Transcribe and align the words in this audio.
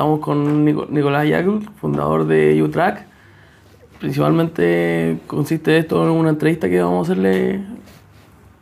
estamos 0.00 0.20
con 0.20 0.64
Nicolás 0.64 1.28
Yakul, 1.28 1.68
fundador 1.78 2.26
de 2.26 2.62
UTrack. 2.62 3.04
Principalmente 3.98 5.20
consiste 5.26 5.76
esto 5.76 6.02
en 6.02 6.12
una 6.12 6.30
entrevista 6.30 6.70
que 6.70 6.80
vamos 6.80 7.06
a 7.06 7.12
hacerle 7.12 7.60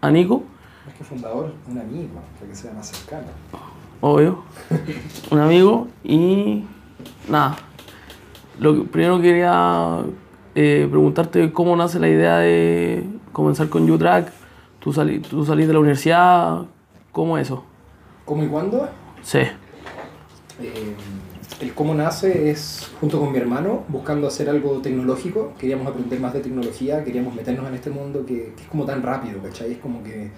a 0.01 0.11
Nico. 0.11 0.43
Es 0.89 0.95
que 0.95 1.05
fundador, 1.05 1.55
un 1.69 1.79
amigo, 1.79 2.21
para 2.41 2.51
que 2.51 2.57
sea 2.57 2.73
más 2.73 2.89
cercano. 2.89 3.29
Obvio. 4.01 4.43
un 5.31 5.39
amigo 5.39 5.87
y 6.03 6.65
nada. 7.29 7.57
Lo 8.59 8.75
que 8.75 8.81
primero 8.89 9.21
quería 9.21 10.01
eh, 10.57 10.89
preguntarte 10.91 11.53
cómo 11.53 11.77
nace 11.77 12.01
la 12.01 12.09
idea 12.09 12.39
de 12.39 13.05
comenzar 13.33 13.69
con 13.69 13.89
UTrack. 13.89 14.33
Tú, 14.81 14.93
salí, 14.93 15.21
tú 15.21 15.45
salís 15.45 15.69
de 15.69 15.73
la 15.73 15.79
universidad, 15.79 16.63
¿cómo 17.13 17.39
es 17.39 17.47
eso? 17.47 17.63
¿Cómo 18.25 18.43
y 18.43 18.49
cuándo? 18.49 18.89
Sí. 19.23 19.43
Eh, 20.61 20.97
el 21.61 21.75
cómo 21.75 21.95
nace 21.95 22.51
es 22.51 22.89
junto 23.01 23.19
con 23.19 23.33
mi 23.33 23.39
hermano 23.39 23.85
buscando 23.89 24.29
hacer 24.29 24.49
algo 24.49 24.81
tecnológico. 24.81 25.55
Queríamos 25.59 25.87
aprender 25.87 26.21
más 26.21 26.33
de 26.33 26.41
tecnología, 26.41 27.03
queríamos 27.05 27.35
meternos 27.35 27.67
en 27.69 27.75
este 27.75 27.91
mundo 27.91 28.25
que, 28.25 28.53
es 28.57 28.69
como 28.69 28.85
tan 28.85 29.03
rápido, 29.03 29.43
¿cachai? 29.43 29.73
Es 29.73 29.79
como 29.79 30.03
que, 30.03 30.31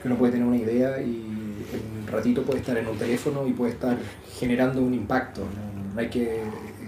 que, 0.00 0.08
uno 0.08 0.16
puede 0.16 0.32
tener 0.32 0.46
una 0.46 0.56
idea 0.56 1.00
y 1.00 1.56
en 1.72 2.02
un 2.02 2.06
ratito 2.08 2.42
puede 2.42 2.60
estar 2.60 2.76
en 2.76 2.86
un 2.86 2.98
teléfono 2.98 3.46
y 3.46 3.52
puede 3.52 3.72
estar 3.72 3.96
generando 4.38 4.82
un 4.82 4.94
impacto. 4.94 5.42
hay 5.96 6.08
que, 6.08 6.42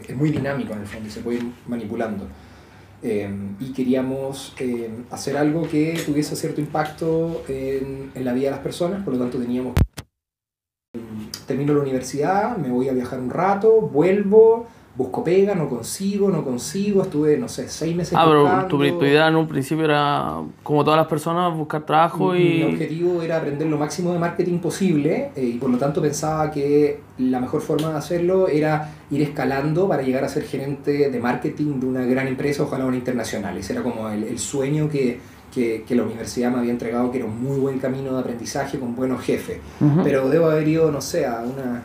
es 0.07 0.17
muy 0.17 0.31
dinámico 0.31 0.73
en 0.73 0.81
el 0.81 0.87
fondo 0.87 1.11
se 1.11 1.21
puede 1.21 1.39
ir 1.39 1.45
manipulando. 1.67 2.27
Eh, 3.01 3.31
y 3.61 3.73
queríamos 3.73 4.55
eh, 4.59 4.91
hacer 5.13 5.37
algo 5.37 5.69
que 5.69 6.01
tuviese 6.05 6.35
cierto 6.35 6.61
impacto 6.61 7.45
en 7.47 8.11
la 8.25 8.33
vida 8.33 8.47
de 8.47 8.51
las 8.53 8.61
personas, 8.61 9.05
por 9.05 9.15
lo 9.15 9.21
tanto 9.21 9.39
teníamos 9.39 9.75
termino 11.49 11.75
la 11.75 11.81
universidad, 11.81 12.57
me 12.59 12.69
voy 12.69 12.89
a 12.89 12.93
viajar 12.93 13.19
un 13.19 13.31
rato, 13.31 13.81
vuelvo, 13.81 14.67
busco 14.95 15.25
pega, 15.25 15.55
no 15.55 15.69
consigo, 15.69 16.29
no 16.29 16.45
consigo, 16.45 17.03
estuve, 17.03 17.39
no 17.39 17.49
sé, 17.49 17.69
seis 17.69 17.97
meses 17.97 18.15
Ah, 18.17 18.27
pero 18.27 18.67
tu, 18.67 18.85
idea 18.85 19.29
en 19.29 19.37
un 19.37 19.49
principio 19.49 19.85
era, 19.85 20.43
como 20.63 20.85
todas 20.85 20.99
las 20.99 21.07
personas, 21.07 21.57
buscar 21.57 21.87
trabajo 21.87 22.37
y... 22.37 22.59
Mi 22.59 22.63
objetivo 22.65 23.23
era 23.23 23.39
aprender 23.39 23.67
lo 23.67 23.79
máximo 23.79 24.13
de 24.13 24.19
marketing 24.19 24.59
posible 24.59 25.31
eh, 25.35 25.43
y 25.43 25.59
por 25.59 25.71
lo 25.71 25.79
tanto 25.79 26.03
pensaba 26.03 26.51
que 26.51 27.01
la 27.19 27.41
mejor 27.41 27.63
forma 27.63 27.91
de 27.91 27.97
hacerlo 27.97 28.49
era 28.49 28.93
ir 29.11 29.23
escalando 29.23 29.89
para 29.89 30.03
llegar 30.03 30.25
a 30.25 30.29
ser 30.29 30.43
gerente 30.43 31.11
de 31.11 31.21
marketing 31.21 31.81
de 31.81 31.87
una 31.87 32.05
gran 32.05 32.29
empresa, 32.29 32.65
ojalá 32.65 32.85
una 32.85 32.97
internacional. 32.97 33.57
Ese 33.57 33.73
era 33.73 33.83
como 33.83 34.11
el, 34.11 34.25
el 34.25 34.39
sueño 34.39 34.91
que 34.91 35.19
que, 35.53 35.85
que, 35.87 35.95
la 35.95 36.03
universidad 36.03 36.51
me 36.51 36.59
había 36.59 36.73
entregado, 36.73 37.11
que 37.11 37.19
era 37.19 37.27
un 37.27 37.43
muy 37.43 37.59
buen 37.59 37.79
camino 37.79 38.13
de 38.13 38.21
aprendizaje 38.21 38.79
con 38.79 38.95
buenos 38.95 39.23
jefes. 39.23 39.59
Pero 40.05 40.29
debo 40.29 40.51
haber 40.51 40.67
ido, 40.69 40.91
no 40.91 41.01
sé, 41.01 41.27
a 41.27 41.41
una, 41.41 41.83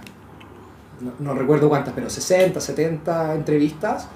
no, 1.19 1.33
recuerdo 1.33 1.69
cuántas, 1.69 1.94
pero 1.94 2.09
60, 2.09 2.59
70 2.59 3.36
entrevistas 3.36 4.08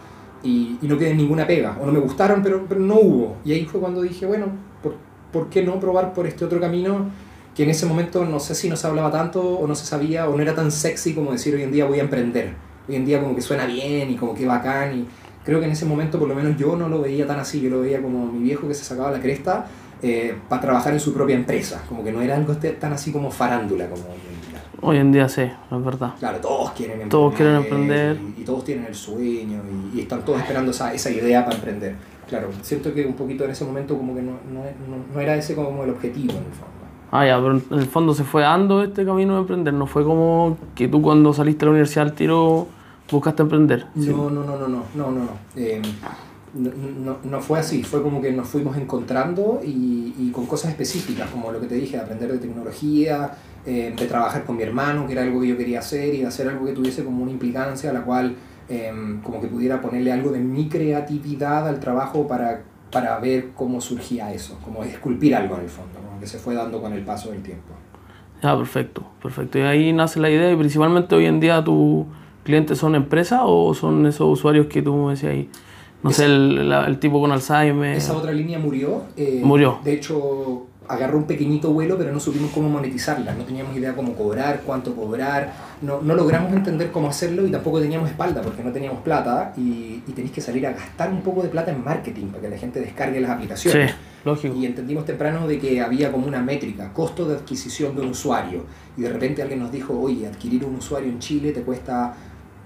y, 0.43 0.77
y, 0.81 0.87
no 0.87 0.97
quedé 0.97 1.13
ninguna 1.13 1.47
pega. 1.47 1.77
O 1.81 1.85
no 1.85 1.91
me 1.91 1.99
gustaron, 1.99 2.41
pero, 2.43 2.65
pero 2.67 2.81
no 2.81 2.95
hubo. 2.95 3.37
Y 3.43 3.53
ahí 3.53 3.65
fue 3.65 3.79
cuando 3.79 4.01
dije, 4.01 4.25
bueno, 4.25 4.47
¿por, 4.81 4.95
¿por 5.31 5.49
qué 5.49 5.63
no 5.63 5.79
probar 5.79 6.13
por 6.13 6.27
este 6.27 6.45
otro 6.45 6.59
camino? 6.59 7.05
que 7.57 7.63
en 7.63 7.71
ese 7.71 7.87
momento 7.87 8.23
no 8.23 8.39
sé 8.39 8.53
si 8.53 8.69
no 8.69 8.75
se 8.75 8.85
hablaba 8.85 9.09
tanto 9.09 9.41
o 9.41 9.65
no 9.65 9.73
se 9.73 9.83
sabía 9.83 10.29
o 10.29 10.35
no 10.35 10.43
era 10.43 10.53
tan 10.53 10.71
sexy 10.71 11.15
como 11.15 11.31
decir 11.31 11.55
hoy 11.55 11.63
en 11.63 11.71
día 11.71 11.85
voy 11.85 11.97
a 11.97 12.03
emprender. 12.03 12.53
Hoy 12.87 12.95
en 12.97 13.03
día 13.03 13.19
como 13.19 13.33
que 13.33 13.41
suena 13.41 13.65
bien 13.65 14.11
y 14.11 14.15
como 14.15 14.35
que 14.35 14.45
bacán 14.45 14.95
y, 14.99 15.07
creo 15.47 15.61
que 15.61 15.65
en 15.65 15.71
ese 15.71 15.85
momento 15.85 16.19
por 16.19 16.27
lo 16.27 16.35
menos 16.35 16.57
yo 16.57 16.75
no 16.75 16.89
lo 16.89 17.01
veía 17.01 17.25
tan 17.25 17.39
así, 17.39 17.61
yo 17.61 17.69
lo 17.69 17.79
veía 17.79 18.01
como 18.01 18.29
mi 18.29 18.43
viejo 18.43 18.67
que 18.67 18.73
se 18.73 18.83
sacaba 18.83 19.11
la 19.11 19.21
cresta 19.21 19.65
eh, 20.01 20.35
para 20.49 20.61
trabajar 20.61 20.91
en 20.91 20.99
su 20.99 21.13
propia 21.13 21.37
empresa, 21.37 21.81
como 21.87 22.03
que 22.03 22.11
no 22.11 22.21
era 22.21 22.35
algo 22.35 22.53
tan 22.58 22.91
así 22.91 23.13
como 23.13 23.31
farándula 23.31 23.89
como 23.89 24.03
hoy 24.81 24.97
en 24.97 25.13
día. 25.13 25.30
Sí, 25.30 25.43
es 25.43 25.86
verdad. 25.86 26.15
Claro, 26.19 26.39
todos 26.39 26.71
quieren 26.71 27.02
emprender. 27.02 27.09
Todos 27.09 27.33
quieren 27.33 27.55
emprender. 27.55 28.17
Y, 28.37 28.43
todos 28.43 28.65
tienen 28.65 28.87
el 28.87 28.93
sueño 28.95 29.61
y, 29.95 30.02
están 30.02 30.25
todos 30.25 30.41
esperando 30.41 30.71
esa, 30.71 30.93
esa, 30.93 31.09
idea 31.09 31.45
para 31.45 31.55
emprender. 31.55 31.95
Claro, 32.27 32.49
siento 32.61 32.93
que 32.93 33.05
un 33.05 33.13
poquito 33.13 33.45
en 33.45 33.52
ese 33.52 33.63
momento 33.63 33.97
como 33.97 34.13
que 34.13 34.21
no, 34.21 34.33
no, 34.52 34.63
no 35.13 35.19
era 35.21 35.33
ese 35.37 35.55
como 35.55 35.86
el 35.86 35.91
objetivo 35.91 36.33
en 36.33 36.39
el 36.39 36.52
fondo. 36.52 36.77
Ah, 37.09 37.25
ya, 37.25 37.37
pero 37.37 37.53
en 37.53 37.80
el 37.80 37.87
fondo 37.87 38.13
se 38.13 38.25
fue 38.25 38.41
dando 38.41 38.83
este 38.83 39.05
camino 39.05 39.36
de 39.36 39.39
emprender, 39.39 39.73
no 39.73 39.87
fue 39.87 40.03
como 40.03 40.57
que 40.75 40.89
tú 40.89 41.02
cuando 41.02 41.31
saliste 41.31 41.61
de 41.61 41.67
la 41.67 41.71
universidad 41.71 42.05
al 42.05 42.13
tiro 42.13 42.67
buscaste 43.11 43.41
emprender. 43.41 43.87
No, 43.95 44.29
no, 44.29 44.43
no, 44.43 44.57
no, 44.57 44.67
no, 44.67 44.83
no, 44.95 45.11
no. 45.11 45.29
Eh, 45.55 45.81
no, 46.53 46.71
no, 46.71 47.17
no, 47.23 47.41
fue 47.41 47.59
así, 47.59 47.83
fue 47.83 48.01
como 48.01 48.21
que 48.21 48.31
nos 48.31 48.47
fuimos 48.47 48.77
encontrando 48.77 49.61
y, 49.63 50.15
y, 50.17 50.31
con 50.31 50.45
cosas 50.45 50.71
específicas, 50.71 51.29
como 51.29 51.51
lo 51.51 51.59
que 51.59 51.67
te 51.67 51.75
dije, 51.75 51.97
de 51.97 52.03
aprender 52.03 52.31
de 52.31 52.39
tecnología, 52.39 53.31
eh, 53.65 53.93
de 53.95 54.05
trabajar 54.05 54.43
con 54.45 54.55
mi 54.55 54.63
hermano, 54.63 55.05
que 55.05 55.13
era 55.13 55.23
algo 55.23 55.41
que 55.41 55.49
yo 55.49 55.57
quería 55.57 55.79
hacer, 55.79 56.15
y 56.15 56.21
de 56.21 56.27
hacer 56.27 56.47
algo 56.47 56.65
que 56.65 56.71
tuviese 56.71 57.03
como 57.03 57.21
una 57.21 57.31
implicancia 57.31 57.89
a 57.89 57.93
la 57.93 58.01
cual 58.03 58.35
eh, 58.69 58.91
como 59.23 59.41
que 59.41 59.47
pudiera 59.47 59.81
ponerle 59.81 60.11
algo 60.11 60.31
de 60.31 60.39
mi 60.39 60.67
creatividad 60.69 61.67
al 61.67 61.79
trabajo 61.79 62.27
para, 62.27 62.61
para 62.91 63.19
ver 63.19 63.49
cómo 63.55 63.81
surgía 63.81 64.33
eso, 64.33 64.57
como 64.63 64.83
esculpir 64.83 65.35
algo 65.35 65.55
en 65.55 65.63
el 65.63 65.69
fondo, 65.69 65.99
como 65.99 66.19
que 66.19 66.27
se 66.27 66.39
fue 66.39 66.55
dando 66.55 66.81
con 66.81 66.93
el 66.93 67.03
paso 67.03 67.31
del 67.31 67.43
tiempo. 67.43 67.73
Ya, 68.41 68.55
perfecto, 68.55 69.03
perfecto. 69.21 69.57
Y 69.59 69.61
ahí 69.61 69.93
nace 69.93 70.19
la 70.19 70.29
idea 70.29 70.51
y 70.51 70.55
principalmente 70.55 71.15
hoy 71.15 71.25
en 71.25 71.39
día 71.39 71.63
tú 71.63 72.05
clientes 72.47 72.77
son 72.77 72.95
empresas 72.95 73.41
o 73.43 73.73
son 73.73 74.05
esos 74.05 74.27
usuarios 74.27 74.67
que 74.67 74.81
tú 74.81 74.95
me 74.95 75.11
decías 75.11 75.33
ahí? 75.33 75.49
No 76.02 76.11
sé, 76.11 76.25
el, 76.25 76.71
el, 76.71 76.99
tipo 76.99 77.19
con 77.19 77.31
Alzheimer. 77.31 77.97
Esa 77.97 78.15
otra 78.15 78.31
línea 78.31 78.58
murió. 78.58 79.03
Eh, 79.17 79.41
murió. 79.43 79.80
De 79.83 79.93
hecho, 79.93 80.67
agarró 80.87 81.17
un 81.17 81.25
pequeñito 81.25 81.71
vuelo, 81.71 81.97
pero 81.97 82.11
no 82.13 82.19
supimos 82.19 82.52
cómo 82.52 82.69
monetizarla. 82.69 83.33
No 83.33 83.43
teníamos 83.43 83.75
idea 83.75 83.93
cómo 83.93 84.13
cobrar, 84.13 84.61
cuánto 84.65 84.95
cobrar. 84.95 85.52
No, 85.81 85.99
no 86.02 86.15
logramos 86.15 86.53
entender 86.53 86.91
cómo 86.91 87.09
hacerlo 87.09 87.45
y 87.45 87.52
tampoco 87.52 87.81
teníamos 87.81 88.09
espalda 88.09 88.41
porque 88.41 88.63
no 88.63 88.71
teníamos 88.71 89.02
plata 89.02 89.53
y, 89.57 90.02
y 90.07 90.11
tenéis 90.13 90.31
que 90.31 90.41
salir 90.41 90.65
a 90.67 90.71
gastar 90.71 91.11
un 91.11 91.21
poco 91.21 91.43
de 91.43 91.49
plata 91.49 91.71
en 91.71 91.83
marketing 91.83 92.27
para 92.27 92.43
que 92.43 92.49
la 92.49 92.57
gente 92.57 92.80
descargue 92.80 93.19
las 93.19 93.31
aplicaciones. 93.31 93.91
Sí, 93.91 93.97
lógico. 94.23 94.55
Y 94.55 94.65
entendimos 94.65 95.05
temprano 95.05 95.47
de 95.47 95.59
que 95.59 95.81
había 95.81 96.11
como 96.11 96.27
una 96.27 96.41
métrica, 96.41 96.93
costo 96.93 97.27
de 97.27 97.36
adquisición 97.36 97.95
de 97.95 98.02
un 98.02 98.09
usuario. 98.09 98.63
Y 98.95 99.02
de 99.02 99.09
repente 99.09 99.41
alguien 99.41 99.59
nos 99.59 99.71
dijo, 99.71 99.99
oye, 99.99 100.27
adquirir 100.27 100.63
un 100.63 100.75
usuario 100.75 101.09
en 101.09 101.19
Chile 101.19 101.52
te 101.52 101.61
cuesta 101.61 102.15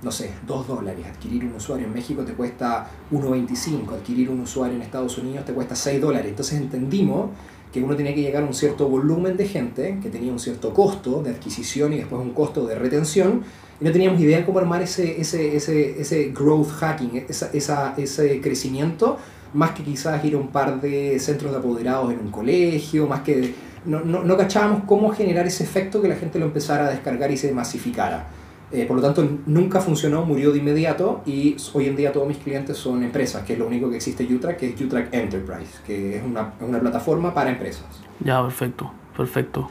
no 0.03 0.11
sé, 0.11 0.31
2 0.47 0.67
dólares. 0.67 1.05
Adquirir 1.05 1.45
un 1.45 1.55
usuario 1.55 1.87
en 1.87 1.93
México 1.93 2.23
te 2.23 2.33
cuesta 2.33 2.87
1,25. 3.11 3.93
Adquirir 3.93 4.29
un 4.29 4.41
usuario 4.41 4.75
en 4.75 4.81
Estados 4.81 5.17
Unidos 5.17 5.45
te 5.45 5.53
cuesta 5.53 5.75
6 5.75 6.01
dólares. 6.01 6.29
Entonces 6.29 6.59
entendimos 6.59 7.29
que 7.71 7.81
uno 7.81 7.95
tenía 7.95 8.13
que 8.13 8.21
llegar 8.21 8.43
a 8.43 8.45
un 8.45 8.53
cierto 8.53 8.87
volumen 8.89 9.37
de 9.37 9.47
gente, 9.47 9.97
que 10.01 10.09
tenía 10.09 10.31
un 10.31 10.39
cierto 10.39 10.73
costo 10.73 11.21
de 11.23 11.29
adquisición 11.29 11.93
y 11.93 11.97
después 11.97 12.21
un 12.21 12.33
costo 12.33 12.65
de 12.65 12.75
retención, 12.75 13.43
y 13.79 13.85
no 13.85 13.91
teníamos 13.91 14.19
idea 14.19 14.39
de 14.39 14.45
cómo 14.45 14.59
armar 14.59 14.81
ese, 14.81 15.19
ese, 15.21 15.55
ese, 15.55 16.01
ese 16.01 16.31
growth 16.31 16.69
hacking, 16.69 17.25
esa, 17.29 17.49
esa, 17.53 17.93
ese 17.97 18.41
crecimiento, 18.41 19.17
más 19.53 19.71
que 19.71 19.83
quizás 19.83 20.23
ir 20.25 20.35
a 20.35 20.37
un 20.37 20.49
par 20.49 20.81
de 20.81 21.17
centros 21.19 21.51
de 21.51 21.59
apoderados 21.59 22.11
en 22.11 22.19
un 22.19 22.31
colegio, 22.31 23.07
más 23.07 23.21
que... 23.21 23.53
No, 23.83 24.01
no, 24.01 24.23
no 24.23 24.37
cachábamos 24.37 24.83
cómo 24.85 25.09
generar 25.09 25.47
ese 25.47 25.63
efecto 25.63 26.01
que 26.01 26.07
la 26.07 26.15
gente 26.15 26.37
lo 26.37 26.45
empezara 26.45 26.85
a 26.85 26.89
descargar 26.91 27.31
y 27.31 27.37
se 27.37 27.51
masificara. 27.51 28.27
Eh, 28.71 28.85
por 28.85 28.95
lo 28.95 29.01
tanto, 29.01 29.27
nunca 29.47 29.81
funcionó, 29.81 30.25
murió 30.25 30.51
de 30.51 30.59
inmediato 30.59 31.21
y 31.25 31.57
hoy 31.73 31.87
en 31.87 31.95
día 31.97 32.13
todos 32.13 32.27
mis 32.27 32.37
clientes 32.37 32.77
son 32.77 33.03
empresas, 33.03 33.43
que 33.43 33.53
es 33.53 33.59
lo 33.59 33.67
único 33.67 33.89
que 33.89 33.97
existe 33.97 34.23
Utrack, 34.23 34.57
que 34.57 34.67
es 34.69 34.81
Utrack 34.81 35.13
Enterprise, 35.13 35.79
que 35.85 36.17
es 36.17 36.23
una, 36.23 36.53
una 36.61 36.79
plataforma 36.79 37.33
para 37.33 37.49
empresas. 37.49 37.85
Ya, 38.23 38.41
perfecto, 38.41 38.91
perfecto. 39.15 39.69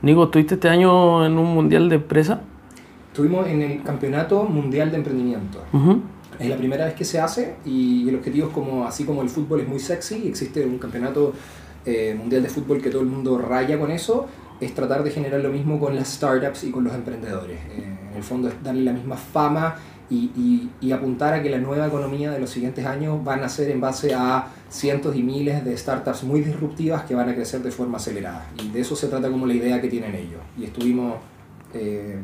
Nico, 0.00 0.24
¿estuviste 0.24 0.54
este 0.54 0.68
año 0.68 1.26
en 1.26 1.36
un 1.36 1.54
mundial 1.54 1.88
de 1.88 1.96
empresa? 1.96 2.40
Estuvimos 3.08 3.48
en 3.48 3.62
el 3.62 3.82
Campeonato 3.82 4.44
Mundial 4.44 4.92
de 4.92 4.96
Emprendimiento. 4.96 5.60
Es 6.38 6.48
la 6.48 6.56
primera 6.56 6.84
vez 6.84 6.94
que 6.94 7.04
se 7.04 7.18
hace 7.18 7.56
y 7.64 8.08
el 8.08 8.14
objetivo 8.14 8.46
es 8.46 8.54
como, 8.54 8.86
así 8.86 9.04
como 9.04 9.22
el 9.22 9.28
fútbol 9.28 9.60
es 9.60 9.68
muy 9.68 9.80
sexy, 9.80 10.28
existe 10.28 10.64
un 10.64 10.78
campeonato 10.78 11.32
eh, 11.84 12.14
mundial 12.16 12.44
de 12.44 12.48
fútbol 12.48 12.80
que 12.80 12.90
todo 12.90 13.02
el 13.02 13.08
mundo 13.08 13.38
raya 13.38 13.76
con 13.76 13.90
eso, 13.90 14.26
es 14.60 14.74
tratar 14.74 15.02
de 15.02 15.10
generar 15.10 15.40
lo 15.40 15.50
mismo 15.50 15.78
con 15.78 15.94
las 15.94 16.08
startups 16.08 16.64
y 16.64 16.70
con 16.70 16.84
los 16.84 16.94
emprendedores. 16.94 17.58
Eh, 17.70 17.84
en 18.10 18.16
el 18.16 18.22
fondo 18.22 18.48
es 18.48 18.54
darle 18.62 18.82
la 18.82 18.92
misma 18.92 19.16
fama 19.16 19.76
y, 20.10 20.70
y, 20.80 20.92
apuntar 20.92 21.34
a 21.34 21.42
que 21.42 21.50
la 21.50 21.58
nueva 21.58 21.86
economía 21.86 22.30
de 22.30 22.40
los 22.40 22.48
siguientes 22.48 22.86
años 22.86 23.22
van 23.22 23.44
a 23.44 23.48
ser 23.48 23.70
en 23.70 23.78
base 23.78 24.14
a 24.14 24.46
cientos 24.70 25.14
y 25.14 25.22
miles 25.22 25.62
de 25.64 25.76
startups 25.76 26.24
muy 26.24 26.40
disruptivas 26.40 27.02
que 27.02 27.14
van 27.14 27.28
a 27.28 27.34
crecer 27.34 27.60
de 27.60 27.70
forma 27.70 27.98
acelerada. 27.98 28.46
Y 28.62 28.70
de 28.70 28.80
eso 28.80 28.96
se 28.96 29.08
trata 29.08 29.30
como 29.30 29.46
la 29.46 29.52
idea 29.52 29.80
que 29.82 29.88
tienen 29.88 30.14
ellos. 30.14 30.40
Y 30.58 30.64
estuvimos 30.64 31.16
eh, 31.74 32.18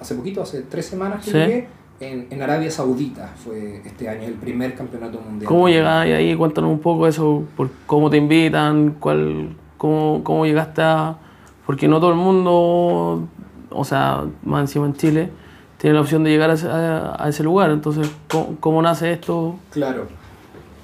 hace 0.00 0.16
poquito, 0.16 0.42
hace 0.42 0.62
tres 0.62 0.86
semanas 0.86 1.24
que 1.24 1.68
en, 2.00 2.26
en, 2.28 2.42
Arabia 2.42 2.72
Saudita 2.72 3.32
fue 3.36 3.82
este 3.84 4.08
año 4.08 4.26
el 4.26 4.34
primer 4.34 4.74
campeonato 4.74 5.20
mundial. 5.20 5.48
¿Cómo 5.48 5.68
llegaste 5.68 6.14
ahí? 6.14 6.34
Cuéntanos 6.34 6.72
un 6.72 6.80
poco 6.80 7.06
eso, 7.06 7.44
por 7.56 7.70
cómo 7.86 8.10
te 8.10 8.16
invitan, 8.16 8.96
cuál, 8.98 9.56
cómo, 9.76 10.22
cómo 10.24 10.44
llegaste 10.44 10.82
a 10.82 11.18
porque 11.68 11.86
no 11.86 12.00
todo 12.00 12.12
el 12.12 12.16
mundo, 12.16 13.28
o 13.68 13.84
sea, 13.84 14.24
más 14.42 14.62
encima 14.62 14.86
en 14.86 14.94
Chile, 14.94 15.28
tiene 15.76 15.96
la 15.96 16.00
opción 16.00 16.24
de 16.24 16.30
llegar 16.30 16.48
a 16.48 17.28
ese, 17.28 17.42
lugar. 17.42 17.70
Entonces, 17.70 18.10
¿cómo, 18.58 18.80
nace 18.80 19.12
esto? 19.12 19.58
Claro. 19.70 20.06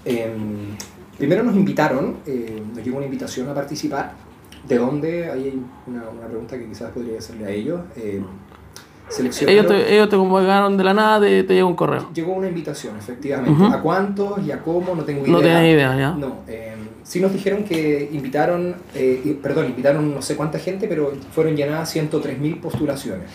Em, 0.04 0.76
primero 1.16 1.42
nos 1.42 1.56
invitaron, 1.56 2.16
eh, 2.26 2.62
nos 2.75 2.84
llegó 2.84 2.98
una 2.98 3.06
invitación 3.06 3.48
a 3.48 3.54
participar. 3.54 4.12
¿De 4.69 4.76
dónde? 4.76 5.31
Ahí 5.31 5.44
hay 5.44 5.62
una, 5.86 6.02
una, 6.10 6.26
pregunta 6.26 6.58
que 6.58 6.69
quizás 6.69 6.90
podría 6.90 7.19
hacerle 7.19 7.46
a 7.46 7.48
ellos. 7.48 7.81
Eh, 7.96 8.22
seleccionaron... 9.08 9.64
Ellos 9.64 9.86
te, 9.86 9.94
ellos 9.94 10.08
te 10.10 10.16
convocaron 10.19 10.76
de 10.76 10.84
la 10.84 10.92
nada, 10.92 11.19
te, 11.19 11.44
te 11.44 11.54
llegó 11.54 11.69
un 11.69 11.76
correo. 11.76 12.10
Llegó 12.12 12.34
una 12.34 12.48
invitación, 12.48 12.94
efectivamente. 12.98 13.64
¿A 13.75 13.81
cuántos 13.81 14.46
y 14.46 14.52
a 14.52 14.60
cómo? 14.60 14.94
No 14.94 15.02
tengo 15.02 15.22
idea. 15.22 15.32
No 15.32 15.40
tienes 15.40 15.75
idea, 15.75 15.96
¿ya? 15.96 16.10
No, 16.10 16.40
eh, 16.46 16.75
sí 17.05 17.21
nos 17.21 17.33
dijeron 17.33 17.62
que 17.65 18.09
invitaron, 18.12 18.75
eh, 18.95 19.39
perdón, 19.41 19.67
invitaron 19.67 20.12
no 20.12 20.21
sé 20.23 20.35
cuánta 20.35 20.59
gente, 20.59 20.89
pero 20.89 21.12
fueron 21.33 21.55
llenadas 21.56 21.95
103.000 21.95 22.61
postulaciones, 22.61 23.31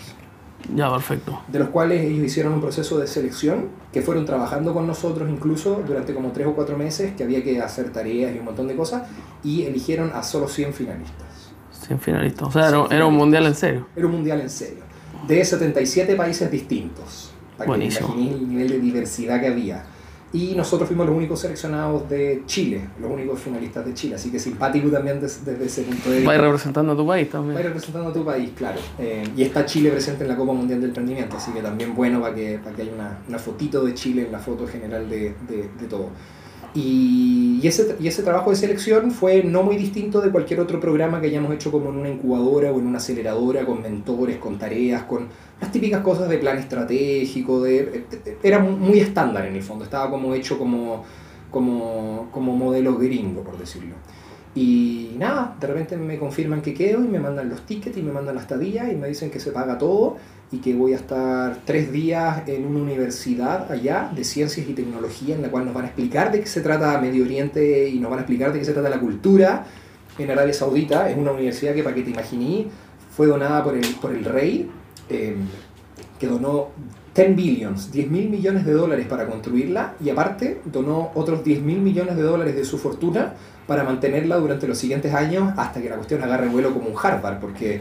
Ya, 0.74 0.90
perfecto. 0.92 1.40
de 1.48 1.58
los 1.60 1.68
cuales 1.70 2.02
ellos 2.04 2.24
hicieron 2.26 2.52
un 2.52 2.60
proceso 2.60 2.98
de 2.98 3.06
selección, 3.06 3.68
que 3.92 4.02
fueron 4.02 4.26
trabajando 4.26 4.74
con 4.74 4.86
nosotros 4.86 5.30
incluso 5.30 5.82
durante 5.86 6.12
como 6.12 6.32
3 6.32 6.48
o 6.48 6.54
4 6.54 6.76
meses, 6.76 7.14
que 7.16 7.24
había 7.24 7.42
que 7.42 7.60
hacer 7.62 7.90
tareas 7.92 8.34
y 8.34 8.38
un 8.38 8.44
montón 8.44 8.68
de 8.68 8.76
cosas, 8.76 9.04
y 9.42 9.62
eligieron 9.62 10.10
a 10.14 10.22
solo 10.22 10.46
100 10.48 10.74
finalistas. 10.74 11.52
100 11.86 11.98
finalistas. 12.00 12.48
O 12.48 12.50
sea, 12.52 12.68
era, 12.68 12.70
100 12.70 12.76
era 12.76 12.84
un 12.84 12.90
finalistas. 12.90 13.12
mundial 13.18 13.46
en 13.46 13.54
serio. 13.54 13.86
Era 13.96 14.06
un 14.06 14.12
mundial 14.12 14.40
en 14.42 14.50
serio, 14.50 14.82
de 15.26 15.44
77 15.44 16.14
países 16.16 16.50
distintos, 16.50 17.30
para 17.56 17.64
que 17.66 17.68
Buenísimo. 17.68 18.08
imaginéis 18.08 18.34
el 18.42 18.48
nivel 18.48 18.68
de 18.68 18.78
diversidad 18.80 19.40
que 19.40 19.46
había. 19.48 19.84
Y 20.32 20.54
nosotros 20.54 20.86
fuimos 20.88 21.06
los 21.06 21.16
únicos 21.16 21.40
seleccionados 21.40 22.08
de 22.08 22.44
Chile, 22.46 22.82
los 23.00 23.10
únicos 23.10 23.40
finalistas 23.40 23.84
de 23.84 23.94
Chile, 23.94 24.14
así 24.14 24.30
que 24.30 24.38
simpático 24.38 24.88
también 24.88 25.20
des- 25.20 25.44
desde 25.44 25.64
ese 25.66 25.82
punto 25.82 26.08
de 26.08 26.16
vista. 26.18 26.28
Vais 26.30 26.40
representando 26.40 26.92
a 26.92 26.96
tu 26.96 27.04
país 27.06 27.26
Va 27.26 27.32
también. 27.32 27.62
representando 27.62 28.10
a 28.10 28.12
tu 28.12 28.24
país, 28.24 28.50
claro. 28.56 28.78
Eh, 29.00 29.24
y 29.36 29.42
está 29.42 29.66
Chile 29.66 29.90
presente 29.90 30.22
en 30.22 30.28
la 30.28 30.36
Copa 30.36 30.52
Mundial 30.52 30.80
del 30.80 30.90
Emprendimiento, 30.90 31.36
así 31.36 31.50
que 31.50 31.60
también 31.60 31.96
bueno 31.96 32.20
para 32.20 32.32
que, 32.34 32.60
para 32.62 32.76
que 32.76 32.82
haya 32.82 32.92
una, 32.94 33.18
una 33.28 33.38
fotito 33.40 33.84
de 33.84 33.92
Chile 33.94 34.22
en 34.26 34.30
la 34.32 34.38
foto 34.38 34.68
general 34.68 35.10
de, 35.10 35.34
de, 35.48 35.68
de 35.80 35.86
todo. 35.88 36.10
Y, 36.74 37.58
y 37.62 37.66
ese, 37.66 37.96
y 37.98 38.06
ese 38.06 38.22
trabajo 38.22 38.50
de 38.50 38.56
selección 38.56 39.10
fue 39.10 39.42
no 39.42 39.62
muy 39.62 39.76
distinto 39.76 40.20
de 40.20 40.30
cualquier 40.30 40.60
otro 40.60 40.78
programa 40.78 41.20
que 41.20 41.26
hayamos 41.26 41.52
hecho 41.52 41.72
como 41.72 41.90
en 41.90 41.96
una 41.96 42.08
incubadora 42.08 42.70
o 42.70 42.78
en 42.78 42.86
una 42.86 42.98
aceleradora, 42.98 43.66
con 43.66 43.82
mentores, 43.82 44.38
con 44.38 44.58
tareas, 44.58 45.02
con 45.04 45.26
las 45.60 45.72
típicas 45.72 46.02
cosas 46.02 46.28
de 46.28 46.38
plan 46.38 46.58
estratégico, 46.58 47.62
de, 47.62 48.04
era 48.42 48.60
muy 48.60 49.00
estándar 49.00 49.46
en 49.46 49.56
el 49.56 49.62
fondo, 49.62 49.84
estaba 49.84 50.10
como 50.10 50.34
hecho 50.34 50.58
como, 50.58 51.04
como, 51.50 52.28
como 52.30 52.56
modelo 52.56 52.96
gringo, 52.96 53.42
por 53.42 53.58
decirlo. 53.58 53.96
Y 54.54 55.14
nada, 55.18 55.56
de 55.60 55.66
repente 55.66 55.96
me 55.96 56.18
confirman 56.18 56.62
que 56.62 56.74
quedo 56.74 57.04
y 57.04 57.08
me 57.08 57.20
mandan 57.20 57.48
los 57.48 57.66
tickets 57.66 57.96
y 57.96 58.02
me 58.02 58.12
mandan 58.12 58.34
la 58.34 58.40
estadía 58.40 58.92
y 58.92 58.96
me 58.96 59.08
dicen 59.08 59.30
que 59.30 59.38
se 59.38 59.52
paga 59.52 59.78
todo 59.78 60.16
y 60.52 60.58
que 60.58 60.74
voy 60.74 60.94
a 60.94 60.96
estar 60.96 61.60
tres 61.64 61.92
días 61.92 62.48
en 62.48 62.66
una 62.66 62.80
universidad 62.80 63.70
allá 63.70 64.10
de 64.14 64.24
ciencias 64.24 64.68
y 64.68 64.72
tecnología 64.72 65.36
en 65.36 65.42
la 65.42 65.48
cual 65.48 65.64
nos 65.64 65.74
van 65.74 65.84
a 65.84 65.86
explicar 65.88 66.32
de 66.32 66.40
qué 66.40 66.46
se 66.46 66.60
trata 66.60 67.00
Medio 67.00 67.24
Oriente 67.24 67.88
y 67.88 68.00
nos 68.00 68.10
van 68.10 68.18
a 68.18 68.22
explicar 68.22 68.52
de 68.52 68.58
qué 68.58 68.64
se 68.64 68.72
trata 68.72 68.88
la 68.88 68.98
cultura 68.98 69.64
en 70.18 70.30
Arabia 70.30 70.52
Saudita. 70.52 71.08
Es 71.08 71.16
una 71.16 71.32
universidad 71.32 71.74
que, 71.74 71.82
para 71.82 71.94
que 71.94 72.02
te 72.02 72.10
imaginí, 72.10 72.68
fue 73.16 73.28
donada 73.28 73.62
por 73.62 73.76
el, 73.76 73.86
por 73.96 74.12
el 74.12 74.24
rey, 74.24 74.68
eh, 75.08 75.36
que 76.18 76.26
donó 76.26 76.68
10 77.14 77.36
billions, 77.36 77.92
10 77.92 78.10
mil 78.10 78.28
millones 78.30 78.64
de 78.64 78.72
dólares 78.72 79.06
para 79.06 79.26
construirla 79.26 79.94
y 80.02 80.10
aparte 80.10 80.60
donó 80.64 81.10
otros 81.14 81.44
10 81.44 81.62
mil 81.62 81.80
millones 81.80 82.16
de 82.16 82.22
dólares 82.22 82.56
de 82.56 82.64
su 82.64 82.78
fortuna 82.78 83.34
para 83.66 83.84
mantenerla 83.84 84.36
durante 84.36 84.66
los 84.66 84.78
siguientes 84.78 85.14
años 85.14 85.52
hasta 85.56 85.80
que 85.80 85.88
la 85.88 85.96
cuestión 85.96 86.22
agarre 86.22 86.48
vuelo 86.48 86.72
como 86.72 86.88
un 86.88 86.94
Harvard, 87.00 87.38
porque 87.38 87.80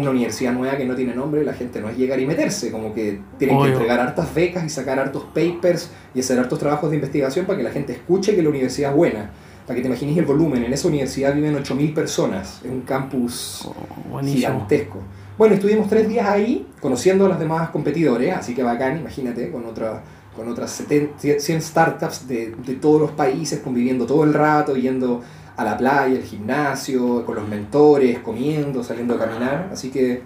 una 0.00 0.10
universidad 0.10 0.52
nueva 0.52 0.76
que 0.76 0.84
no 0.84 0.94
tiene 0.94 1.14
nombre, 1.14 1.44
la 1.44 1.52
gente 1.54 1.80
no 1.80 1.88
es 1.88 1.96
llegar 1.96 2.18
y 2.20 2.26
meterse, 2.26 2.70
como 2.70 2.92
que 2.94 3.20
tienen 3.38 3.56
que 3.56 3.62
Obvio. 3.62 3.72
entregar 3.74 4.00
hartas 4.00 4.34
becas 4.34 4.64
y 4.64 4.68
sacar 4.68 4.98
hartos 4.98 5.24
papers 5.34 5.90
y 6.14 6.20
hacer 6.20 6.38
hartos 6.38 6.58
trabajos 6.58 6.90
de 6.90 6.96
investigación 6.96 7.46
para 7.46 7.58
que 7.58 7.64
la 7.64 7.70
gente 7.70 7.92
escuche 7.92 8.34
que 8.34 8.42
la 8.42 8.48
universidad 8.48 8.90
es 8.90 8.96
buena. 8.96 9.30
Para 9.66 9.74
que 9.76 9.82
te 9.82 9.88
imagines 9.88 10.16
el 10.16 10.24
volumen, 10.24 10.62
en 10.64 10.72
esa 10.72 10.86
universidad 10.86 11.34
viven 11.34 11.56
8.000 11.56 11.92
personas, 11.92 12.60
es 12.64 12.70
un 12.70 12.82
campus 12.82 13.68
Oh, 14.12 14.20
gigantesco. 14.20 14.98
Bueno, 15.36 15.54
estuvimos 15.56 15.88
tres 15.88 16.08
días 16.08 16.26
ahí 16.26 16.66
conociendo 16.80 17.26
a 17.26 17.28
los 17.28 17.38
demás 17.38 17.70
competidores, 17.70 18.32
así 18.34 18.54
que 18.54 18.62
bacán, 18.62 18.98
imagínate, 18.98 19.50
con, 19.50 19.66
otra, 19.66 20.02
con 20.36 20.48
otras 20.48 20.70
70, 20.70 21.40
100 21.40 21.60
startups 21.62 22.28
de, 22.28 22.54
de 22.64 22.74
todos 22.74 23.00
los 23.00 23.10
países, 23.10 23.58
conviviendo 23.58 24.06
todo 24.06 24.22
el 24.24 24.32
rato, 24.32 24.76
yendo 24.76 25.20
a 25.56 25.64
la 25.64 25.76
playa, 25.76 26.16
al 26.16 26.22
gimnasio, 26.22 27.24
con 27.24 27.34
los 27.36 27.48
mentores, 27.48 28.18
comiendo, 28.20 28.82
saliendo 28.82 29.14
a 29.14 29.18
caminar. 29.18 29.70
Así 29.72 29.90
que 29.90 30.22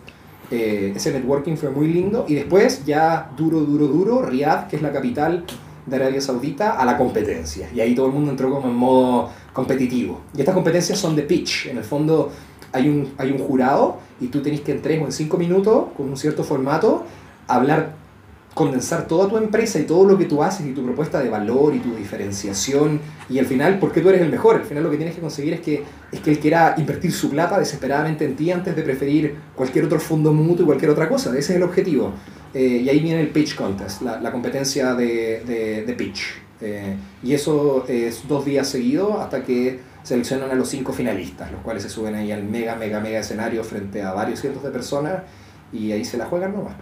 eh, 0.50 0.92
ese 0.94 1.12
networking 1.12 1.56
fue 1.56 1.70
muy 1.70 1.88
lindo. 1.88 2.24
Y 2.28 2.34
después, 2.34 2.84
ya 2.84 3.30
duro, 3.36 3.60
duro, 3.60 3.86
duro, 3.86 4.22
Riyadh, 4.22 4.68
que 4.68 4.76
es 4.76 4.82
la 4.82 4.92
capital 4.92 5.44
de 5.86 5.96
Arabia 5.96 6.20
Saudita, 6.20 6.72
a 6.72 6.84
la 6.84 6.96
competencia. 6.96 7.68
Y 7.74 7.80
ahí 7.80 7.94
todo 7.94 8.06
el 8.06 8.12
mundo 8.12 8.30
entró 8.30 8.50
como 8.50 8.68
en 8.68 8.74
modo 8.74 9.30
competitivo. 9.52 10.20
Y 10.36 10.40
estas 10.40 10.54
competencias 10.54 10.98
son 10.98 11.14
de 11.14 11.22
pitch. 11.22 11.66
En 11.66 11.78
el 11.78 11.84
fondo 11.84 12.30
hay 12.72 12.88
un, 12.88 13.12
hay 13.18 13.30
un 13.30 13.38
jurado 13.38 13.98
y 14.20 14.28
tú 14.28 14.42
tenés 14.42 14.60
que 14.60 14.72
en 14.72 14.82
3 14.82 15.02
o 15.02 15.04
en 15.06 15.12
5 15.12 15.36
minutos, 15.36 15.84
con 15.96 16.08
un 16.08 16.16
cierto 16.16 16.44
formato, 16.44 17.04
hablar 17.46 17.94
condensar 18.60 19.06
toda 19.06 19.26
tu 19.26 19.38
empresa 19.38 19.78
y 19.78 19.84
todo 19.84 20.04
lo 20.04 20.18
que 20.18 20.26
tú 20.26 20.42
haces 20.42 20.66
y 20.66 20.72
tu 20.72 20.84
propuesta 20.84 21.18
de 21.22 21.30
valor 21.30 21.74
y 21.74 21.78
tu 21.78 21.96
diferenciación 21.96 23.00
y 23.30 23.38
al 23.38 23.46
final, 23.46 23.78
¿por 23.78 23.90
qué 23.90 24.02
tú 24.02 24.10
eres 24.10 24.20
el 24.20 24.28
mejor? 24.28 24.56
Al 24.56 24.64
final 24.64 24.82
lo 24.82 24.90
que 24.90 24.98
tienes 24.98 25.14
que 25.14 25.22
conseguir 25.22 25.54
es 25.54 25.60
que, 25.60 25.82
es 26.12 26.20
que 26.20 26.30
él 26.32 26.38
quiera 26.38 26.74
invertir 26.76 27.10
su 27.10 27.30
plata 27.30 27.58
desesperadamente 27.58 28.26
en 28.26 28.36
ti 28.36 28.50
antes 28.50 28.76
de 28.76 28.82
preferir 28.82 29.34
cualquier 29.56 29.86
otro 29.86 29.98
fondo 29.98 30.34
mutuo 30.34 30.64
y 30.64 30.66
cualquier 30.66 30.90
otra 30.90 31.08
cosa. 31.08 31.30
Ese 31.30 31.38
es 31.38 31.56
el 31.56 31.62
objetivo. 31.62 32.12
Eh, 32.52 32.82
y 32.84 32.88
ahí 32.90 32.98
viene 32.98 33.22
el 33.22 33.28
pitch 33.28 33.54
contest, 33.54 34.02
la, 34.02 34.20
la 34.20 34.30
competencia 34.30 34.94
de, 34.94 35.42
de, 35.46 35.84
de 35.86 35.92
pitch. 35.94 36.20
Eh, 36.60 36.96
y 37.22 37.32
eso 37.32 37.86
es 37.88 38.28
dos 38.28 38.44
días 38.44 38.68
seguidos 38.68 39.18
hasta 39.20 39.42
que 39.42 39.80
seleccionan 40.02 40.50
a 40.50 40.54
los 40.54 40.68
cinco 40.68 40.92
finalistas, 40.92 41.50
los 41.50 41.62
cuales 41.62 41.82
se 41.82 41.88
suben 41.88 42.14
ahí 42.14 42.30
al 42.30 42.44
mega, 42.44 42.76
mega, 42.76 43.00
mega 43.00 43.20
escenario 43.20 43.64
frente 43.64 44.02
a 44.02 44.12
varios 44.12 44.38
cientos 44.38 44.62
de 44.62 44.70
personas 44.70 45.22
y 45.72 45.92
ahí 45.92 46.04
se 46.04 46.18
la 46.18 46.26
juegan 46.26 46.52
nomás. 46.52 46.74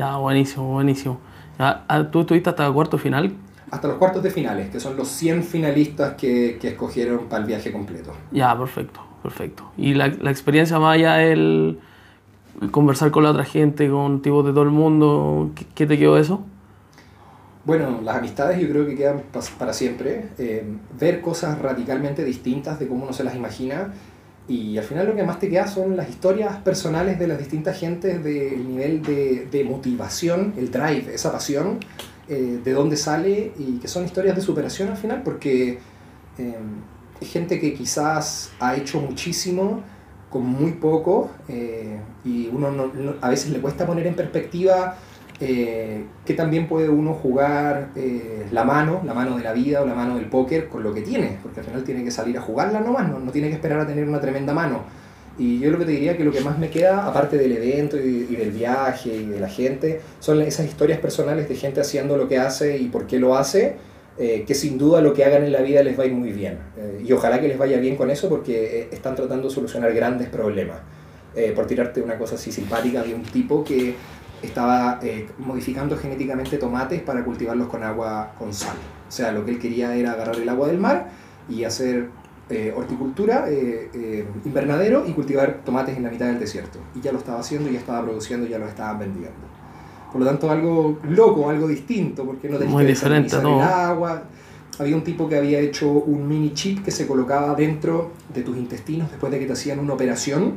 Ya, 0.00 0.16
buenísimo, 0.16 0.72
buenísimo. 0.72 1.18
Ya, 1.58 1.84
ah, 1.86 2.04
¿Tú 2.10 2.22
estuviste 2.22 2.48
hasta 2.48 2.66
el 2.66 2.72
cuarto 2.72 2.96
final? 2.96 3.34
hasta 3.70 3.86
los 3.86 3.98
cuartos 3.98 4.22
de 4.22 4.30
finales, 4.30 4.70
que 4.70 4.80
son 4.80 4.96
los 4.96 5.08
100 5.08 5.44
finalistas 5.44 6.14
que, 6.14 6.56
que 6.58 6.68
escogieron 6.68 7.26
para 7.26 7.42
el 7.42 7.46
viaje 7.46 7.70
completo. 7.70 8.12
Ya, 8.32 8.58
perfecto, 8.58 9.00
perfecto. 9.22 9.70
Y 9.76 9.92
la, 9.92 10.08
la 10.08 10.30
experiencia 10.30 10.78
más 10.78 10.94
allá 10.94 11.16
del 11.16 11.78
el 12.62 12.70
conversar 12.70 13.10
con 13.10 13.24
la 13.24 13.30
otra 13.30 13.44
gente, 13.44 13.90
con 13.90 14.22
tipos 14.22 14.44
de 14.46 14.52
todo 14.52 14.62
el 14.62 14.70
mundo, 14.70 15.50
¿qué, 15.54 15.66
qué 15.74 15.86
te 15.86 15.98
quedó 15.98 16.14
de 16.14 16.22
eso? 16.22 16.42
Bueno, 17.66 18.00
las 18.02 18.16
amistades 18.16 18.58
yo 18.58 18.70
creo 18.70 18.86
que 18.86 18.96
quedan 18.96 19.22
para 19.58 19.74
siempre. 19.74 20.30
Eh, 20.38 20.64
ver 20.98 21.20
cosas 21.20 21.58
radicalmente 21.58 22.24
distintas 22.24 22.80
de 22.80 22.88
cómo 22.88 23.04
uno 23.04 23.12
se 23.12 23.22
las 23.22 23.36
imagina. 23.36 23.92
Y 24.50 24.76
al 24.78 24.84
final 24.84 25.06
lo 25.06 25.14
que 25.14 25.22
más 25.22 25.38
te 25.38 25.48
queda 25.48 25.66
son 25.68 25.96
las 25.96 26.08
historias 26.10 26.56
personales 26.58 27.18
de 27.18 27.28
las 27.28 27.38
distintas 27.38 27.78
gentes, 27.78 28.22
del 28.24 28.68
nivel 28.68 29.00
de, 29.02 29.46
de 29.50 29.64
motivación, 29.64 30.54
el 30.56 30.70
drive, 30.72 31.14
esa 31.14 31.30
pasión, 31.30 31.78
eh, 32.28 32.58
de 32.64 32.72
dónde 32.72 32.96
sale 32.96 33.52
y 33.58 33.78
que 33.78 33.86
son 33.88 34.04
historias 34.04 34.34
de 34.34 34.42
superación 34.42 34.88
al 34.88 34.96
final, 34.96 35.22
porque 35.22 35.78
eh, 36.38 36.54
es 37.20 37.28
gente 37.30 37.60
que 37.60 37.74
quizás 37.74 38.50
ha 38.58 38.74
hecho 38.76 39.00
muchísimo 39.00 39.82
con 40.30 40.44
muy 40.46 40.72
poco 40.72 41.30
eh, 41.48 41.98
y 42.24 42.48
uno 42.52 42.70
no- 42.70 42.86
no- 42.92 43.14
a 43.20 43.28
veces 43.28 43.50
le 43.50 43.60
cuesta 43.60 43.86
poner 43.86 44.06
en 44.06 44.14
perspectiva 44.14 44.96
eh, 45.42 46.04
que 46.26 46.34
también 46.34 46.68
puede 46.68 46.90
uno 46.90 47.14
jugar 47.14 47.88
eh, 47.96 48.46
la 48.52 48.62
mano, 48.62 49.00
la 49.06 49.14
mano 49.14 49.38
de 49.38 49.42
la 49.42 49.54
vida 49.54 49.80
o 49.80 49.86
la 49.86 49.94
mano 49.94 50.16
del 50.16 50.26
póker 50.26 50.68
con 50.68 50.82
lo 50.82 50.92
que 50.92 51.00
tiene, 51.00 51.38
porque 51.42 51.60
al 51.60 51.66
final 51.66 51.82
tiene 51.82 52.04
que 52.04 52.10
salir 52.10 52.36
a 52.36 52.42
jugarla 52.42 52.80
nomás, 52.80 53.08
no, 53.08 53.18
no 53.18 53.32
tiene 53.32 53.48
que 53.48 53.54
esperar 53.54 53.80
a 53.80 53.86
tener 53.86 54.06
una 54.06 54.20
tremenda 54.20 54.52
mano. 54.52 54.84
Y 55.38 55.58
yo 55.58 55.70
lo 55.70 55.78
que 55.78 55.86
te 55.86 55.92
diría 55.92 56.14
que 56.18 56.24
lo 56.24 56.32
que 56.32 56.42
más 56.42 56.58
me 56.58 56.68
queda, 56.68 57.06
aparte 57.06 57.38
del 57.38 57.52
evento 57.52 57.96
y, 57.96 58.36
del 58.36 58.50
viaje 58.50 59.16
y 59.16 59.24
de 59.24 59.40
la 59.40 59.48
gente, 59.48 60.02
son 60.18 60.42
esas 60.42 60.66
historias 60.66 60.98
personales 60.98 61.48
de 61.48 61.54
gente 61.54 61.80
haciendo 61.80 62.18
lo 62.18 62.28
que 62.28 62.36
hace 62.36 62.76
y 62.76 62.88
por 62.88 63.06
qué 63.06 63.18
lo 63.18 63.34
hace, 63.34 63.76
eh, 64.18 64.44
que 64.46 64.54
sin 64.54 64.76
duda 64.76 65.00
lo 65.00 65.14
que 65.14 65.24
hagan 65.24 65.44
en 65.44 65.52
la 65.52 65.62
vida 65.62 65.82
les 65.82 65.98
va 65.98 66.04
muy 66.08 66.32
bien. 66.32 66.58
Y 67.02 67.10
ojalá 67.12 67.40
que 67.40 67.48
les 67.48 67.56
vaya 67.56 67.78
bien 67.78 67.96
con 67.96 68.10
eso 68.10 68.28
porque 68.28 68.88
están 68.92 69.14
tratando 69.14 69.48
de 69.48 69.54
solucionar 69.54 69.94
grandes 69.94 70.28
problemas. 70.28 70.80
Por 71.54 71.66
tirarte 71.66 72.02
una 72.02 72.18
cosa 72.18 72.34
así 72.34 72.50
simpática, 72.52 73.02
de 73.02 73.14
un 73.14 73.22
tipo 73.22 73.62
que 73.62 73.94
estaba 74.42 74.98
eh, 75.02 75.28
modificando 75.38 75.96
genéticamente 75.96 76.56
tomates 76.56 77.02
para 77.02 77.24
cultivarlos 77.24 77.68
con 77.68 77.82
agua 77.82 78.32
con 78.38 78.52
sal. 78.52 78.76
O 79.08 79.12
sea, 79.12 79.32
lo 79.32 79.44
que 79.44 79.52
él 79.52 79.58
quería 79.58 79.94
era 79.94 80.12
agarrar 80.12 80.36
el 80.36 80.48
agua 80.48 80.68
del 80.68 80.78
mar 80.78 81.08
y 81.48 81.64
hacer 81.64 82.08
eh, 82.52 82.74
horticultura, 82.76 83.48
eh, 83.48 83.90
eh, 83.94 84.26
invernadero 84.44 85.04
y 85.06 85.12
cultivar 85.12 85.60
tomates 85.64 85.96
en 85.96 86.02
la 86.02 86.10
mitad 86.10 86.26
del 86.26 86.40
desierto. 86.40 86.80
Y 86.96 87.00
ya 87.00 87.12
lo 87.12 87.18
estaba 87.18 87.38
haciendo, 87.38 87.70
ya 87.70 87.78
estaba 87.78 88.02
produciendo, 88.02 88.44
ya 88.44 88.58
lo 88.58 88.66
estaban 88.66 88.98
vendiendo. 88.98 89.38
Por 90.10 90.20
lo 90.20 90.26
tanto, 90.26 90.50
algo 90.50 90.98
loco, 91.04 91.48
algo 91.48 91.68
distinto, 91.68 92.24
porque 92.24 92.48
no 92.48 92.58
tenías 92.58 92.74
Muy 92.74 92.82
que 92.82 92.88
diferente, 92.88 93.36
¿no? 93.40 93.58
el 93.58 93.62
agua. 93.62 94.24
Había 94.80 94.96
un 94.96 95.04
tipo 95.04 95.28
que 95.28 95.36
había 95.36 95.60
hecho 95.60 95.88
un 95.92 96.26
mini 96.26 96.52
chip 96.52 96.84
que 96.84 96.90
se 96.90 97.06
colocaba 97.06 97.54
dentro 97.54 98.10
de 98.34 98.42
tus 98.42 98.56
intestinos 98.56 99.08
después 99.10 99.30
de 99.30 99.38
que 99.38 99.46
te 99.46 99.52
hacían 99.52 99.78
una 99.78 99.94
operación 99.94 100.54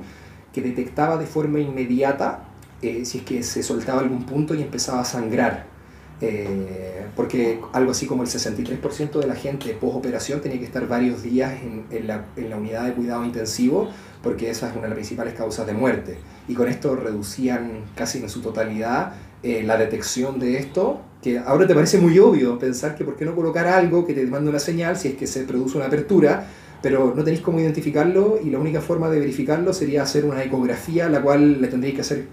que 0.52 0.62
detectaba 0.62 1.18
de 1.18 1.28
forma 1.28 1.60
inmediata 1.60 2.46
eh, 2.84 3.06
si 3.06 3.20
es 3.20 3.24
que 3.24 3.44
se 3.44 3.63
soltaba 3.63 4.02
algún 4.02 4.25
punto 4.25 4.54
y 4.56 4.62
empezaba 4.62 5.02
a 5.02 5.06
sangrar. 5.06 5.74
Eh, 6.22 7.06
porque 7.18 7.60
algo 7.74 7.92
así 7.92 8.06
como 8.06 8.24
el 8.24 8.30
63% 8.30 9.20
de 9.20 9.28
la 9.28 9.36
gente 9.36 9.74
post 9.74 9.98
operación 9.98 10.40
tenía 10.40 10.58
que 10.58 10.66
estar 10.66 10.88
varios 10.88 11.22
días 11.22 11.54
en, 11.62 11.86
en, 11.92 12.08
la, 12.08 12.25
en, 12.38 12.50
la, 12.50 12.56
unidad 12.58 12.86
de 12.86 12.94
cuidado 12.94 13.25
intensivo, 13.25 13.90
porque 14.22 14.50
esa 14.50 14.70
es 14.70 14.74
una 14.74 14.84
de 14.84 14.90
las 14.90 14.96
principales 14.96 15.34
causas 15.34 15.68
de 15.68 15.74
muerte. 15.74 16.18
Y 16.48 16.54
con 16.54 16.70
esto 16.70 16.96
reducían 16.96 17.84
casi 17.96 18.20
en 18.20 18.30
su 18.30 18.42
totalidad 18.42 19.13
eh, 19.44 19.63
la 19.63 19.78
detección 19.78 20.40
de 20.40 20.58
esto, 20.58 21.02
que 21.22 21.40
ahora 21.40 21.68
te 21.68 21.75
parece 21.75 21.98
muy 21.98 22.18
obvio 22.20 22.58
pensar 22.58 22.96
que 22.96 23.04
por 23.04 23.18
qué 23.18 23.25
no 23.25 23.36
colocar 23.36 23.68
algo 23.68 24.06
que 24.06 24.13
te 24.13 24.25
mande 24.25 24.50
una 24.50 24.60
señal 24.60 24.96
si 24.96 25.10
es 25.10 25.16
que 25.16 25.28
se 25.28 25.44
produce 25.44 25.78
una 25.78 25.88
apertura, 25.88 26.48
pero 26.82 27.13
no 27.16 27.24
tenéis 27.24 27.42
cómo 27.42 27.60
identificarlo 27.60 28.40
y 28.42 28.50
la 28.50 28.60
única 28.60 28.80
forma 28.80 29.10
de 29.10 29.20
verificarlo 29.20 29.74
sería 29.74 30.04
hacer 30.04 30.24
una 30.24 30.44
ecografía, 30.44 31.10
la 31.10 31.22
cual 31.22 31.62
le 31.62 31.68
tendréis 31.68 31.96
que 31.96 32.02
hacer 32.02 32.28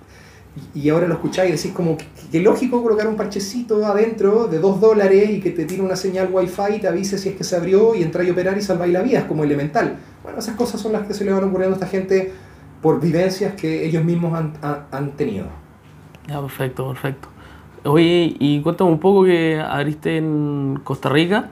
y 0.74 0.88
ahora 0.88 1.06
lo 1.06 1.14
escucháis 1.14 1.50
y 1.50 1.56
decís 1.56 1.72
como 1.72 1.96
que, 1.96 2.40
lógico 2.40 2.82
colocar 2.82 3.06
un 3.06 3.16
parchecito 3.16 3.84
adentro 3.86 4.46
de 4.48 4.58
2 4.58 4.80
dólares 4.80 5.30
y 5.30 5.40
que 5.40 5.50
te 5.50 5.64
tire 5.64 5.82
una 5.82 5.96
señal 5.96 6.28
wifi 6.32 6.76
y 6.76 6.78
te 6.80 6.88
avise 6.88 7.18
si 7.18 7.30
es 7.30 7.36
que 7.36 7.44
se 7.44 7.56
abrió 7.56 7.94
y 7.94 8.02
entráis 8.02 8.30
a 8.30 8.32
operar 8.32 8.58
y 8.58 8.62
salváis 8.62 8.92
la 8.92 9.02
vida, 9.02 9.20
es 9.20 9.24
como 9.24 9.44
elemental. 9.44 9.98
Bueno, 10.22 10.38
esas 10.38 10.56
cosas 10.56 10.80
son 10.80 10.92
las 10.92 11.06
que 11.06 11.14
se 11.14 11.24
le 11.24 11.32
van 11.32 11.44
ocurriendo 11.44 11.76
a 11.76 11.78
esta 11.78 11.86
gente 11.86 12.32
por 12.82 13.00
vivencias 13.00 13.54
que 13.54 13.86
ellos 13.86 14.04
mismos 14.04 14.34
han, 14.34 14.52
han, 14.90 15.12
tenido. 15.12 15.46
Ya, 16.26 16.40
perfecto, 16.40 16.88
perfecto. 16.88 17.28
Oye, 17.84 18.36
y 18.38 18.60
cuéntame 18.60 18.90
un 18.90 18.98
poco 19.00 19.24
que 19.24 19.60
abriste 19.60 20.16
en 20.16 20.80
Costa 20.82 21.08
Rica 21.08 21.50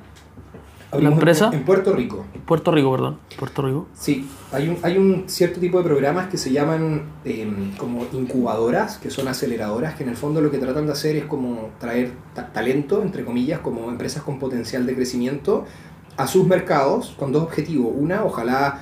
¿La 0.92 1.10
empresa? 1.10 1.50
En, 1.52 1.64
Puerto 1.64 1.92
Rico. 1.92 2.24
Puerto 2.46 2.72
Rico, 2.72 2.90
perdón. 2.92 3.18
Puerto 3.38 3.60
Rico. 3.62 3.88
Sí, 3.92 4.26
hay 4.52 4.68
un, 4.68 4.78
hay 4.82 4.96
un 4.96 5.24
cierto 5.26 5.60
tipo 5.60 5.78
de 5.78 5.84
programas 5.84 6.28
que 6.28 6.38
se 6.38 6.50
llaman 6.50 7.02
em, 7.24 7.76
como 7.76 8.06
incubadoras, 8.12 8.96
que 8.96 9.10
son 9.10 9.28
aceleradoras, 9.28 9.96
que 9.96 10.04
en 10.04 10.08
el 10.08 10.16
fondo 10.16 10.40
lo 10.40 10.50
que 10.50 10.56
tratan 10.56 10.86
de 10.86 10.92
hacer 10.92 11.16
es 11.16 11.24
como 11.24 11.70
traer 11.78 12.12
talento, 12.54 13.02
entre 13.02 13.24
comillas, 13.24 13.60
como 13.60 13.90
empresas 13.90 14.22
con 14.22 14.38
potencial 14.38 14.86
de 14.86 14.94
crecimiento 14.94 15.66
a 16.16 16.26
sus 16.26 16.46
mercados 16.46 17.14
con 17.18 17.32
dos 17.32 17.42
objetivos. 17.42 17.92
Una, 17.94 18.24
ojalá, 18.24 18.80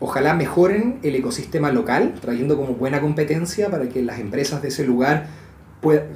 ojalá 0.00 0.32
mejoren 0.32 0.98
el 1.02 1.14
ecosistema 1.14 1.70
local, 1.70 2.14
trayendo 2.22 2.56
como 2.56 2.72
buena 2.72 3.02
competencia 3.02 3.70
para 3.70 3.90
que 3.90 4.02
las 4.02 4.18
empresas 4.18 4.62
de 4.62 4.68
ese 4.68 4.86
lugar 4.86 5.26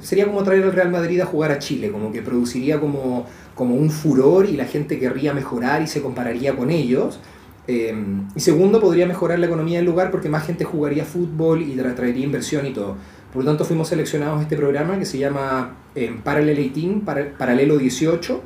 sería 0.01 0.25
como 0.25 0.43
traer 0.43 0.63
al 0.63 0.73
Real 0.73 0.89
Madrid 0.89 1.21
a 1.21 1.25
jugar 1.25 1.51
a 1.51 1.59
Chile, 1.59 1.91
como 1.91 2.11
que 2.11 2.21
produciría 2.21 2.79
como, 2.79 3.25
como 3.59 3.75
un 3.75 3.89
furor 3.89 4.45
y 4.45 4.55
la 4.55 4.63
gente 4.63 4.97
querría 4.99 5.33
mejorar 5.33 5.81
y 5.81 5.87
se 5.87 6.01
compararía 6.01 6.55
con 6.55 6.69
ellos. 6.69 7.19
Eh, 7.67 7.93
y 8.33 8.39
segundo, 8.39 8.79
podría 8.79 9.05
mejorar 9.05 9.37
la 9.37 9.47
economía 9.47 9.79
del 9.79 9.85
lugar 9.85 10.11
porque 10.11 10.29
más 10.29 10.45
gente 10.45 10.63
jugaría 10.63 11.03
fútbol 11.03 11.61
y 11.61 11.75
traería 11.75 12.23
inversión 12.23 12.65
y 12.65 12.71
todo. 12.71 12.95
Por 13.33 13.43
lo 13.43 13.49
tanto, 13.49 13.65
fuimos 13.65 13.89
seleccionados 13.89 14.39
a 14.39 14.43
este 14.43 14.55
programa 14.55 14.97
que 14.97 15.03
se 15.03 15.17
llama 15.17 15.75
eh, 15.93 16.17
Parallel 16.23 16.55
18, 16.55 17.01
Paralelo 17.37 17.77
18, 17.77 18.41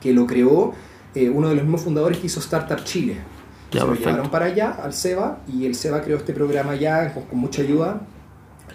que 0.00 0.12
lo 0.12 0.26
creó 0.26 0.72
eh, 1.14 1.30
uno 1.30 1.48
de 1.48 1.54
los 1.54 1.62
mismos 1.62 1.82
fundadores 1.82 2.18
que 2.18 2.26
hizo 2.26 2.40
Startup 2.40 2.82
Chile. 2.82 3.18
se 3.70 3.78
lo 3.78 3.94
llevaron 3.94 4.28
para 4.28 4.46
allá, 4.46 4.72
al 4.72 4.92
SEBA, 4.92 5.38
y 5.46 5.66
el 5.66 5.76
SEBA 5.76 6.02
creó 6.02 6.16
este 6.16 6.32
programa 6.32 6.74
ya 6.74 7.14
con 7.14 7.38
mucha 7.38 7.62
ayuda 7.62 8.00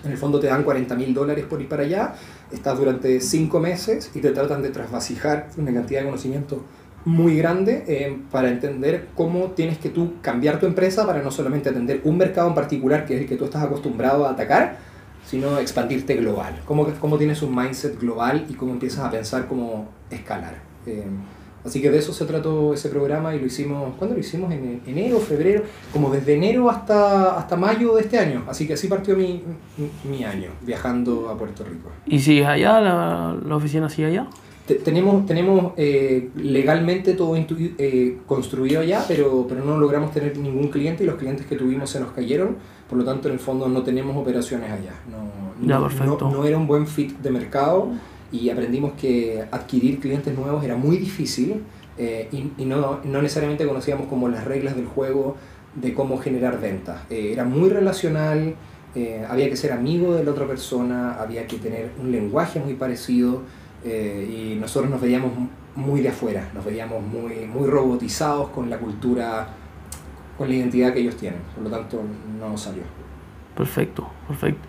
en 0.03 0.11
el 0.11 0.17
fondo 0.17 0.39
te 0.39 0.47
dan 0.47 0.63
40 0.63 0.95
mil 0.95 1.13
dólares 1.13 1.45
por 1.45 1.61
ir 1.61 1.67
para 1.67 1.83
allá, 1.83 2.13
estás 2.51 2.77
durante 2.77 3.19
5 3.19 3.59
meses 3.59 4.11
y 4.13 4.19
te 4.19 4.31
tratan 4.31 4.61
de 4.61 4.69
trasvasijar 4.69 5.49
una 5.57 5.73
cantidad 5.73 6.01
de 6.01 6.05
conocimiento 6.05 6.63
muy 7.05 7.37
grande 7.37 7.85
eh, 7.87 8.19
para 8.31 8.49
entender 8.49 9.07
cómo 9.15 9.51
tienes 9.51 9.77
que 9.77 9.89
tú 9.89 10.15
cambiar 10.21 10.59
tu 10.59 10.65
empresa 10.65 11.05
para 11.05 11.21
no 11.21 11.31
solamente 11.31 11.69
atender 11.69 12.01
un 12.03 12.17
mercado 12.17 12.49
en 12.49 12.55
particular 12.55 13.05
que 13.05 13.15
es 13.15 13.21
el 13.21 13.27
que 13.27 13.37
tú 13.37 13.45
estás 13.45 13.63
acostumbrado 13.63 14.25
a 14.25 14.31
atacar, 14.31 14.77
sino 15.25 15.57
expandirte 15.59 16.15
global. 16.15 16.61
Cómo, 16.65 16.87
cómo 16.99 17.17
tienes 17.17 17.41
un 17.41 17.55
mindset 17.55 17.99
global 17.99 18.45
y 18.49 18.53
cómo 18.53 18.73
empiezas 18.73 19.05
a 19.05 19.11
pensar 19.11 19.47
cómo 19.47 19.87
escalar. 20.09 20.55
Eh, 20.85 21.05
Así 21.67 21.81
que 21.81 21.91
de 21.91 21.97
eso 21.97 22.13
se 22.13 22.25
trató 22.25 22.73
ese 22.73 22.87
programa 22.87 23.35
y 23.35 23.39
lo 23.39 23.45
hicimos, 23.45 23.93
¿cuándo 23.97 24.15
lo 24.15 24.21
hicimos? 24.21 24.51
En 24.53 24.81
enero, 24.85 25.19
febrero, 25.19 25.63
como 25.91 26.09
desde 26.09 26.35
enero 26.35 26.69
hasta, 26.69 27.37
hasta 27.37 27.57
mayo 27.57 27.95
de 27.95 28.03
este 28.03 28.17
año. 28.17 28.45
Así 28.47 28.65
que 28.65 28.73
así 28.73 28.87
partió 28.87 29.17
mi, 29.17 29.43
mi 30.09 30.23
año, 30.23 30.51
viajando 30.61 31.29
a 31.29 31.37
Puerto 31.37 31.65
Rico. 31.65 31.89
¿Y 32.05 32.19
sigue 32.19 32.45
allá? 32.45 32.79
¿La, 32.79 33.37
la 33.45 33.55
oficina 33.55 33.89
sigue 33.89 34.07
allá? 34.07 34.27
tenemos 34.83 35.25
tenemos 35.25 35.71
eh, 35.77 36.29
legalmente 36.35 37.13
todo 37.13 37.35
eh, 37.37 38.17
construido 38.25 38.81
allá, 38.81 39.03
pero, 39.07 39.45
pero 39.47 39.63
no 39.63 39.77
logramos 39.77 40.11
tener 40.11 40.37
ningún 40.37 40.67
cliente 40.69 41.03
y 41.03 41.07
los 41.07 41.15
clientes 41.15 41.45
que 41.45 41.55
tuvimos 41.55 41.89
se 41.89 41.99
nos 41.99 42.11
cayeron. 42.11 42.57
Por 42.89 42.97
lo 42.97 43.05
tanto, 43.05 43.27
en 43.27 43.35
el 43.35 43.39
fondo 43.39 43.67
no 43.67 43.83
tenemos 43.83 44.15
operaciones 44.15 44.71
allá. 44.71 44.93
No, 45.09 45.67
ya, 45.67 45.81
perfecto. 45.81 46.17
no, 46.29 46.37
no 46.37 46.45
era 46.45 46.57
un 46.57 46.67
buen 46.67 46.87
fit 46.87 47.17
de 47.19 47.31
mercado 47.31 47.91
y 48.31 48.49
aprendimos 48.49 48.93
que 48.93 49.43
adquirir 49.51 49.99
clientes 49.99 50.35
nuevos 50.37 50.63
era 50.63 50.75
muy 50.75 50.97
difícil 50.97 51.63
eh, 51.97 52.29
y, 52.31 52.65
no, 52.65 52.99
no, 53.03 53.21
necesariamente 53.21 53.65
conocíamos 53.65 54.07
como 54.07 54.29
las 54.29 54.45
reglas 54.45 54.75
del 54.75 54.85
juego 54.85 55.35
de 55.75 55.93
cómo 55.93 56.17
generar 56.17 56.59
ventas. 56.59 57.01
Eh, 57.09 57.31
era 57.33 57.43
muy 57.43 57.69
relacional, 57.69 58.55
eh, 58.95 59.25
había 59.27 59.49
que 59.49 59.55
ser 59.55 59.71
amigo 59.71 60.13
de 60.13 60.23
la 60.23 60.31
otra 60.31 60.47
persona, 60.47 61.13
había 61.13 61.47
que 61.47 61.57
tener 61.57 61.91
un 61.99 62.11
lenguaje 62.11 62.59
muy 62.59 62.73
parecido 62.73 63.43
y 63.85 64.57
nosotros 64.59 64.91
nos 64.91 64.99
veíamos 64.99 65.31
muy 65.73 66.01
de 66.01 66.09
afuera, 66.09 66.49
nos 66.53 66.65
veíamos 66.65 67.01
muy, 67.01 67.45
muy 67.45 67.69
robotizados 67.69 68.49
con 68.49 68.69
la 68.69 68.77
cultura, 68.79 69.47
con 70.37 70.49
la 70.49 70.55
identidad 70.55 70.91
que 70.91 70.99
ellos 70.99 71.15
tienen. 71.15 71.39
Por 71.55 71.63
lo 71.63 71.69
tanto, 71.69 72.01
no 72.37 72.49
nos 72.49 72.59
salió. 72.59 72.83
Perfecto, 73.55 74.09
perfecto. 74.27 74.67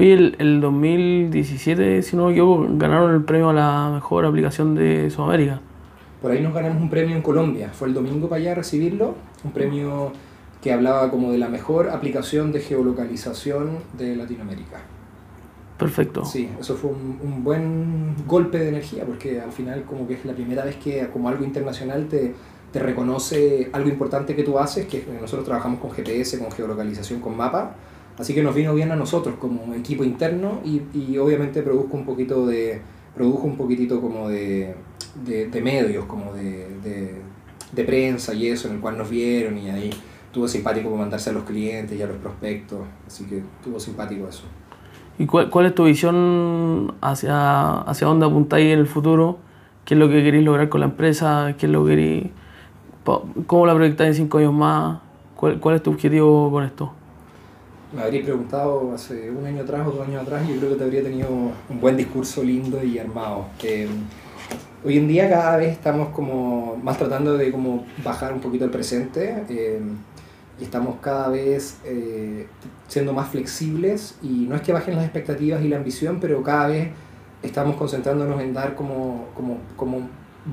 Oye, 0.00 0.14
el, 0.14 0.36
el 0.38 0.62
2017, 0.62 2.00
si 2.00 2.16
no 2.16 2.24
me 2.24 2.32
equivoco, 2.32 2.66
ganaron 2.70 3.14
el 3.14 3.22
premio 3.22 3.50
a 3.50 3.52
la 3.52 3.90
mejor 3.92 4.24
aplicación 4.24 4.74
de 4.74 5.10
Sudamérica. 5.10 5.60
Por 6.22 6.30
ahí 6.30 6.40
nos 6.40 6.54
ganamos 6.54 6.80
un 6.80 6.88
premio 6.88 7.14
en 7.14 7.20
Colombia. 7.20 7.68
Fue 7.74 7.86
el 7.86 7.92
domingo 7.92 8.26
para 8.26 8.40
allá 8.40 8.52
a 8.52 8.54
recibirlo. 8.54 9.14
Un 9.44 9.50
premio 9.52 10.10
que 10.62 10.72
hablaba 10.72 11.10
como 11.10 11.32
de 11.32 11.36
la 11.36 11.50
mejor 11.50 11.90
aplicación 11.90 12.50
de 12.50 12.60
geolocalización 12.60 13.76
de 13.98 14.16
Latinoamérica. 14.16 14.80
Perfecto. 15.76 16.24
Sí, 16.24 16.48
eso 16.58 16.76
fue 16.76 16.92
un, 16.92 17.18
un, 17.22 17.44
buen 17.44 18.26
golpe 18.26 18.58
de 18.58 18.70
energía 18.70 19.04
porque 19.04 19.38
al 19.38 19.52
final 19.52 19.82
como 19.82 20.08
que 20.08 20.14
es 20.14 20.24
la 20.24 20.32
primera 20.32 20.64
vez 20.64 20.76
que 20.76 21.08
como 21.08 21.28
algo 21.28 21.44
internacional 21.44 22.06
te, 22.06 22.34
te 22.72 22.78
reconoce 22.78 23.68
algo 23.74 23.90
importante 23.90 24.34
que 24.34 24.44
tú 24.44 24.58
haces, 24.58 24.86
que 24.86 25.04
nosotros 25.20 25.44
trabajamos 25.44 25.78
con 25.78 25.90
GPS, 25.90 26.38
con 26.38 26.50
geolocalización, 26.50 27.20
con 27.20 27.36
mapa 27.36 27.76
Así 28.20 28.34
que 28.34 28.42
nos 28.42 28.54
vino 28.54 28.74
bien 28.74 28.92
a 28.92 28.96
nosotros 28.96 29.36
como 29.40 29.72
equipo 29.72 30.04
interno 30.04 30.60
y, 30.62 30.82
y 30.94 31.16
obviamente 31.16 31.62
produjo 31.62 31.96
un 31.96 32.04
poquito 32.04 32.46
de, 32.46 32.82
produjo 33.14 33.46
un 33.46 33.56
poquitito 33.56 33.98
como 34.02 34.28
de, 34.28 34.74
de, 35.24 35.46
de 35.46 35.60
medios, 35.62 36.04
como 36.04 36.34
de, 36.34 36.68
de, 37.72 37.84
prensa 37.84 38.34
y 38.34 38.48
eso, 38.48 38.68
en 38.68 38.74
el 38.74 38.80
cual 38.80 38.98
nos 38.98 39.08
vieron 39.08 39.56
y 39.56 39.70
ahí 39.70 39.90
tuvo 40.32 40.46
simpático 40.46 40.94
mandarse 40.94 41.30
a 41.30 41.32
los 41.32 41.44
clientes 41.44 41.98
y 41.98 42.02
a 42.02 42.06
los 42.06 42.18
prospectos, 42.18 42.80
así 43.06 43.24
que 43.24 43.42
tuvo 43.64 43.80
simpático 43.80 44.28
eso. 44.28 44.42
¿Y 45.18 45.24
cuál, 45.24 45.48
cuál 45.48 45.64
es 45.66 45.74
tu 45.74 45.84
visión 45.84 46.94
hacia, 47.00 47.78
hacia 47.80 48.06
dónde 48.06 48.26
apuntáis 48.26 48.70
en 48.70 48.80
el 48.80 48.86
futuro? 48.86 49.38
¿Qué 49.86 49.94
es 49.94 50.00
lo 50.00 50.10
que 50.10 50.22
queréis 50.22 50.44
lograr 50.44 50.68
con 50.68 50.80
la 50.80 50.86
empresa? 50.86 51.54
¿Qué 51.58 51.64
es 51.64 51.72
lo 51.72 51.84
que 51.84 51.92
queréis, 51.92 52.26
¿Cómo 53.46 53.64
la 53.64 53.74
proyectáis 53.74 54.10
en 54.10 54.14
cinco 54.24 54.38
años 54.38 54.52
más? 54.52 55.00
¿Cuál, 55.36 55.58
¿Cuál 55.58 55.76
es 55.76 55.82
tu 55.82 55.90
objetivo 55.90 56.50
con 56.50 56.64
esto? 56.64 56.92
Me 57.92 58.02
habría 58.02 58.22
preguntado 58.22 58.92
hace 58.94 59.30
un 59.30 59.44
año 59.44 59.62
atrás 59.62 59.86
o 59.86 59.90
dos 59.90 60.06
años 60.06 60.22
atrás, 60.22 60.46
yo 60.48 60.56
creo 60.56 60.70
que 60.70 60.76
te 60.76 60.84
habría 60.84 61.02
tenido 61.02 61.28
un 61.28 61.80
buen 61.80 61.96
discurso 61.96 62.42
lindo 62.42 62.82
y 62.82 62.98
armado. 62.98 63.46
Eh, 63.62 63.88
hoy 64.84 64.98
en 64.98 65.08
día 65.08 65.28
cada 65.28 65.56
vez 65.56 65.72
estamos 65.72 66.10
como 66.10 66.76
más 66.82 66.98
tratando 66.98 67.36
de 67.36 67.50
como 67.50 67.84
bajar 68.04 68.32
un 68.32 68.40
poquito 68.40 68.64
el 68.64 68.70
presente 68.70 69.44
eh, 69.48 69.80
y 70.60 70.64
estamos 70.64 70.96
cada 71.00 71.28
vez 71.28 71.78
eh, 71.84 72.46
siendo 72.86 73.12
más 73.12 73.28
flexibles 73.28 74.16
y 74.22 74.46
no 74.48 74.54
es 74.54 74.62
que 74.62 74.72
bajen 74.72 74.94
las 74.94 75.04
expectativas 75.04 75.62
y 75.62 75.68
la 75.68 75.76
ambición, 75.76 76.18
pero 76.20 76.42
cada 76.42 76.68
vez 76.68 76.90
estamos 77.42 77.76
concentrándonos 77.76 78.40
en 78.40 78.54
dar 78.54 78.76
como, 78.76 79.26
como, 79.34 79.58
como 79.76 80.08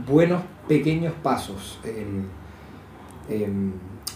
buenos 0.08 0.42
pequeños 0.68 1.14
pasos. 1.22 1.80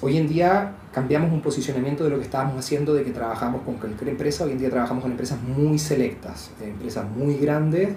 Hoy 0.02 0.18
en 0.18 0.28
día 0.28 0.74
cambiamos 0.92 1.32
un 1.32 1.42
posicionamiento 1.42 2.04
de 2.04 2.10
lo 2.10 2.18
que 2.18 2.24
estábamos 2.24 2.58
haciendo, 2.58 2.94
de 2.94 3.04
que 3.04 3.12
trabajamos 3.12 3.62
con 3.62 3.76
cualquier 3.76 4.10
empresa, 4.10 4.44
hoy 4.44 4.52
en 4.52 4.60
día 4.60 4.70
trabajamos 4.70 5.04
con 5.04 5.12
empresas 5.12 5.40
muy 5.42 5.80
selectas, 5.80 6.52
eh, 6.62 6.70
empresas 6.70 7.06
muy 7.10 7.36
grandes, 7.38 7.90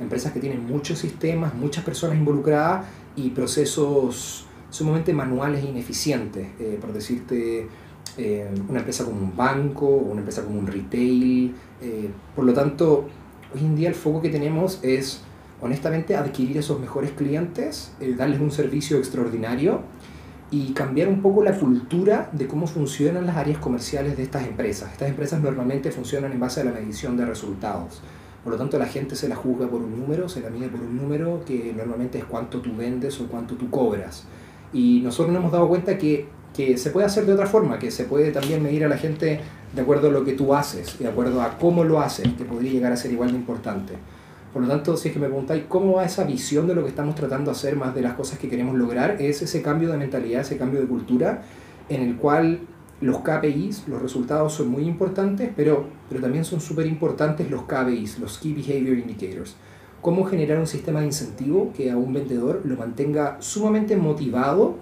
empresas 0.00 0.32
que 0.32 0.40
tienen 0.40 0.66
muchos 0.66 0.98
sistemas, 0.98 1.54
muchas 1.54 1.84
personas 1.84 2.16
involucradas 2.16 2.84
y 3.16 3.30
procesos 3.30 4.46
sumamente 4.70 5.12
manuales 5.12 5.64
e 5.64 5.68
ineficientes. 5.68 6.48
Eh, 6.58 6.78
por 6.80 6.92
decirte, 6.92 7.68
eh, 8.18 8.50
una 8.68 8.80
empresa 8.80 9.04
como 9.04 9.20
un 9.20 9.34
banco 9.34 9.86
una 9.86 10.20
empresa 10.20 10.44
como 10.44 10.58
un 10.58 10.66
retail. 10.66 11.54
por 12.34 12.44
lo 12.44 12.52
tanto, 12.52 13.08
hoy 13.54 13.60
en 13.60 13.76
día 13.76 13.88
el 13.88 13.94
foco 13.94 14.20
que 14.20 14.28
tenemos 14.28 14.80
es, 14.82 15.20
honestamente, 15.60 16.16
adquirir 16.16 16.58
esos 16.58 16.78
mejores 16.80 17.12
clientes, 17.12 17.92
darles 18.16 18.40
un 18.40 18.50
servicio 18.50 18.98
extraordinario 18.98 19.80
y 20.52 20.74
cambiar 20.74 21.08
un 21.08 21.22
poco 21.22 21.42
la 21.42 21.58
cultura 21.58 22.28
de 22.30 22.46
cómo 22.46 22.66
funcionan 22.66 23.24
las 23.24 23.38
áreas 23.38 23.58
comerciales 23.58 24.18
de 24.18 24.22
estas 24.22 24.46
empresas. 24.46 24.92
Estas 24.92 25.08
empresas 25.08 25.40
normalmente 25.40 25.90
funcionan 25.90 26.30
en 26.30 26.38
base 26.38 26.60
a 26.60 26.64
la 26.64 26.72
medición 26.72 27.16
de 27.16 27.24
resultados. 27.24 28.02
Por 28.44 28.52
lo 28.52 28.58
tanto, 28.58 28.78
la 28.78 28.84
gente 28.84 29.16
se 29.16 29.30
la 29.30 29.34
juzga 29.34 29.66
por 29.66 29.80
un 29.80 29.98
número, 29.98 30.28
se 30.28 30.42
la 30.42 30.50
mide 30.50 30.68
por 30.68 30.80
un 30.80 30.94
número 30.94 31.42
que 31.46 31.72
normalmente 31.74 32.18
es 32.18 32.24
cuánto 32.26 32.60
tú 32.60 32.76
vendes 32.76 33.18
o 33.22 33.28
cuánto 33.28 33.54
tú 33.54 33.70
cobras. 33.70 34.26
Y 34.74 35.00
nosotros 35.02 35.32
nos 35.32 35.40
hemos 35.40 35.52
dado 35.52 35.68
cuenta 35.68 35.96
que, 35.96 36.28
que 36.54 36.76
se 36.76 36.90
puede 36.90 37.06
hacer 37.06 37.24
de 37.24 37.32
otra 37.32 37.46
forma, 37.46 37.78
que 37.78 37.90
se 37.90 38.04
puede 38.04 38.30
también 38.30 38.62
medir 38.62 38.84
a 38.84 38.88
la 38.88 38.98
gente 38.98 39.40
de 39.74 39.80
acuerdo 39.80 40.08
a 40.08 40.10
lo 40.10 40.22
que 40.22 40.34
tú 40.34 40.54
haces, 40.54 40.98
de 40.98 41.08
acuerdo 41.08 41.40
a 41.40 41.56
cómo 41.56 41.82
lo 41.82 41.98
haces, 41.98 42.28
que 42.36 42.44
podría 42.44 42.72
llegar 42.72 42.92
a 42.92 42.96
ser 42.98 43.10
igual 43.10 43.30
de 43.30 43.38
importante. 43.38 43.94
Por 44.52 44.62
lo 44.62 44.68
tanto, 44.68 44.96
si 44.96 45.08
es 45.08 45.14
que 45.14 45.20
me 45.20 45.28
preguntáis 45.28 45.64
cómo 45.66 45.94
va 45.94 46.04
esa 46.04 46.24
visión 46.24 46.66
de 46.66 46.74
lo 46.74 46.82
que 46.82 46.90
estamos 46.90 47.14
tratando 47.14 47.50
de 47.50 47.56
hacer, 47.56 47.74
más 47.76 47.94
de 47.94 48.02
las 48.02 48.14
cosas 48.14 48.38
que 48.38 48.50
queremos 48.50 48.76
lograr, 48.76 49.16
es 49.20 49.40
ese 49.40 49.62
cambio 49.62 49.90
de 49.90 49.96
mentalidad, 49.96 50.42
ese 50.42 50.58
cambio 50.58 50.80
de 50.80 50.86
cultura, 50.86 51.42
en 51.88 52.02
el 52.02 52.16
cual 52.16 52.60
los 53.00 53.18
KPIs, 53.20 53.88
los 53.88 54.00
resultados 54.00 54.52
son 54.52 54.68
muy 54.68 54.84
importantes, 54.84 55.50
pero, 55.56 55.86
pero 56.08 56.20
también 56.20 56.44
son 56.44 56.60
súper 56.60 56.86
importantes 56.86 57.50
los 57.50 57.62
KPIs, 57.62 58.18
los 58.18 58.38
Key 58.38 58.52
Behavior 58.52 58.98
Indicators. 58.98 59.56
Cómo 60.02 60.24
generar 60.24 60.58
un 60.58 60.66
sistema 60.66 61.00
de 61.00 61.06
incentivo 61.06 61.72
que 61.74 61.90
a 61.90 61.96
un 61.96 62.12
vendedor 62.12 62.60
lo 62.64 62.76
mantenga 62.76 63.38
sumamente 63.40 63.96
motivado, 63.96 64.76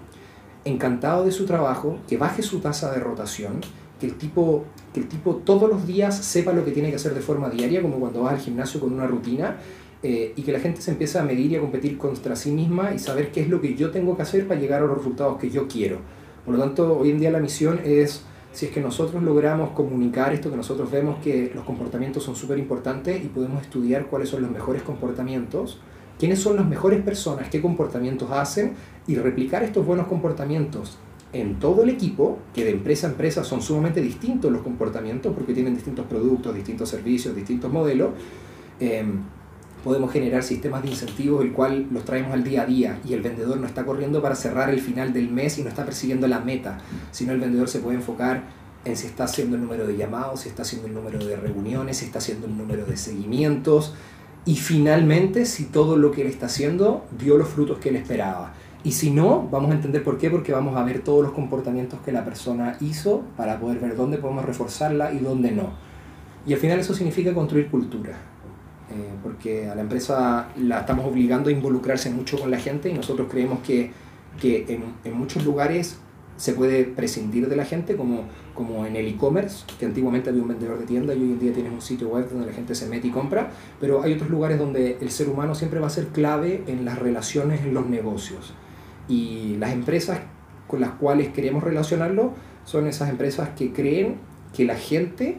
encantado 0.65 1.23
de 1.23 1.31
su 1.31 1.45
trabajo, 1.45 1.97
que 2.07 2.17
baje 2.17 2.43
su 2.43 2.59
tasa 2.59 2.91
de 2.91 2.99
rotación, 2.99 3.61
que 4.01 4.07
el 4.07 4.15
tipo 4.15 4.65
que 4.93 4.99
el 4.99 5.07
tipo 5.07 5.35
todos 5.35 5.69
los 5.69 5.87
días 5.87 6.17
sepa 6.17 6.51
lo 6.51 6.65
que 6.65 6.71
tiene 6.71 6.89
que 6.89 6.95
hacer 6.95 7.13
de 7.13 7.21
forma 7.21 7.49
diaria, 7.49 7.81
como 7.81 7.99
cuando 7.99 8.23
vas 8.23 8.33
al 8.33 8.39
gimnasio 8.39 8.79
con 8.79 8.91
una 8.91 9.07
rutina, 9.07 9.57
eh, 10.03 10.33
y 10.35 10.41
que 10.41 10.51
la 10.51 10.59
gente 10.59 10.81
se 10.81 10.91
empiece 10.91 11.19
a 11.19 11.23
medir 11.23 11.51
y 11.51 11.55
a 11.55 11.61
competir 11.61 11.97
contra 11.97 12.35
sí 12.35 12.51
misma 12.51 12.93
y 12.93 12.99
saber 12.99 13.31
qué 13.31 13.41
es 13.41 13.49
lo 13.49 13.61
que 13.61 13.75
yo 13.75 13.91
tengo 13.91 14.17
que 14.17 14.23
hacer 14.23 14.47
para 14.47 14.59
llegar 14.59 14.81
a 14.81 14.87
los 14.87 14.97
resultados 14.97 15.37
que 15.37 15.51
yo 15.51 15.67
quiero. 15.67 15.99
Por 16.43 16.55
lo 16.55 16.59
tanto, 16.59 16.97
hoy 16.97 17.11
en 17.11 17.19
día 17.19 17.29
la 17.29 17.39
misión 17.39 17.79
es, 17.85 18.23
si 18.51 18.65
es 18.65 18.71
que 18.71 18.81
nosotros 18.81 19.21
logramos 19.21 19.69
comunicar 19.71 20.33
esto, 20.33 20.49
que 20.49 20.57
nosotros 20.57 20.89
vemos 20.89 21.19
que 21.23 21.51
los 21.53 21.63
comportamientos 21.63 22.23
son 22.23 22.35
súper 22.35 22.57
importantes 22.57 23.23
y 23.23 23.27
podemos 23.27 23.61
estudiar 23.61 24.07
cuáles 24.07 24.29
son 24.29 24.41
los 24.41 24.49
mejores 24.49 24.81
comportamientos, 24.81 25.79
quiénes 26.17 26.39
son 26.39 26.55
las 26.55 26.65
mejores 26.65 27.01
personas, 27.03 27.49
qué 27.49 27.61
comportamientos 27.61 28.31
hacen 28.31 28.73
y 29.07 29.15
replicar 29.15 29.61
estos 29.61 29.85
buenos 29.85 30.07
comportamientos 30.07 30.97
en 31.33 31.59
todo 31.59 31.83
el 31.83 31.89
equipo, 31.89 32.39
que 32.53 32.65
de 32.65 32.71
empresa 32.71 33.07
a 33.07 33.11
empresa 33.11 33.43
son 33.43 33.61
sumamente 33.61 34.01
distintos 34.01 34.51
los 34.51 34.61
comportamientos 34.61 35.33
porque 35.33 35.53
tienen 35.53 35.73
distintos 35.73 36.05
productos, 36.05 36.53
distintos 36.53 36.89
servicios, 36.89 37.35
distintos 37.35 37.71
modelos, 37.71 38.11
em, 38.79 39.21
podemos 39.83 40.11
generar 40.11 40.43
sistemas 40.43 40.83
de 40.83 40.89
incentivos 40.89 41.43
el 41.43 41.53
cual 41.53 41.87
los 41.91 42.05
traemos 42.05 42.33
al 42.33 42.43
día 42.43 42.63
a 42.63 42.65
día 42.65 42.99
y 43.07 43.13
el 43.13 43.21
vendedor 43.21 43.57
no 43.57 43.65
está 43.65 43.85
corriendo 43.85 44.21
para 44.21 44.35
cerrar 44.35 44.69
el 44.69 44.79
final 44.79 45.13
del 45.13 45.29
mes 45.29 45.57
y 45.57 45.63
no 45.63 45.69
está 45.69 45.85
persiguiendo 45.85 46.27
la 46.27 46.39
meta, 46.39 46.79
sino 47.11 47.31
el 47.31 47.39
vendedor 47.39 47.67
se 47.67 47.79
puede 47.79 47.95
enfocar 47.95 48.43
en 48.83 48.95
si 48.95 49.07
está 49.07 49.25
haciendo 49.25 49.55
el 49.55 49.63
número 49.63 49.87
de 49.87 49.95
llamados, 49.95 50.41
si 50.41 50.49
está 50.49 50.63
haciendo 50.63 50.87
el 50.87 50.93
número 50.93 51.23
de 51.25 51.35
reuniones, 51.35 51.97
si 51.97 52.05
está 52.05 52.19
haciendo 52.19 52.47
el 52.47 52.57
número 52.57 52.85
de 52.85 52.97
seguimientos 52.97 53.93
y 54.45 54.55
finalmente 54.55 55.45
si 55.45 55.65
todo 55.65 55.97
lo 55.97 56.11
que 56.11 56.21
él 56.21 56.27
está 56.27 56.47
haciendo 56.47 57.05
dio 57.17 57.37
los 57.37 57.47
frutos 57.47 57.77
que 57.79 57.89
él 57.89 57.95
esperaba. 57.95 58.53
Y 58.83 58.93
si 58.93 59.11
no, 59.11 59.47
vamos 59.51 59.71
a 59.71 59.75
entender 59.75 60.03
por 60.03 60.17
qué, 60.17 60.31
porque 60.31 60.51
vamos 60.51 60.75
a 60.75 60.83
ver 60.83 61.03
todos 61.03 61.23
los 61.23 61.33
comportamientos 61.33 61.99
que 62.01 62.11
la 62.11 62.25
persona 62.25 62.77
hizo 62.81 63.21
para 63.37 63.59
poder 63.59 63.79
ver 63.79 63.95
dónde 63.95 64.17
podemos 64.17 64.43
reforzarla 64.43 65.13
y 65.13 65.19
dónde 65.19 65.51
no. 65.51 65.69
Y 66.47 66.53
al 66.53 66.59
final 66.59 66.79
eso 66.79 66.95
significa 66.95 67.33
construir 67.33 67.69
cultura, 67.69 68.13
eh, 68.89 69.13
porque 69.21 69.69
a 69.69 69.75
la 69.75 69.81
empresa 69.81 70.47
la 70.57 70.79
estamos 70.79 71.05
obligando 71.05 71.49
a 71.49 71.53
involucrarse 71.53 72.09
mucho 72.09 72.39
con 72.39 72.49
la 72.49 72.57
gente 72.57 72.89
y 72.89 72.93
nosotros 72.93 73.27
creemos 73.29 73.59
que, 73.59 73.91
que 74.39 74.65
en, 74.67 74.83
en 75.03 75.15
muchos 75.15 75.45
lugares 75.45 75.99
se 76.37 76.53
puede 76.53 76.85
prescindir 76.85 77.47
de 77.47 77.55
la 77.55 77.65
gente, 77.65 77.95
como, 77.95 78.23
como 78.55 78.87
en 78.87 78.95
el 78.95 79.07
e-commerce, 79.07 79.63
que 79.77 79.85
antiguamente 79.85 80.31
había 80.31 80.41
un 80.41 80.47
vendedor 80.47 80.79
de 80.79 80.87
tienda 80.87 81.13
y 81.13 81.21
hoy 81.21 81.33
en 81.33 81.39
día 81.39 81.53
tienes 81.53 81.71
un 81.71 81.83
sitio 81.83 82.09
web 82.09 82.27
donde 82.31 82.47
la 82.47 82.53
gente 82.53 82.73
se 82.73 82.87
mete 82.87 83.09
y 83.09 83.11
compra, 83.11 83.51
pero 83.79 84.01
hay 84.01 84.13
otros 84.13 84.31
lugares 84.31 84.57
donde 84.57 84.97
el 84.99 85.11
ser 85.11 85.29
humano 85.29 85.53
siempre 85.53 85.79
va 85.79 85.85
a 85.85 85.91
ser 85.91 86.07
clave 86.07 86.63
en 86.65 86.83
las 86.83 86.97
relaciones 86.97 87.61
en 87.61 87.75
los 87.75 87.85
negocios. 87.85 88.55
Y 89.07 89.57
las 89.57 89.71
empresas 89.71 90.19
con 90.67 90.79
las 90.79 90.91
cuales 90.91 91.29
queremos 91.29 91.63
relacionarlo 91.63 92.33
son 92.65 92.87
esas 92.87 93.09
empresas 93.09 93.49
que 93.49 93.73
creen 93.73 94.17
que 94.53 94.65
la 94.65 94.75
gente 94.75 95.37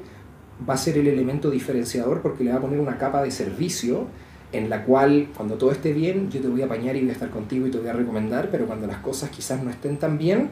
va 0.69 0.75
a 0.75 0.77
ser 0.77 0.99
el 0.99 1.07
elemento 1.07 1.51
diferenciador 1.51 2.21
porque 2.23 2.45
le 2.45 2.51
va 2.51 2.59
a 2.59 2.61
poner 2.61 2.81
una 2.81 2.99
capa 2.99 3.23
de 3.23 3.31
servicio 3.31 4.07
en 4.53 4.69
la 4.69 4.85
cual 4.85 5.29
cuando 5.35 5.57
todo 5.57 5.73
esté 5.73 5.93
bien 5.93 6.31
yo 6.31 6.41
te 6.41 6.49
voy 6.49 6.63
a 6.63 6.67
apañar 6.67 6.97
y 6.97 7.01
voy 7.01 7.11
a 7.11 7.13
estar 7.13 7.31
contigo 7.31 7.67
y 7.67 7.71
te 7.71 7.79
voy 7.79 7.89
a 7.89 7.95
recomendar, 7.95 8.51
pero 8.51 8.67
cuando 8.67 8.87
las 8.87 8.99
cosas 8.99 9.31
quizás 9.31 9.63
no 9.63 9.71
estén 9.71 9.97
tan 9.97 10.19
bien, 10.19 10.51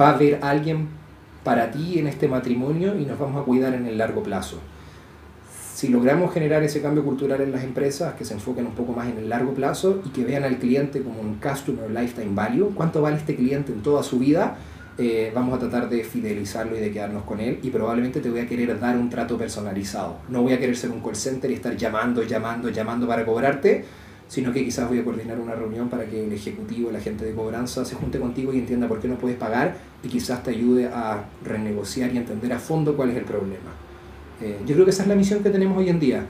va 0.00 0.08
a 0.08 0.14
haber 0.14 0.38
alguien 0.42 0.88
para 1.44 1.70
ti 1.70 1.98
en 1.98 2.06
este 2.06 2.26
matrimonio 2.26 2.98
y 2.98 3.04
nos 3.04 3.18
vamos 3.18 3.42
a 3.42 3.44
cuidar 3.44 3.74
en 3.74 3.86
el 3.86 3.98
largo 3.98 4.22
plazo 4.22 4.60
si 5.74 5.88
logramos 5.88 6.32
generar 6.32 6.62
ese 6.62 6.80
cambio 6.80 7.04
cultural 7.04 7.40
en 7.40 7.50
las 7.50 7.64
empresas, 7.64 8.14
que 8.14 8.24
se 8.24 8.34
enfoquen 8.34 8.64
un 8.64 8.76
poco 8.76 8.92
más 8.92 9.08
en 9.08 9.18
el 9.18 9.28
largo 9.28 9.54
plazo 9.54 10.00
y 10.06 10.10
que 10.10 10.24
vean 10.24 10.44
al 10.44 10.58
cliente 10.58 11.02
como 11.02 11.20
un 11.20 11.40
customer 11.40 11.90
lifetime 11.90 12.32
value, 12.32 12.70
cuánto 12.76 13.02
vale 13.02 13.16
este 13.16 13.34
cliente 13.34 13.72
en 13.72 13.82
toda 13.82 14.04
su 14.04 14.20
vida, 14.20 14.56
eh, 14.98 15.32
vamos 15.34 15.52
a 15.52 15.58
tratar 15.58 15.88
de 15.88 16.04
fidelizarlo 16.04 16.76
y 16.76 16.80
de 16.80 16.92
quedarnos 16.92 17.24
con 17.24 17.40
él 17.40 17.58
y 17.60 17.70
probablemente 17.70 18.20
te 18.20 18.30
voy 18.30 18.38
a 18.38 18.46
querer 18.46 18.78
dar 18.78 18.96
un 18.96 19.10
trato 19.10 19.36
personalizado. 19.36 20.18
No 20.28 20.42
voy 20.42 20.52
a 20.52 20.60
querer 20.60 20.76
ser 20.76 20.92
un 20.92 21.00
call 21.00 21.16
center 21.16 21.50
y 21.50 21.54
estar 21.54 21.76
llamando, 21.76 22.22
llamando, 22.22 22.68
llamando 22.68 23.08
para 23.08 23.26
cobrarte, 23.26 23.84
sino 24.28 24.52
que 24.52 24.64
quizás 24.64 24.88
voy 24.88 25.00
a 25.00 25.04
coordinar 25.04 25.40
una 25.40 25.56
reunión 25.56 25.88
para 25.88 26.06
que 26.06 26.24
el 26.24 26.32
ejecutivo, 26.32 26.92
la 26.92 27.00
gente 27.00 27.24
de 27.24 27.34
cobranza 27.34 27.84
se 27.84 27.96
junte 27.96 28.20
contigo 28.20 28.52
y 28.52 28.60
entienda 28.60 28.86
por 28.86 29.00
qué 29.00 29.08
no 29.08 29.16
puedes 29.16 29.36
pagar 29.36 29.76
y 30.04 30.08
quizás 30.08 30.44
te 30.44 30.50
ayude 30.50 30.86
a 30.86 31.24
renegociar 31.44 32.14
y 32.14 32.18
entender 32.18 32.52
a 32.52 32.60
fondo 32.60 32.94
cuál 32.94 33.10
es 33.10 33.16
el 33.16 33.24
problema. 33.24 33.83
Eh, 34.40 34.60
yo 34.66 34.74
creo 34.74 34.84
que 34.84 34.90
esa 34.90 35.02
es 35.02 35.08
la 35.08 35.14
misión 35.14 35.42
que 35.42 35.50
tenemos 35.50 35.76
hoy 35.78 35.88
en 35.88 36.00
día, 36.00 36.24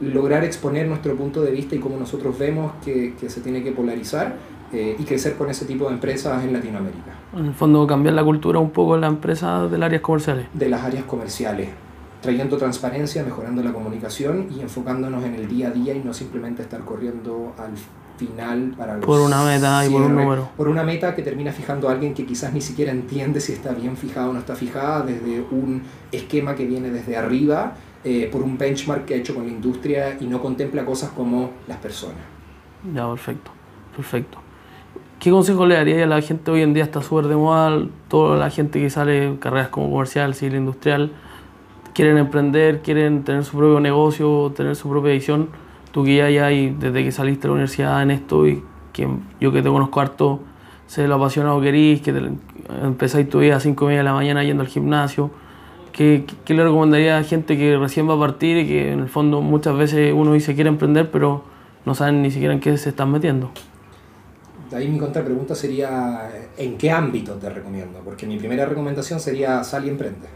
lograr 0.00 0.44
exponer 0.44 0.86
nuestro 0.86 1.14
punto 1.16 1.42
de 1.42 1.50
vista 1.50 1.74
y 1.74 1.78
cómo 1.78 1.96
nosotros 1.96 2.38
vemos 2.38 2.72
que, 2.84 3.14
que 3.18 3.28
se 3.28 3.40
tiene 3.40 3.62
que 3.62 3.72
polarizar 3.72 4.36
eh, 4.72 4.96
y 4.98 5.04
crecer 5.04 5.36
con 5.36 5.48
ese 5.50 5.66
tipo 5.66 5.86
de 5.86 5.94
empresas 5.94 6.42
en 6.42 6.52
Latinoamérica. 6.52 7.12
En 7.36 7.46
el 7.46 7.54
fondo 7.54 7.86
cambiar 7.86 8.14
la 8.14 8.24
cultura 8.24 8.58
un 8.58 8.70
poco 8.70 8.96
en 8.96 9.02
las 9.02 9.10
empresas 9.12 9.70
de 9.70 9.78
las 9.78 9.86
áreas 9.86 10.02
comerciales. 10.02 10.46
De 10.52 10.68
las 10.68 10.82
áreas 10.82 11.04
comerciales, 11.04 11.68
trayendo 12.20 12.56
transparencia, 12.56 13.22
mejorando 13.22 13.62
la 13.62 13.72
comunicación 13.72 14.48
y 14.50 14.62
enfocándonos 14.62 15.24
en 15.24 15.34
el 15.34 15.46
día 15.46 15.68
a 15.68 15.70
día 15.70 15.94
y 15.94 16.00
no 16.00 16.12
simplemente 16.12 16.62
estar 16.62 16.80
corriendo 16.80 17.54
al 17.56 17.70
final 18.16 18.74
para 18.76 19.00
Por 19.00 19.20
una 19.20 19.42
meta 19.44 19.86
y 19.86 19.90
por 19.90 20.02
un 20.02 20.14
número. 20.14 20.48
Por 20.56 20.68
una 20.68 20.82
meta 20.82 21.14
que 21.14 21.22
termina 21.22 21.52
fijando 21.52 21.88
a 21.88 21.92
alguien 21.92 22.14
que 22.14 22.24
quizás 22.26 22.52
ni 22.52 22.60
siquiera 22.60 22.92
entiende 22.92 23.40
si 23.40 23.52
está 23.52 23.72
bien 23.72 23.96
fijada 23.96 24.28
o 24.28 24.32
no 24.32 24.38
está 24.38 24.54
fijada, 24.54 25.02
desde 25.02 25.40
un 25.50 25.82
esquema 26.12 26.54
que 26.54 26.66
viene 26.66 26.90
desde 26.90 27.16
arriba, 27.16 27.74
eh, 28.04 28.28
por 28.30 28.42
un 28.42 28.58
benchmark 28.58 29.04
que 29.04 29.14
ha 29.14 29.16
hecho 29.16 29.34
con 29.34 29.46
la 29.46 29.52
industria 29.52 30.16
y 30.20 30.26
no 30.26 30.40
contempla 30.40 30.84
cosas 30.84 31.10
como 31.10 31.52
las 31.66 31.78
personas. 31.78 32.20
Ya, 32.94 33.08
perfecto, 33.08 33.50
perfecto. 33.96 34.38
¿Qué 35.18 35.30
consejo 35.30 35.64
le 35.64 35.76
daría 35.76 36.04
a 36.04 36.06
la 36.06 36.20
gente 36.20 36.50
hoy 36.50 36.60
en 36.60 36.74
día? 36.74 36.84
Está 36.84 37.00
súper 37.00 37.28
de 37.28 37.36
moda, 37.36 37.86
toda 38.08 38.36
la 38.36 38.50
gente 38.50 38.78
que 38.78 38.90
sale 38.90 39.38
carreras 39.40 39.68
como 39.68 39.90
comercial, 39.90 40.34
civil, 40.34 40.56
industrial, 40.56 41.12
quieren 41.94 42.18
emprender, 42.18 42.82
quieren 42.82 43.24
tener 43.24 43.44
su 43.44 43.56
propio 43.56 43.80
negocio, 43.80 44.52
tener 44.54 44.76
su 44.76 44.88
propia 44.90 45.12
edición 45.12 45.48
tú 45.94 46.02
que 46.02 46.16
ya 46.16 46.46
hay 46.46 46.70
desde 46.70 47.04
que 47.04 47.12
saliste 47.12 47.42
de 47.42 47.48
la 47.48 47.52
universidad 47.52 48.02
en 48.02 48.10
esto 48.10 48.48
y 48.48 48.60
que 48.92 49.08
yo 49.40 49.52
que 49.52 49.62
te 49.62 49.68
conozco 49.68 50.00
harto, 50.00 50.40
sé 50.88 51.06
lo 51.06 51.14
apasionado 51.14 51.60
que 51.60 51.68
eres, 51.68 52.00
que 52.00 52.32
empezáis 52.82 53.30
tu 53.30 53.38
vida 53.38 53.54
a 53.54 53.60
5 53.60 53.84
y 53.84 53.86
media 53.86 54.00
de 54.00 54.04
la 54.04 54.12
mañana 54.12 54.42
yendo 54.42 54.64
al 54.64 54.68
gimnasio. 54.68 55.30
¿Qué, 55.92 56.24
¿Qué, 56.44 56.54
le 56.54 56.64
recomendaría 56.64 57.16
a 57.16 57.22
gente 57.22 57.56
que 57.56 57.76
recién 57.76 58.08
va 58.08 58.14
a 58.14 58.18
partir 58.18 58.56
y 58.56 58.66
que 58.66 58.90
en 58.90 58.98
el 58.98 59.08
fondo 59.08 59.40
muchas 59.40 59.76
veces 59.76 60.12
uno 60.12 60.32
dice 60.32 60.56
quiere 60.56 60.68
emprender 60.68 61.12
pero 61.12 61.44
no 61.86 61.94
saben 61.94 62.22
ni 62.22 62.32
siquiera 62.32 62.52
en 62.52 62.58
qué 62.58 62.76
se 62.76 62.88
están 62.88 63.12
metiendo? 63.12 63.52
De 64.68 64.76
ahí 64.76 64.88
mi 64.88 64.98
contrapregunta 64.98 65.54
sería, 65.54 66.28
¿en 66.56 66.76
qué 66.76 66.90
ámbito 66.90 67.34
te 67.34 67.48
recomiendo? 67.50 68.00
Porque 68.04 68.26
mi 68.26 68.36
primera 68.36 68.66
recomendación 68.66 69.20
sería 69.20 69.62
sal 69.62 69.86
y 69.86 69.90
emprende. 69.90 70.26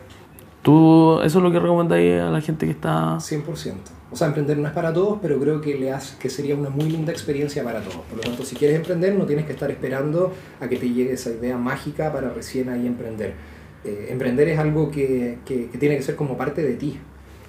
¿Tú 0.63 1.19
eso 1.25 1.39
es 1.39 1.43
lo 1.43 1.51
que 1.51 1.59
recomendáis 1.59 2.21
a 2.21 2.31
la 2.31 2.41
gente 2.41 2.65
que 2.65 2.73
está...? 2.73 3.17
100%. 3.17 3.98
O 4.11 4.17
sea, 4.17 4.29
emprender 4.29 4.57
no 4.57 4.67
es 4.67 4.73
para 4.73 4.93
todos, 4.93 5.19
pero 5.21 5.39
creo 5.39 5.61
que, 5.61 5.75
le 5.77 5.93
hace, 5.93 6.17
que 6.19 6.31
sería 6.31 6.57
una 6.57 6.71
muy 6.71 6.89
linda 6.89 7.13
experiencia 7.13 7.63
para 7.63 7.81
todos. 7.81 8.07
Por 8.07 8.17
lo 8.17 8.23
tanto, 8.23 8.45
si 8.45 8.57
quieres 8.57 8.77
emprender, 8.77 9.15
no 9.15 9.27
tienes 9.27 9.45
que 9.45 9.53
estar 9.53 9.71
esperando 9.71 10.33
a 10.61 10.69
que 10.69 10.77
te 10.77 10.89
llegue 10.89 11.13
esa 11.13 11.31
idea 11.31 11.59
mágica 11.59 12.11
para 12.11 12.31
recién 12.31 12.71
ahí 12.71 12.87
emprender. 12.87 13.35
Eh, 13.85 14.07
emprender 14.11 14.49
es 14.49 14.59
algo 14.59 14.91
que, 14.91 15.39
que, 15.45 15.69
que, 15.69 15.79
tiene 15.79 15.97
que 15.97 16.03
ser 16.03 16.17
como 16.17 16.39
parte 16.39 16.63
de 16.63 16.75
ti, 16.75 16.99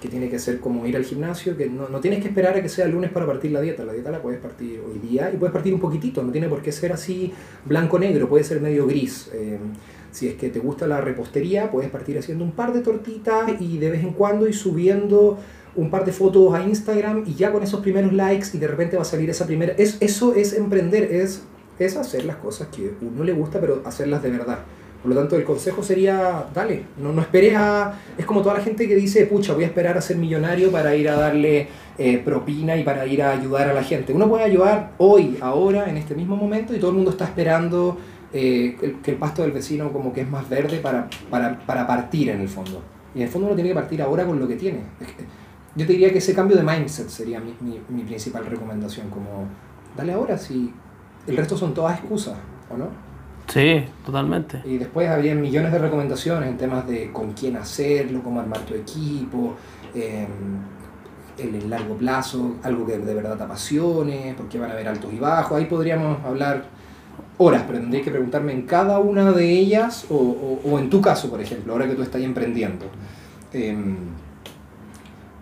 que 0.02 0.08
tiene 0.08 0.28
que 0.28 0.38
ser 0.38 0.60
como 0.60 0.86
ir 0.86 0.96
al 0.96 1.04
gimnasio, 1.04 1.56
que 1.56 1.66
no, 1.66 1.88
no 1.88 2.00
tienes 2.00 2.20
que 2.20 2.28
esperar 2.28 2.56
a 2.56 2.62
que 2.62 2.68
sea 2.68 2.84
el 2.84 2.92
lunes 2.92 3.10
para 3.10 3.26
partir 3.26 3.52
la 3.52 3.62
dieta. 3.62 3.84
La 3.84 3.94
dieta 3.94 4.10
la 4.10 4.20
puedes 4.20 4.38
partir 4.38 4.80
hoy 4.80 4.98
día 4.98 5.30
y 5.32 5.38
puedes 5.38 5.52
partir 5.54 5.72
un 5.72 5.80
poquitito, 5.80 6.22
no 6.22 6.30
tiene 6.30 6.48
por 6.48 6.60
qué 6.60 6.72
ser 6.72 6.92
así 6.92 7.32
blanco-negro, 7.64 8.28
puede 8.28 8.44
ser 8.44 8.60
medio 8.60 8.86
gris. 8.86 9.30
Eh, 9.32 9.58
si 10.12 10.28
es 10.28 10.34
que 10.34 10.50
te 10.50 10.58
gusta 10.58 10.86
la 10.86 11.00
repostería, 11.00 11.70
puedes 11.70 11.90
partir 11.90 12.18
haciendo 12.18 12.44
un 12.44 12.52
par 12.52 12.72
de 12.72 12.80
tortitas 12.80 13.60
y 13.60 13.78
de 13.78 13.90
vez 13.90 14.02
en 14.02 14.12
cuando 14.12 14.46
ir 14.48 14.54
subiendo 14.54 15.38
un 15.76 15.90
par 15.90 16.04
de 16.04 16.12
fotos 16.12 16.52
a 16.54 16.62
Instagram 16.62 17.24
y 17.26 17.34
ya 17.34 17.52
con 17.52 17.62
esos 17.62 17.80
primeros 17.80 18.12
likes 18.12 18.48
y 18.54 18.58
de 18.58 18.66
repente 18.66 18.96
va 18.96 19.02
a 19.02 19.06
salir 19.06 19.30
esa 19.30 19.46
primera... 19.46 19.74
Es, 19.76 19.96
eso 20.00 20.34
es 20.34 20.52
emprender, 20.52 21.04
es, 21.04 21.42
es 21.78 21.96
hacer 21.96 22.24
las 22.24 22.36
cosas 22.36 22.68
que 22.68 22.92
uno 23.00 23.24
le 23.24 23.32
gusta, 23.32 23.60
pero 23.60 23.82
hacerlas 23.84 24.22
de 24.22 24.30
verdad. 24.30 24.58
Por 25.02 25.14
lo 25.14 25.18
tanto, 25.18 25.36
el 25.36 25.44
consejo 25.44 25.82
sería, 25.82 26.44
dale, 26.52 26.84
no, 27.00 27.12
no 27.12 27.22
esperes 27.22 27.56
a... 27.56 27.94
Es 28.18 28.26
como 28.26 28.42
toda 28.42 28.56
la 28.56 28.60
gente 28.60 28.86
que 28.86 28.96
dice, 28.96 29.24
pucha, 29.24 29.54
voy 29.54 29.64
a 29.64 29.68
esperar 29.68 29.96
a 29.96 30.02
ser 30.02 30.16
millonario 30.18 30.70
para 30.70 30.94
ir 30.94 31.08
a 31.08 31.16
darle 31.16 31.68
eh, 31.96 32.18
propina 32.18 32.76
y 32.76 32.84
para 32.84 33.06
ir 33.06 33.22
a 33.22 33.30
ayudar 33.30 33.70
a 33.70 33.72
la 33.72 33.82
gente. 33.82 34.12
Uno 34.12 34.28
puede 34.28 34.44
ayudar 34.44 34.92
hoy, 34.98 35.38
ahora, 35.40 35.88
en 35.88 35.96
este 35.96 36.14
mismo 36.14 36.36
momento, 36.36 36.74
y 36.74 36.78
todo 36.78 36.90
el 36.90 36.96
mundo 36.96 37.12
está 37.12 37.24
esperando 37.24 37.96
eh, 38.32 38.76
que 39.02 39.10
el 39.10 39.16
pasto 39.16 39.42
del 39.42 39.52
vecino 39.52 39.90
como 39.90 40.12
que 40.12 40.20
es 40.20 40.28
más 40.28 40.48
verde 40.48 40.78
para, 40.78 41.08
para, 41.30 41.58
para, 41.64 41.86
partir 41.86 42.28
en 42.28 42.42
el 42.42 42.48
fondo. 42.48 42.82
Y 43.14 43.18
en 43.18 43.24
el 43.24 43.28
fondo 43.30 43.46
uno 43.46 43.56
tiene 43.56 43.70
que 43.70 43.74
partir 43.74 44.02
ahora 44.02 44.26
con 44.26 44.38
lo 44.38 44.46
que 44.46 44.56
tiene. 44.56 44.80
Yo 45.76 45.86
te 45.86 45.92
diría 45.92 46.10
que 46.12 46.18
ese 46.18 46.34
cambio 46.34 46.56
de 46.56 46.62
mindset 46.62 47.08
sería 47.08 47.40
mi, 47.40 47.54
mi, 47.60 47.80
mi 47.88 48.02
principal 48.02 48.44
recomendación, 48.46 49.08
como, 49.08 49.46
dale 49.96 50.12
ahora 50.12 50.36
si 50.36 50.72
el 51.26 51.36
resto 51.36 51.56
son 51.56 51.74
todas 51.74 51.98
excusas, 51.98 52.36
¿o 52.70 52.76
no? 52.76 52.88
Sí, 53.46 53.84
totalmente. 54.04 54.62
Y 54.64 54.78
después 54.78 55.08
había 55.08 55.34
millones 55.34 55.72
de 55.72 55.78
recomendaciones 55.78 56.48
en 56.48 56.56
temas 56.56 56.86
de 56.86 57.12
con 57.12 57.32
quién 57.32 57.56
hacerlo, 57.56 58.22
cómo 58.22 58.40
armar 58.40 58.60
tu 58.60 58.74
equipo, 58.74 59.54
eh, 59.94 60.26
en 61.38 61.54
el 61.54 61.70
largo 61.70 61.96
plazo, 61.96 62.56
algo 62.62 62.86
que 62.86 62.98
de 62.98 63.14
verdad 63.14 63.36
te 63.36 63.44
apasione, 63.44 64.34
porque 64.36 64.58
van 64.58 64.70
a 64.70 64.74
haber 64.74 64.88
altos 64.88 65.12
y 65.12 65.18
bajos. 65.18 65.58
Ahí 65.58 65.64
podríamos 65.64 66.24
hablar 66.24 66.64
horas, 67.38 67.64
pero 67.66 67.78
tendrías 67.80 68.04
que 68.04 68.10
preguntarme 68.10 68.52
en 68.52 68.62
cada 68.62 68.98
una 68.98 69.32
de 69.32 69.50
ellas 69.50 70.06
o, 70.10 70.14
o, 70.14 70.70
o 70.70 70.78
en 70.78 70.90
tu 70.90 71.00
caso, 71.00 71.30
por 71.30 71.40
ejemplo, 71.40 71.72
ahora 71.72 71.88
que 71.88 71.94
tú 71.94 72.02
estás 72.02 72.20
emprendiendo. 72.20 72.86
Eh, 73.52 73.76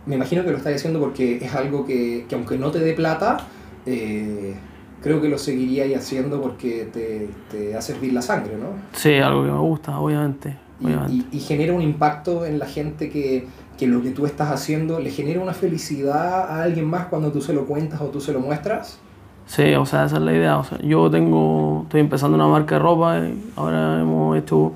me 0.08 0.14
imagino 0.14 0.42
que 0.42 0.50
lo 0.50 0.56
estás 0.56 0.74
haciendo 0.74 0.98
porque 0.98 1.36
es 1.36 1.54
algo 1.54 1.84
que, 1.84 2.24
que 2.28 2.34
aunque 2.34 2.56
no 2.56 2.70
te 2.70 2.78
dé 2.78 2.94
plata, 2.94 3.36
eh, 3.84 4.54
creo 5.02 5.20
que 5.20 5.28
lo 5.28 5.36
seguiría 5.36 5.84
haciendo 5.96 6.40
porque 6.40 6.88
te, 6.90 7.28
te, 7.50 7.76
hace 7.76 7.92
hervir 7.92 8.14
la 8.14 8.22
sangre, 8.22 8.56
¿no? 8.56 8.70
Sí, 8.92 9.16
algo 9.16 9.44
que 9.44 9.50
me 9.50 9.58
gusta, 9.58 10.00
obviamente. 10.00 10.56
obviamente. 10.82 11.12
Y, 11.12 11.26
y, 11.30 11.36
y, 11.36 11.40
genera 11.40 11.74
un 11.74 11.82
impacto 11.82 12.46
en 12.46 12.58
la 12.58 12.64
gente 12.64 13.10
que, 13.10 13.46
que, 13.76 13.86
lo 13.86 14.02
que 14.02 14.10
tú 14.10 14.24
estás 14.24 14.50
haciendo 14.50 14.98
le 14.98 15.10
genera 15.10 15.40
una 15.40 15.52
felicidad 15.52 16.50
a 16.50 16.62
alguien 16.62 16.86
más 16.86 17.06
cuando 17.08 17.30
tú 17.30 17.42
se 17.42 17.52
lo 17.52 17.66
cuentas 17.66 18.00
o 18.00 18.06
tú 18.06 18.22
se 18.22 18.32
lo 18.32 18.40
muestras. 18.40 18.98
Sí, 19.44 19.74
o 19.74 19.84
sea, 19.84 20.06
esa 20.06 20.16
es 20.16 20.22
la 20.22 20.32
idea. 20.32 20.58
O 20.58 20.64
sea, 20.64 20.78
yo 20.78 21.10
tengo, 21.10 21.82
estoy 21.84 22.00
empezando 22.00 22.34
una 22.34 22.48
marca 22.48 22.76
de 22.76 22.78
ropa 22.80 23.18
y 23.18 23.38
ahora 23.56 24.00
hemos 24.00 24.38
hecho 24.38 24.72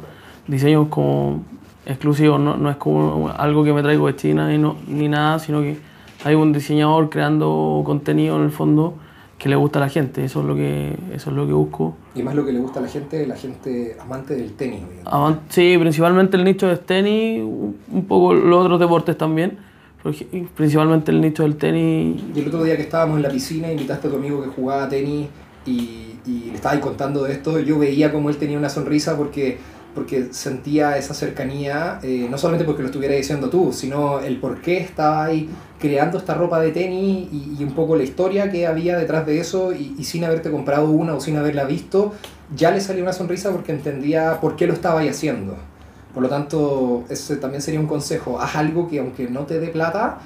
diseños 0.47 0.89
como 0.89 1.43
exclusivos, 1.87 2.41
no, 2.41 2.57
no 2.57 2.71
es 2.71 2.77
como 2.77 3.29
algo 3.29 3.65
que 3.65 3.73
me 3.73 3.83
traigo 3.83 4.07
de 4.07 4.17
China 4.17 4.55
y 4.55 4.59
no, 4.59 4.77
ni 4.87 5.09
nada, 5.09 5.39
sino 5.39 5.61
que 5.61 5.79
hay 6.25 6.35
un 6.35 6.53
diseñador 6.53 7.11
creando 7.11 7.83
contenido 7.85 8.37
en 8.37 8.45
el 8.45 8.51
fondo 8.51 8.95
que 9.39 9.49
le 9.49 9.57
gusta 9.57 9.81
a 9.81 9.83
la 9.83 9.89
gente, 9.89 10.25
eso 10.25 10.41
es 10.41 10.47
lo 10.47 10.55
que 10.55 10.97
eso 11.13 11.31
es 11.31 11.37
lo 11.37 11.45
que 11.49 11.53
busco. 11.53 11.97
Y 12.15 12.23
más 12.23 12.37
lo 12.37 12.47
que 12.47 12.53
le 12.53 12.61
gusta 12.61 12.79
a 12.79 12.83
la 12.83 12.89
gente, 12.89 13.27
la 13.27 13.35
gente 13.35 13.97
amante 14.01 14.37
del 14.37 14.53
tenis. 14.53 14.83
Sí, 15.49 15.77
principalmente 15.81 16.37
el 16.37 16.45
nicho 16.45 16.69
del 16.69 16.79
tenis, 16.79 17.43
un 17.43 18.05
poco 18.07 18.35
los 18.35 18.65
otros 18.65 18.79
deportes 18.79 19.19
también, 19.19 19.59
principalmente 20.55 21.11
el 21.11 21.21
nicho 21.21 21.43
del 21.43 21.57
tenis. 21.57 22.23
Y 22.33 22.39
el 22.39 22.47
otro 22.47 22.63
día 22.63 22.77
que 22.77 22.83
estábamos 22.83 23.17
en 23.17 23.25
la 23.25 23.31
piscina, 23.31 23.73
invitaste 23.73 24.07
a 24.07 24.11
tu 24.13 24.17
amigo 24.17 24.41
que 24.43 24.49
jugaba 24.49 24.89
tenis 24.89 25.27
y, 25.67 26.19
y 26.25 26.51
le 26.51 26.55
estabas 26.55 26.79
contando 26.79 27.25
de 27.25 27.33
esto, 27.33 27.59
yo 27.59 27.81
veía 27.81 28.13
como 28.13 28.31
él 28.31 28.37
tenía 28.37 28.57
una 28.57 28.69
sonrisa 28.69 29.17
porque 29.17 29.59
porque 29.95 30.29
sentía 30.33 30.97
esa 30.97 31.15
cercanía, 31.15 31.99
eh, 32.03 32.27
no 32.31 32.39
solamente 32.39 32.65
porque 32.65 32.83
lo 32.83 32.89
estuviera 32.89 33.15
diciendo 33.15 33.51
tú, 33.51 33.73
sino 33.73 34.21
el 34.21 34.39
por 34.39 34.61
qué 34.61 34.79
estaba 34.79 35.25
ahí 35.25 35.49
creando 35.79 36.19
esta 36.19 36.35
ropa 36.35 36.61
de 36.61 36.71
tenis 36.71 37.29
y, 37.33 37.63
un 37.63 37.75
poco 37.75 37.97
la 37.97 38.03
historia 38.03 38.51
que 38.51 38.67
había 38.67 38.97
detrás 38.97 39.27
de 39.27 39.41
eso 39.41 39.73
y, 39.73 39.95
y, 39.99 40.05
sin 40.05 40.25
haberte 40.25 40.51
comprado 40.51 40.91
una 40.91 41.15
o 41.15 41.21
sin 41.21 41.37
haberla 41.37 41.65
visto, 41.65 42.13
ya 42.55 42.71
le 42.71 42.81
salió 42.81 43.03
una 43.03 43.13
sonrisa 43.13 43.51
porque 43.51 43.73
entendía 43.73 44.41
por 44.41 44.57
qué 44.57 44.67
lo 44.67 44.73
estaba 44.73 45.01
ahí 45.01 45.09
haciendo. 45.09 45.57
Por 46.15 46.23
lo 46.23 46.29
tanto, 46.29 47.05
ese 47.09 47.37
también 47.37 47.63
sería 47.63 47.81
un 47.81 47.87
consejo, 47.87 48.41
haz 48.41 48.57
algo 48.57 48.89
que 48.89 48.99
aunque 48.99 49.29
no 49.29 49.41
te 49.41 49.59
dé 49.59 49.69
plata, 49.69 50.19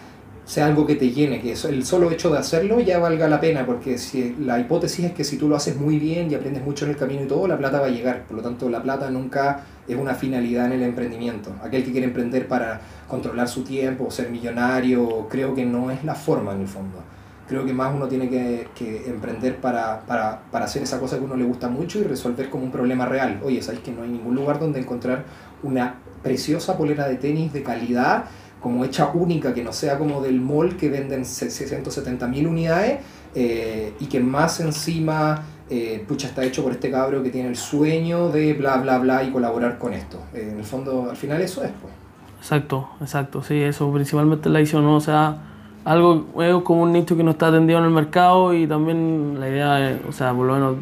sea 0.47 0.67
algo 0.67 0.87
que 0.87 0.95
te 0.95 1.11
llene, 1.11 1.41
que 1.41 1.53
el 1.53 1.85
solo 1.85 2.09
hecho 2.13 2.31
de 2.31 2.39
hacerlo 2.39 2.79
ya 2.79 3.01
valga 3.01 3.29
la 3.29 3.41
pena, 3.41 3.67
porque 3.67 3.99
si 3.99 4.37
la 4.39 4.61
hipótesis 4.61 5.07
es 5.07 5.13
que 5.13 5.25
si 5.25 5.37
tú 5.39 5.49
lo 5.49 5.57
haces 5.57 5.77
muy 5.77 5.99
bien 5.99 6.31
y 6.31 6.37
aprendes 6.37 6.65
mucho 6.65 6.85
en 6.85 6.93
el 6.93 6.97
camino 6.97 7.25
y 7.25 7.27
todo, 7.27 7.49
la 7.49 7.59
plata 7.59 7.81
va 7.81 7.87
a 7.87 7.91
llegar. 7.91 8.23
Por 8.27 8.37
lo 8.37 8.43
tanto, 8.45 8.71
la 8.71 8.81
plata 8.81 9.11
nunca 9.11 9.65
es 9.89 9.97
una 9.97 10.15
finalidad 10.15 10.67
en 10.67 10.73
el 10.73 10.83
emprendimiento. 10.85 11.53
Aquel 11.65 11.85
que 11.85 11.91
quiere 11.91 12.07
emprender 12.07 12.47
para 12.47 12.81
controlar 13.09 13.49
su 13.49 13.65
tiempo, 13.65 14.09
ser 14.09 14.31
millonario, 14.31 15.27
creo 15.29 15.53
que 15.53 15.67
no 15.67 15.91
es 15.91 16.05
la 16.05 16.15
forma 16.15 16.53
en 16.53 16.61
el 16.61 16.69
fondo. 16.69 17.03
Creo 17.49 17.67
que 17.67 17.73
más 17.73 17.93
uno 17.93 18.07
tiene 18.07 18.29
que, 18.29 18.69
que 18.73 19.09
emprender 19.09 19.57
para, 19.57 20.01
para, 20.03 20.43
para, 20.51 20.65
hacer 20.65 20.83
esa 20.83 21.01
cosa 21.01 21.19
que 21.19 21.25
uno 21.25 21.37
le 21.37 21.45
gusta 21.45 21.69
mucho 21.69 21.99
y 21.99 22.05
resolver 22.05 22.51
como 22.51 22.65
un 22.65 22.71
problema 22.71 23.07
real. 23.07 23.41
Oye, 23.45 23.63
¿sabéis 23.63 23.83
que 23.83 23.91
no 23.91 24.03
hay 24.03 24.11
ningún 24.11 24.37
lugar 24.37 24.61
donde 24.61 24.79
encontrar 24.79 25.25
una 25.63 25.97
preciosa 26.23 26.77
polera 26.77 27.09
de 27.09 27.17
tenis 27.17 27.53
de 27.53 27.63
calidad 27.63 28.25
como 28.67 28.85
hecha 28.85 29.13
única, 29.15 29.55
que 29.55 29.63
no 29.63 29.73
sea 29.73 29.97
como 29.97 30.21
del 30.21 30.41
mall 30.41 30.77
que 30.77 30.89
venden 30.91 31.25
670 31.25 32.27
mil 32.27 32.49
unidades 32.49 32.99
eh, 33.33 33.95
y 34.01 34.07
que 34.07 34.19
más 34.19 34.59
encima, 34.59 35.41
eh, 35.71 36.05
pucha, 36.09 36.27
está 36.27 36.43
hecho 36.43 36.65
por 36.65 36.73
este 36.73 36.91
cabro 36.91 37.23
que 37.23 37.31
tiene 37.31 37.49
el 37.49 37.55
sueño 37.55 38.29
de 38.29 38.55
bla, 38.55 38.79
bla, 38.79 38.99
bla 38.99 39.23
y 39.23 39.31
colaborar 39.31 39.79
con 39.79 39.93
esto. 39.93 40.19
Eh, 40.35 40.49
en 40.51 40.59
el 40.59 40.65
fondo, 40.65 41.09
al 41.09 41.15
final 41.15 41.41
eso 41.43 41.63
es, 41.63 41.71
pues. 41.81 41.95
Exacto, 42.41 42.89
exacto, 43.01 43.41
sí, 43.41 43.55
eso 43.63 43.93
principalmente 43.93 44.49
la 44.49 44.59
edición, 44.59 44.83
¿no? 44.83 44.97
o 44.97 45.01
sea, 45.01 45.37
algo 45.85 46.27
como 46.65 46.83
un 46.83 46.93
nicho 46.93 47.17
que 47.17 47.23
no 47.23 47.31
está 47.31 47.47
atendido 47.47 47.79
en 47.79 47.85
el 47.85 47.93
mercado 47.93 48.53
y 48.53 48.67
también 48.67 49.39
la 49.39 49.49
idea, 49.49 49.91
es, 49.91 49.99
o 50.09 50.13
sea, 50.13 50.35
por 50.35 50.45
lo 50.45 50.55
menos 50.55 50.75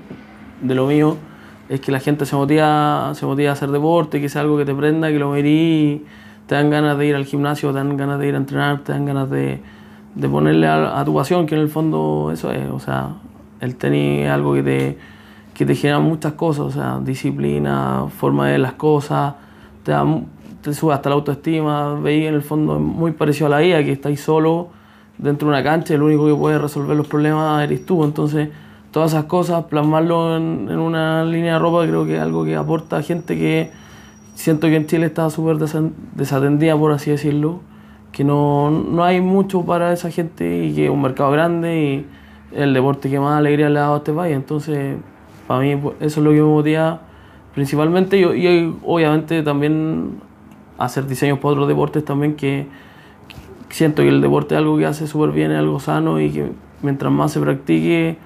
de 0.62 0.74
lo 0.74 0.86
mío, 0.86 1.18
es 1.68 1.80
que 1.82 1.92
la 1.92 2.00
gente 2.00 2.24
se 2.24 2.34
motiva, 2.34 3.12
se 3.14 3.26
motiva 3.26 3.50
a 3.50 3.52
hacer 3.52 3.70
deporte, 3.70 4.22
que 4.22 4.30
sea 4.30 4.40
algo 4.40 4.56
que 4.56 4.64
te 4.64 4.74
prenda, 4.74 5.08
que 5.08 5.18
lo 5.18 5.32
verí 5.32 6.06
te 6.46 6.54
dan 6.54 6.70
ganas 6.70 6.98
de 6.98 7.06
ir 7.06 7.14
al 7.14 7.24
gimnasio, 7.24 7.70
te 7.70 7.78
dan 7.78 7.96
ganas 7.96 8.18
de 8.18 8.28
ir 8.28 8.34
a 8.34 8.38
entrenar, 8.38 8.80
te 8.80 8.92
dan 8.92 9.06
ganas 9.06 9.30
de, 9.30 9.60
de 10.14 10.28
ponerle 10.28 10.66
a, 10.66 11.00
a, 11.00 11.04
tu 11.04 11.14
pasión, 11.14 11.46
que 11.46 11.54
en 11.54 11.62
el 11.62 11.68
fondo 11.68 12.30
eso 12.32 12.50
es, 12.50 12.68
o 12.70 12.78
sea, 12.78 13.14
el 13.60 13.76
tenis 13.76 14.26
es 14.26 14.30
algo 14.30 14.54
que 14.54 14.62
te, 14.62 14.98
que 15.54 15.64
te 15.64 15.74
genera 15.74 16.00
muchas 16.00 16.34
cosas, 16.34 16.66
o 16.66 16.70
sea, 16.70 17.00
disciplina, 17.02 18.06
forma 18.08 18.46
de 18.46 18.52
ver 18.52 18.60
las 18.60 18.74
cosas, 18.74 19.34
te, 19.82 19.92
da, 19.92 20.04
te 20.60 20.74
sube 20.74 20.92
hasta 20.92 21.08
la 21.08 21.14
autoestima, 21.14 21.94
veis 21.94 22.26
en 22.26 22.34
el 22.34 22.42
fondo 22.42 22.78
muy 22.78 23.12
parecido 23.12 23.46
a 23.46 23.50
la 23.50 23.58
vida, 23.58 23.82
que 23.82 23.92
estáis 23.92 24.20
solo 24.20 24.68
dentro 25.16 25.48
de 25.48 25.54
una 25.54 25.62
cancha, 25.62 25.94
el 25.94 26.02
único 26.02 26.26
que 26.26 26.34
puede 26.34 26.58
resolver 26.58 26.96
los 26.96 27.06
problemas 27.06 27.62
eres 27.64 27.86
tú, 27.86 28.04
entonces 28.04 28.50
todas 28.90 29.12
esas 29.12 29.24
cosas, 29.24 29.64
plasmarlo 29.64 30.36
en 30.36 30.78
una 30.78 31.24
línea 31.24 31.54
de 31.54 31.58
ropa 31.58 31.86
creo 31.86 32.04
que 32.04 32.16
es 32.16 32.22
algo 32.22 32.44
que 32.44 32.54
aporta 32.54 32.98
a 32.98 33.02
gente 33.02 33.36
que 33.36 33.83
siento 34.34 34.66
que 34.66 34.76
en 34.76 34.86
Chile 34.86 35.06
está 35.06 35.30
súper 35.30 35.56
desatendida, 35.58 36.76
por 36.76 36.92
así 36.92 37.10
decirlo, 37.10 37.60
que 38.12 38.24
no, 38.24 38.70
no, 38.70 39.02
hay 39.02 39.20
mucho 39.20 39.62
para 39.62 39.92
esa 39.92 40.10
gente 40.10 40.64
y 40.66 40.74
que 40.74 40.84
es 40.84 40.90
un 40.90 41.02
mercado 41.02 41.30
grande 41.30 41.82
y 41.82 42.06
el 42.56 42.72
deporte 42.74 43.10
que 43.10 43.18
más 43.18 43.38
alegría 43.38 43.68
le 43.70 43.78
ha 43.78 43.82
dado 43.82 43.94
a 43.94 43.98
este 43.98 44.12
país. 44.12 44.36
Entonces, 44.36 44.96
para 45.48 45.60
mí 45.60 45.72
eso 45.72 45.90
es 46.00 46.16
lo 46.18 46.30
que 46.30 46.36
me 46.36 46.42
motiva 46.42 47.00
principalmente 47.54 48.18
y, 48.18 48.76
obviamente 48.84 49.42
también 49.42 50.20
hacer 50.76 51.06
diseños 51.06 51.38
para 51.38 51.52
otros 51.52 51.68
deportes 51.68 52.04
también 52.04 52.34
que 52.34 52.66
siento 53.68 54.02
que 54.02 54.08
el 54.08 54.20
deporte 54.20 54.54
es 54.54 54.58
algo 54.58 54.76
que 54.76 54.86
hace 54.86 55.06
súper 55.06 55.30
bien, 55.30 55.52
es 55.52 55.58
algo 55.58 55.78
sano 55.78 56.20
y 56.20 56.30
que 56.30 56.50
mientras 56.82 57.12
más 57.12 57.32
se 57.32 57.40
practique, 57.40 58.16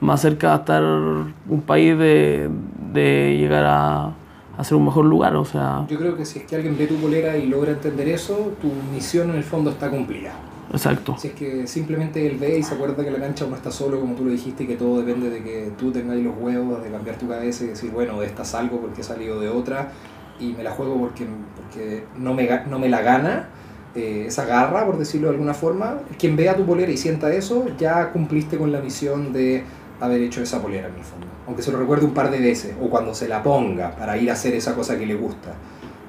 más 0.00 0.20
cerca 0.20 0.48
va 0.48 0.54
a 0.54 0.58
estar 0.58 0.82
un 0.82 1.62
país 1.66 1.98
de, 1.98 2.50
de 2.92 3.36
llegar 3.38 3.64
a 3.66 4.12
hacer 4.56 4.76
un 4.76 4.84
mejor 4.84 5.04
lugar, 5.04 5.36
o 5.36 5.44
sea... 5.44 5.86
Yo 5.88 5.98
creo 5.98 6.16
que 6.16 6.24
si 6.24 6.40
es 6.40 6.44
que 6.44 6.56
alguien 6.56 6.76
ve 6.78 6.86
tu 6.86 6.96
polera 6.96 7.36
y 7.36 7.46
logra 7.46 7.72
entender 7.72 8.08
eso, 8.08 8.52
tu 8.60 8.70
misión 8.92 9.30
en 9.30 9.36
el 9.36 9.44
fondo 9.44 9.70
está 9.70 9.90
cumplida. 9.90 10.32
Exacto. 10.72 11.16
Si 11.18 11.28
es 11.28 11.34
que 11.34 11.66
simplemente 11.66 12.26
él 12.26 12.36
ve 12.38 12.58
y 12.58 12.62
se 12.62 12.74
acuerda 12.74 13.04
que 13.04 13.10
la 13.10 13.18
cancha 13.18 13.46
no 13.46 13.54
está 13.54 13.70
solo, 13.70 14.00
como 14.00 14.14
tú 14.14 14.24
lo 14.24 14.30
dijiste, 14.30 14.64
y 14.64 14.66
que 14.66 14.76
todo 14.76 14.98
depende 15.02 15.30
de 15.30 15.42
que 15.42 15.72
tú 15.78 15.92
tengas 15.92 16.16
los 16.16 16.34
huevos 16.36 16.82
de 16.82 16.90
cambiar 16.90 17.16
tu 17.16 17.28
cabeza 17.28 17.64
y 17.64 17.68
decir, 17.68 17.90
bueno, 17.90 18.20
de 18.20 18.26
esta 18.26 18.44
salgo 18.44 18.80
porque 18.80 19.02
he 19.02 19.04
salido 19.04 19.40
de 19.40 19.48
otra 19.48 19.92
y 20.40 20.52
me 20.52 20.64
la 20.64 20.72
juego 20.72 20.98
porque, 20.98 21.26
porque 21.56 22.04
no, 22.18 22.34
me, 22.34 22.48
no 22.68 22.78
me 22.78 22.88
la 22.88 23.02
gana, 23.02 23.48
eh, 23.94 24.24
esa 24.26 24.44
garra, 24.44 24.84
por 24.84 24.98
decirlo 24.98 25.28
de 25.28 25.34
alguna 25.34 25.54
forma, 25.54 25.98
quien 26.18 26.34
vea 26.34 26.56
tu 26.56 26.64
polera 26.64 26.90
y 26.90 26.96
sienta 26.96 27.32
eso, 27.32 27.66
ya 27.78 28.10
cumpliste 28.10 28.56
con 28.56 28.72
la 28.72 28.80
misión 28.80 29.32
de 29.32 29.62
haber 30.00 30.20
hecho 30.22 30.42
esa 30.42 30.60
polera 30.60 30.88
en 30.88 30.94
el 30.94 31.04
fondo. 31.04 31.26
Aunque 31.46 31.62
se 31.62 31.72
lo 31.72 31.78
recuerde 31.78 32.04
un 32.04 32.14
par 32.14 32.30
de 32.30 32.40
veces, 32.40 32.74
o 32.80 32.88
cuando 32.88 33.14
se 33.14 33.28
la 33.28 33.42
ponga 33.42 33.90
para 33.92 34.16
ir 34.16 34.30
a 34.30 34.34
hacer 34.34 34.54
esa 34.54 34.74
cosa 34.74 34.98
que 34.98 35.06
le 35.06 35.14
gusta. 35.14 35.54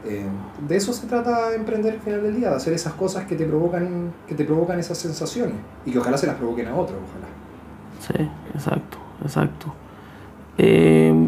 Eh, 0.07 0.23
de 0.67 0.75
eso 0.75 0.93
se 0.93 1.07
trata 1.07 1.55
emprender 1.55 1.93
al 1.93 1.99
final 1.99 2.21
del 2.21 2.35
día, 2.35 2.49
de 2.51 2.55
hacer 2.55 2.73
esas 2.73 2.93
cosas 2.93 3.25
que 3.25 3.35
te 3.35 3.45
provocan, 3.45 4.11
que 4.27 4.35
te 4.35 4.45
provocan 4.45 4.79
esas 4.79 4.97
sensaciones 4.97 5.55
y 5.85 5.91
que 5.91 5.97
ojalá 5.97 6.17
se 6.17 6.27
las 6.27 6.35
provoquen 6.35 6.67
a 6.67 6.75
otros, 6.75 6.97
ojalá. 7.09 7.27
Sí, 7.99 8.29
exacto, 8.53 8.97
exacto. 9.23 9.73
Eh, 10.57 11.27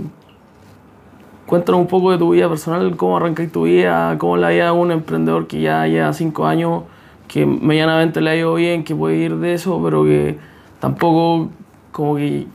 cuéntanos 1.47 1.81
un 1.81 1.87
poco 1.87 2.11
de 2.11 2.19
tu 2.19 2.31
vida 2.31 2.47
personal, 2.47 2.95
cómo 2.95 3.17
arrancáis 3.17 3.51
tu 3.51 3.63
vida, 3.63 4.15
cómo 4.19 4.37
la 4.37 4.49
vida 4.49 4.65
de 4.65 4.71
un 4.71 4.91
emprendedor 4.91 5.47
que 5.47 5.59
ya 5.61 5.87
lleva 5.87 6.13
cinco 6.13 6.45
años, 6.45 6.83
que 7.27 7.45
medianamente 7.45 8.21
le 8.21 8.29
ha 8.29 8.35
ido 8.35 8.53
bien, 8.53 8.83
que 8.83 8.95
puede 8.95 9.15
ir 9.15 9.37
de 9.37 9.55
eso, 9.55 9.81
pero 9.83 10.03
que 10.03 10.37
tampoco 10.79 11.49
como 11.91 12.15
que 12.15 12.47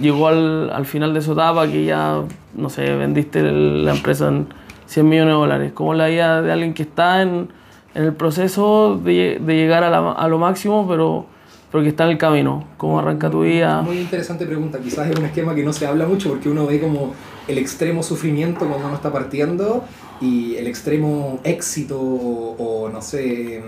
llegó 0.00 0.28
al, 0.28 0.70
al, 0.70 0.86
final 0.86 1.14
de 1.14 1.20
su 1.20 1.32
etapa, 1.32 1.66
que 1.66 1.84
ya 1.84 2.22
no 2.54 2.70
sé, 2.70 2.94
vendiste 2.96 3.42
la 3.42 3.94
empresa 3.94 4.28
en 4.28 4.48
100 4.86 5.08
millones 5.08 5.34
de 5.34 5.38
dólares. 5.38 5.72
¿Cómo 5.74 5.94
la 5.94 6.06
vida 6.06 6.42
de 6.42 6.52
alguien 6.52 6.74
que 6.74 6.82
está 6.82 7.22
en, 7.22 7.48
en 7.94 8.04
el 8.04 8.12
proceso 8.14 9.00
de, 9.02 9.40
de 9.40 9.54
llegar 9.54 9.84
a, 9.84 9.90
la, 9.90 10.12
a, 10.12 10.28
lo 10.28 10.38
máximo, 10.38 10.86
pero, 10.88 11.26
pero 11.70 11.82
que 11.82 11.90
está 11.90 12.04
en 12.04 12.10
el 12.10 12.18
camino? 12.18 12.64
¿Cómo 12.76 12.98
arranca 12.98 13.30
tu 13.30 13.42
vida? 13.42 13.82
Muy 13.82 13.98
interesante 13.98 14.46
pregunta. 14.46 14.78
Quizás 14.78 15.10
es 15.10 15.18
un 15.18 15.24
esquema 15.24 15.54
que 15.54 15.64
no 15.64 15.72
se 15.72 15.86
habla 15.86 16.06
mucho 16.06 16.30
porque 16.30 16.48
uno 16.48 16.66
ve 16.66 16.80
como 16.80 17.14
el 17.48 17.58
extremo 17.58 18.02
sufrimiento 18.02 18.60
cuando 18.60 18.86
uno 18.86 18.94
está 18.94 19.12
partiendo 19.12 19.84
y 20.20 20.54
el 20.56 20.66
extremo 20.66 21.40
éxito 21.42 21.98
o, 22.00 22.88
no 22.92 23.02
sé, 23.02 23.62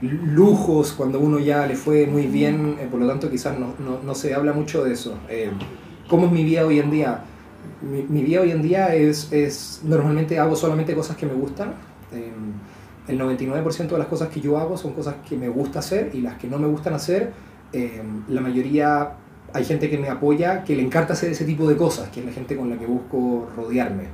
lujos 0.00 0.92
cuando 0.92 1.20
uno 1.20 1.38
ya 1.38 1.66
le 1.66 1.76
fue 1.76 2.06
muy 2.06 2.26
bien, 2.26 2.76
eh, 2.80 2.88
por 2.90 3.00
lo 3.00 3.06
tanto 3.06 3.30
quizás 3.30 3.58
no, 3.58 3.74
no, 3.78 4.00
no, 4.02 4.14
se 4.14 4.34
habla 4.34 4.52
mucho 4.52 4.84
de 4.84 4.92
eso. 4.92 5.18
Eh, 5.28 5.50
¿Cómo 6.08 6.26
es 6.26 6.32
mi 6.32 6.44
vida 6.44 6.66
hoy 6.66 6.78
en 6.80 6.90
día? 6.90 7.24
Mi, 7.82 8.02
mi 8.02 8.22
vida 8.22 8.40
hoy 8.40 8.50
en 8.50 8.62
día 8.62 8.94
es, 8.94 9.32
es, 9.32 9.80
normalmente 9.84 10.38
hago 10.38 10.56
solamente 10.56 10.94
cosas 10.94 11.16
que 11.16 11.26
me 11.26 11.34
gustan. 11.34 11.74
Eh, 12.12 12.32
el 13.08 13.20
99% 13.20 13.88
de 13.88 13.98
las 13.98 14.06
cosas 14.06 14.28
que 14.28 14.40
yo 14.40 14.58
hago 14.58 14.76
son 14.76 14.92
cosas 14.92 15.16
que 15.28 15.36
me 15.36 15.48
gusta 15.48 15.80
hacer 15.80 16.10
y 16.14 16.20
las 16.20 16.38
que 16.38 16.48
no 16.48 16.58
me 16.58 16.66
gustan 16.66 16.94
hacer, 16.94 17.32
la 18.28 18.40
mayoría 18.40 19.16
hay 19.54 19.64
gente 19.64 19.88
que 19.88 19.96
me 19.96 20.08
apoya, 20.08 20.64
que 20.64 20.74
le 20.74 20.82
encanta 20.82 21.12
hacer 21.12 21.30
ese 21.30 21.44
tipo 21.44 21.68
de 21.68 21.76
cosas, 21.76 22.08
que 22.10 22.20
es 22.20 22.26
la 22.26 22.32
gente 22.32 22.56
con 22.56 22.68
la 22.68 22.76
que 22.76 22.86
busco 22.86 23.48
rodearme. 23.56 24.08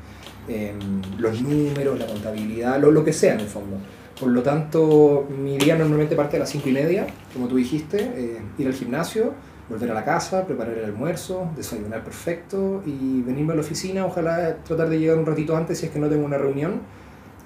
Eh, 0.46 0.74
los 1.18 1.40
números, 1.40 1.98
la 1.98 2.06
contabilidad, 2.06 2.78
lo, 2.78 2.90
lo, 2.90 3.02
que 3.02 3.12
sea 3.14 3.34
en 3.34 3.40
el 3.40 3.46
fondo. 3.46 3.76
Por 4.20 4.28
lo 4.28 4.42
tanto, 4.42 5.26
mi 5.30 5.56
día 5.56 5.76
normalmente 5.76 6.14
parte 6.14 6.36
a 6.36 6.40
las 6.40 6.50
5 6.50 6.68
y 6.68 6.72
media, 6.72 7.06
como 7.32 7.48
tú 7.48 7.56
dijiste, 7.56 7.98
eh, 7.98 8.42
ir 8.58 8.66
al 8.66 8.74
gimnasio, 8.74 9.32
volver 9.70 9.90
a 9.92 9.94
la 9.94 10.04
casa, 10.04 10.46
preparar 10.46 10.76
el 10.76 10.84
almuerzo, 10.84 11.48
desayunar 11.56 12.04
perfecto 12.04 12.82
y 12.84 13.22
venirme 13.22 13.54
a 13.54 13.56
la 13.56 13.62
oficina, 13.62 14.04
ojalá 14.04 14.56
tratar 14.62 14.90
de 14.90 14.98
llegar 14.98 15.16
un 15.16 15.24
ratito 15.24 15.56
antes 15.56 15.78
si 15.78 15.86
es 15.86 15.92
que 15.92 15.98
no 15.98 16.08
tengo 16.08 16.26
una 16.26 16.36
reunión. 16.36 16.82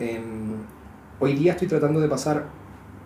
Eh, 0.00 0.20
hoy 1.20 1.34
día 1.34 1.52
estoy 1.52 1.68
tratando 1.68 2.00
de 2.00 2.08
pasar 2.08 2.46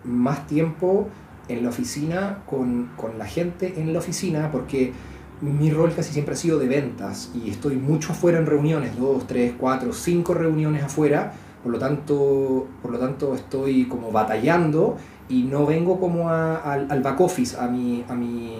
más 0.03 0.47
tiempo 0.47 1.07
en 1.47 1.61
la 1.61 1.69
oficina 1.69 2.39
con, 2.47 2.89
con, 2.97 3.19
la 3.19 3.25
gente 3.25 3.75
en 3.77 3.93
la 3.93 3.99
oficina 3.99 4.49
porque 4.51 4.93
mi 5.41 5.69
rol 5.69 5.93
casi 5.95 6.11
siempre 6.13 6.33
ha 6.33 6.37
sido 6.37 6.57
de 6.57 6.67
ventas 6.67 7.31
y 7.35 7.49
estoy 7.49 7.75
mucho 7.75 8.13
afuera 8.13 8.39
en 8.39 8.45
reuniones, 8.47 8.97
dos, 8.97 9.27
tres, 9.27 9.53
cuatro, 9.57 9.93
cinco 9.93 10.33
reuniones 10.33 10.83
afuera, 10.83 11.33
por 11.63 11.71
lo 11.71 11.79
tanto, 11.79 12.67
por 12.81 12.91
lo 12.91 12.99
tanto 12.99 13.35
estoy 13.35 13.85
como 13.85 14.11
batallando 14.11 14.97
y 15.27 15.43
no 15.43 15.65
vengo 15.65 15.99
como 15.99 16.29
a, 16.29 16.57
al, 16.57 16.89
al, 16.89 17.01
back 17.01 17.19
office, 17.21 17.57
a 17.57 17.67
mi, 17.67 18.03
a 18.07 18.15
mi, 18.15 18.57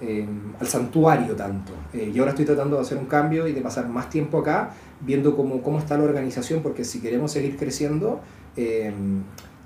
eh, 0.00 0.26
al 0.58 0.66
santuario 0.66 1.36
tanto. 1.36 1.72
Eh, 1.92 2.10
y 2.14 2.18
ahora 2.18 2.30
estoy 2.30 2.44
tratando 2.44 2.76
de 2.76 2.82
hacer 2.82 2.98
un 2.98 3.06
cambio 3.06 3.46
y 3.46 3.52
de 3.52 3.60
pasar 3.60 3.88
más 3.88 4.10
tiempo 4.10 4.38
acá, 4.38 4.70
viendo 5.00 5.36
cómo, 5.36 5.62
cómo 5.62 5.78
está 5.78 5.96
la 5.96 6.04
organización, 6.04 6.62
porque 6.62 6.84
si 6.84 7.00
queremos 7.00 7.32
seguir 7.32 7.56
creciendo, 7.56 8.20
eh, 8.56 8.92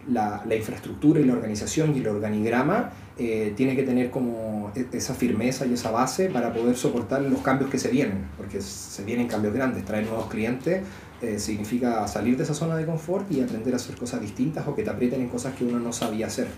la, 0.08 0.42
la, 0.46 0.56
infraestructura 0.56 1.20
y 1.20 1.24
la 1.24 1.34
organización 1.34 1.94
y 1.94 2.00
el 2.00 2.08
organigrama 2.08 2.90
eh, 3.18 3.52
tiene 3.56 3.76
que 3.76 3.84
tener 3.84 4.10
como 4.10 4.72
e, 4.74 4.86
esa 4.92 5.14
firmeza 5.14 5.64
y 5.66 5.74
esa 5.74 5.90
base 5.90 6.28
para 6.28 6.52
poder 6.52 6.76
soportar 6.76 7.22
los 7.22 7.40
cambios 7.40 7.70
que 7.70 7.78
se 7.78 7.88
vienen, 7.88 8.26
porque 8.36 8.60
se 8.60 9.04
vienen 9.04 9.28
cambios 9.28 9.54
grandes, 9.54 9.84
traer 9.84 10.06
nuevos 10.06 10.26
clientes 10.26 10.82
eh, 11.22 11.38
significa 11.38 12.06
salir 12.08 12.36
de 12.36 12.42
esa 12.42 12.54
zona 12.54 12.76
de 12.76 12.84
confort 12.84 13.30
y 13.30 13.40
aprender 13.40 13.72
a 13.74 13.76
hacer 13.76 13.96
cosas 13.96 14.20
distintas 14.20 14.66
o 14.66 14.74
que 14.74 14.82
te 14.82 14.90
aprieten 14.90 15.20
en 15.20 15.28
cosas 15.28 15.54
que 15.54 15.64
uno 15.64 15.78
no 15.78 15.92
sabía 15.92 16.26
hacer. 16.26 16.48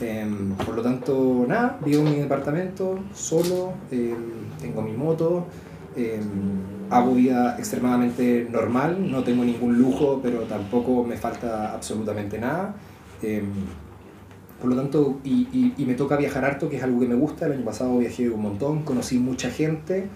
Eh, 0.00 0.26
por 0.66 0.74
lo 0.74 0.82
tanto, 0.82 1.44
nada, 1.46 1.78
vivo 1.84 2.02
en 2.06 2.12
mi 2.12 2.18
departamento 2.18 2.98
solo, 3.14 3.74
em, 3.90 4.16
tengo 4.60 4.82
mi 4.82 4.92
moto, 4.92 5.46
em, 5.94 6.90
hago 6.90 7.14
vida 7.14 7.56
extremadamente 7.58 8.48
normal, 8.50 9.08
no 9.10 9.22
tengo 9.22 9.44
ningún 9.44 9.78
lujo, 9.78 10.20
pero 10.22 10.40
tampoco 10.42 11.04
me 11.04 11.16
falta 11.16 11.72
absolutamente 11.72 12.38
nada. 12.38 12.74
Por 14.60 14.70
lo 14.70 14.76
tanto, 14.76 15.18
y, 15.24 15.72
y, 15.76 15.84
me 15.84 15.94
toca 15.94 16.16
viajar 16.16 16.44
harto, 16.44 16.68
que 16.68 16.76
es 16.76 16.82
algo 16.84 17.00
que 17.00 17.08
me 17.08 17.16
gusta. 17.16 17.46
El 17.46 17.52
año 17.52 17.64
pasado 17.64 17.98
viajé 17.98 18.30
un 18.30 18.42
montón, 18.42 18.82
conocí 18.84 19.18
mucha 19.18 19.50
gente. 19.50 20.06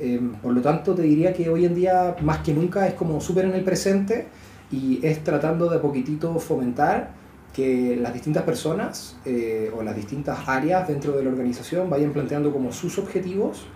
Eh, 0.00 0.20
por 0.42 0.52
lo 0.52 0.60
tanto, 0.60 0.94
te 0.94 1.02
diría 1.02 1.32
que 1.32 1.48
hoy 1.48 1.64
en 1.64 1.74
día, 1.74 2.16
más 2.22 2.38
que 2.38 2.54
nunca, 2.54 2.86
es 2.86 2.94
como 2.94 3.20
súper 3.20 3.46
en 3.46 3.54
el 3.54 3.64
presente 3.64 4.26
y 4.70 5.00
es 5.04 5.24
tratando 5.24 5.68
de 5.68 5.76
a 5.76 5.82
poquitito 5.82 6.38
fomentar 6.38 7.12
que 7.52 7.96
las 7.96 8.12
distintas 8.12 8.42
personas 8.44 9.16
eh, 9.24 9.72
o 9.76 9.82
las 9.82 9.96
distintas 9.96 10.46
áreas 10.46 10.86
dentro 10.86 11.12
de 11.12 11.24
la 11.24 11.30
organización 11.30 11.88
vayan 11.88 12.12
planteando 12.12 12.52
como 12.52 12.72
sus 12.72 12.98
objetivos 12.98 13.66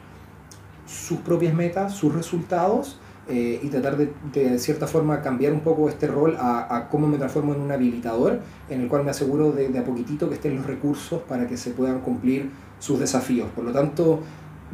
sus 0.93 1.19
propias 1.19 1.55
metas, 1.55 1.95
sus 1.95 2.15
resultados 2.15 2.99
eh, 3.29 3.61
y 3.63 3.69
tratar 3.69 3.97
de, 3.97 4.13
de 4.33 4.59
cierta 4.59 4.87
forma 4.87 5.23
cambiar 5.23 5.53
un 5.53 5.61
poco 5.61 5.89
este 5.89 6.07
rol 6.07 6.37
a, 6.39 6.77
a, 6.77 6.89
cómo 6.89 7.07
me 7.07 7.19
transformo 7.19 7.55
en 7.55 7.61
un 7.61 7.71
habilitador 7.71 8.41
en 8.69 8.81
el 8.81 8.89
cual 8.89 9.05
me 9.05 9.11
aseguro 9.11 9.53
de, 9.53 9.69
de, 9.69 9.79
a 9.79 9.85
poquitito 9.85 10.29
que 10.29 10.35
estén 10.35 10.57
los 10.57 10.67
recursos 10.67 11.23
para 11.23 11.47
que 11.47 11.57
se 11.57 11.71
puedan 11.71 12.01
cumplir 12.01 12.51
sus 12.79 12.99
desafíos. 12.99 13.49
Por 13.55 13.65
lo 13.65 13.73
tanto, 13.73 14.21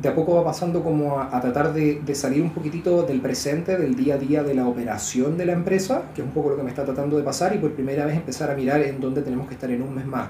de 0.00 0.08
a 0.08 0.14
poco 0.14 0.36
va 0.36 0.44
pasando 0.44 0.82
como 0.82 1.18
a, 1.18 1.36
a 1.36 1.40
tratar 1.40 1.72
de, 1.72 2.14
salir 2.14 2.42
un 2.42 2.50
poquitito 2.50 3.02
del 3.02 3.20
presente, 3.20 3.76
del 3.76 3.96
día 3.96 4.14
a 4.14 4.18
día 4.18 4.42
de 4.44 4.54
la 4.54 4.66
operación 4.66 5.36
de 5.36 5.46
la 5.46 5.52
empresa, 5.52 6.02
que 6.14 6.22
es 6.22 6.26
un 6.26 6.32
poco 6.32 6.50
lo 6.50 6.56
que 6.56 6.62
me 6.62 6.70
está 6.70 6.84
tratando 6.84 7.16
de 7.16 7.24
pasar, 7.24 7.54
y 7.54 7.58
por 7.58 7.72
primera 7.72 8.06
vez 8.06 8.16
empezar 8.16 8.50
a 8.50 8.54
mirar 8.54 8.80
en 8.82 9.00
dónde 9.00 9.22
tenemos 9.22 9.48
que 9.48 9.54
estar 9.54 9.70
en 9.70 9.82
un 9.82 9.94
mes 9.94 10.06
más. 10.06 10.28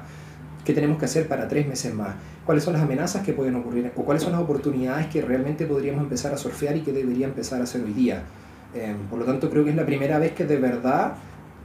Qué 0.64 0.72
tenemos 0.72 0.98
que 0.98 1.04
hacer 1.04 1.28
para 1.28 1.48
tres 1.48 1.66
meses 1.66 1.94
más, 1.94 2.14
cuáles 2.44 2.64
son 2.64 2.74
las 2.74 2.82
amenazas 2.82 3.24
que 3.24 3.32
pueden 3.32 3.56
ocurrir 3.56 3.92
o 3.94 4.04
cuáles 4.04 4.22
son 4.22 4.32
las 4.32 4.40
oportunidades 4.40 5.06
que 5.06 5.22
realmente 5.22 5.66
podríamos 5.66 6.02
empezar 6.02 6.32
a 6.32 6.38
surfear 6.38 6.76
y 6.76 6.80
que 6.80 6.92
debería 6.92 7.26
empezar 7.26 7.60
a 7.60 7.64
hacer 7.64 7.82
hoy 7.82 7.92
día. 7.92 8.22
Eh, 8.74 8.94
por 9.08 9.18
lo 9.18 9.24
tanto, 9.24 9.50
creo 9.50 9.64
que 9.64 9.70
es 9.70 9.76
la 9.76 9.86
primera 9.86 10.18
vez 10.18 10.32
que 10.32 10.44
de 10.44 10.56
verdad 10.56 11.14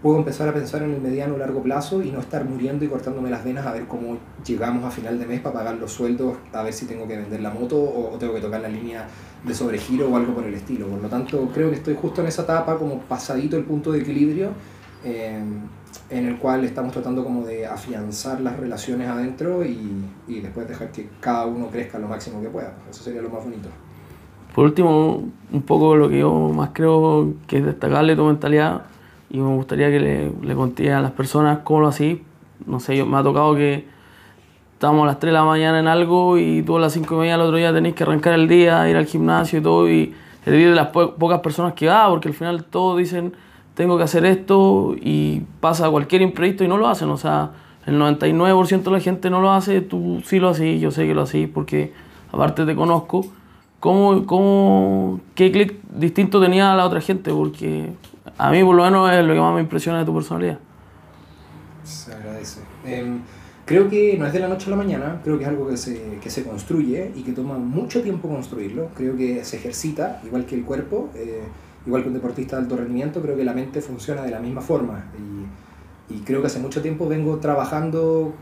puedo 0.03 0.17
empezar 0.17 0.49
a 0.49 0.53
pensar 0.53 0.83
en 0.83 0.91
el 0.91 1.01
mediano 1.01 1.35
o 1.35 1.37
largo 1.37 1.63
plazo 1.63 2.03
y 2.03 2.11
no 2.11 2.19
estar 2.19 2.43
muriendo 2.43 2.83
y 2.83 2.89
cortándome 2.89 3.29
las 3.29 3.45
venas 3.45 3.65
a 3.65 3.71
ver 3.71 3.87
cómo 3.87 4.17
llegamos 4.45 4.83
a 4.83 4.91
final 4.91 5.17
de 5.17 5.25
mes 5.25 5.39
para 5.39 5.55
pagar 5.55 5.75
los 5.77 5.93
sueldos, 5.93 6.35
a 6.51 6.61
ver 6.61 6.73
si 6.73 6.85
tengo 6.85 7.07
que 7.07 7.15
vender 7.15 7.39
la 7.39 7.49
moto 7.49 7.77
o, 7.77 8.13
o 8.13 8.17
tengo 8.17 8.33
que 8.33 8.41
tocar 8.41 8.59
la 8.59 8.67
línea 8.67 9.07
de 9.45 9.53
sobregiro 9.55 10.09
o 10.09 10.17
algo 10.17 10.33
por 10.33 10.43
el 10.43 10.53
estilo. 10.53 10.87
Por 10.87 11.01
lo 11.01 11.07
tanto, 11.07 11.49
creo 11.53 11.69
que 11.69 11.77
estoy 11.77 11.95
justo 11.95 12.19
en 12.19 12.27
esa 12.27 12.41
etapa, 12.41 12.77
como 12.77 12.99
pasadito 12.99 13.55
el 13.55 13.63
punto 13.63 13.93
de 13.93 14.01
equilibrio. 14.01 14.49
Eh, 15.05 15.41
en 16.09 16.27
el 16.27 16.37
cual 16.37 16.63
estamos 16.63 16.91
tratando 16.91 17.23
como 17.23 17.45
de 17.45 17.65
afianzar 17.65 18.41
las 18.41 18.57
relaciones 18.57 19.07
adentro 19.07 19.65
y, 19.65 20.03
y, 20.27 20.39
después 20.39 20.67
dejar 20.67 20.91
que 20.91 21.09
cada 21.19 21.45
uno 21.45 21.67
crezca 21.67 21.99
lo 21.99 22.07
máximo 22.07 22.41
que 22.41 22.49
pueda. 22.49 22.73
Eso 22.89 23.03
sería 23.03 23.21
lo 23.21 23.29
más 23.29 23.43
bonito. 23.43 23.69
Por 24.55 24.65
último, 24.65 25.23
un 25.51 25.61
poco 25.63 25.95
lo 25.95 26.09
que 26.09 26.19
yo 26.19 26.31
más 26.49 26.69
creo 26.73 27.33
que 27.47 27.57
es 27.57 27.65
destacable 27.65 28.15
tu 28.15 28.25
mentalidad 28.25 28.83
y 29.33 29.39
me 29.39 29.53
gustaría 29.55 29.89
que 29.89 29.99
le, 29.99 30.31
le 30.41 30.55
conté 30.55 30.93
a 30.93 31.01
las 31.01 31.11
personas 31.11 31.59
cómo 31.63 31.81
lo 31.81 31.87
hacís. 31.87 32.19
No 32.67 32.79
sé, 32.79 32.95
yo, 32.95 33.05
me 33.05 33.17
ha 33.17 33.23
tocado 33.23 33.55
que 33.55 33.85
estamos 34.73 35.03
a 35.03 35.07
las 35.07 35.19
3 35.19 35.31
de 35.31 35.33
la 35.33 35.43
mañana 35.43 35.79
en 35.79 35.87
algo 35.87 36.37
y 36.37 36.61
tú 36.61 36.77
a 36.77 36.79
las 36.79 36.93
5 36.93 37.15
y 37.15 37.17
media 37.17 37.35
el 37.35 37.41
otro 37.41 37.57
día 37.57 37.73
tenéis 37.73 37.95
que 37.95 38.03
arrancar 38.03 38.33
el 38.33 38.47
día, 38.47 38.87
ir 38.87 38.95
al 38.95 39.07
gimnasio 39.07 39.59
y 39.59 39.63
todo 39.63 39.89
y 39.89 40.13
el 40.45 40.51
de 40.51 40.75
las 40.75 40.89
po 40.89 41.15
pocas 41.15 41.39
personas 41.39 41.73
que 41.73 41.87
va, 41.87 42.07
porque 42.09 42.27
al 42.27 42.35
final 42.35 42.63
todos 42.65 42.97
dicen 42.99 43.33
tengo 43.73 43.97
que 43.97 44.03
hacer 44.03 44.23
esto 44.23 44.95
y 45.01 45.41
pasa 45.59 45.89
cualquier 45.89 46.21
imprevisto 46.21 46.63
y 46.63 46.67
no 46.67 46.77
lo 46.77 46.87
hacen. 46.87 47.09
O 47.09 47.17
sea, 47.17 47.51
el 47.87 47.99
99% 47.99 48.83
de 48.83 48.91
la 48.91 48.99
gente 48.99 49.31
no 49.31 49.41
lo 49.41 49.51
hace, 49.51 49.81
tú 49.81 50.21
sí 50.25 50.39
lo 50.39 50.49
haces, 50.49 50.79
yo 50.79 50.91
sé 50.91 51.07
que 51.07 51.15
lo 51.15 51.23
haces 51.23 51.49
porque 51.51 51.91
aparte 52.31 52.65
te 52.65 52.75
conozco. 52.75 53.25
¿Cómo, 53.79 54.25
cómo, 54.25 55.19
¿Qué 55.35 55.51
clic 55.51 55.75
distinto 55.91 56.39
tenía 56.39 56.73
la 56.75 56.85
otra 56.85 57.01
gente? 57.01 57.31
Porque 57.31 57.89
a 58.37 58.51
mí 58.51 58.63
por 58.63 58.75
lo 58.75 58.83
menos 58.83 59.11
es 59.11 59.25
lo 59.25 59.33
que 59.33 59.39
más 59.39 59.53
me 59.55 59.61
impresiona 59.61 59.99
de 59.99 60.05
tu 60.05 60.13
personalidad. 60.13 60.59
Se 61.83 62.13
agradece. 62.13 62.61
Eh, 62.85 63.19
creo 63.65 63.89
que 63.89 64.17
no 64.17 64.25
es 64.25 64.33
de 64.33 64.39
la 64.39 64.47
noche 64.47 64.67
a 64.67 64.69
la 64.71 64.75
mañana, 64.75 65.21
creo 65.23 65.37
que 65.37 65.43
es 65.43 65.49
algo 65.49 65.67
que 65.67 65.77
se, 65.77 66.19
que 66.21 66.29
se 66.29 66.43
construye 66.43 67.11
y 67.15 67.23
que 67.23 67.33
toma 67.33 67.57
mucho 67.57 68.01
tiempo 68.01 68.29
construirlo. 68.29 68.89
Creo 68.95 69.15
que 69.17 69.43
se 69.43 69.57
ejercita, 69.57 70.21
igual 70.23 70.45
que 70.45 70.55
el 70.55 70.63
cuerpo. 70.63 71.09
Eh, 71.15 71.43
igual 71.85 72.01
que 72.01 72.07
un 72.07 72.13
deportista 72.13 72.55
de 72.55 72.63
alto 72.63 72.77
rendimiento, 72.77 73.21
creo 73.21 73.35
que 73.35 73.43
la 73.43 73.53
mente 73.53 73.81
funciona 73.81 74.23
de 74.23 74.31
la 74.31 74.39
misma 74.39 74.61
forma. 74.61 75.05
Y, 76.09 76.15
y, 76.15 76.19
creo 76.21 76.41
que 76.41 76.47
hace 76.47 76.59
mucho 76.59 76.81
tiempo 76.81 77.07
vengo 77.07 77.37
trabajando 77.37 78.33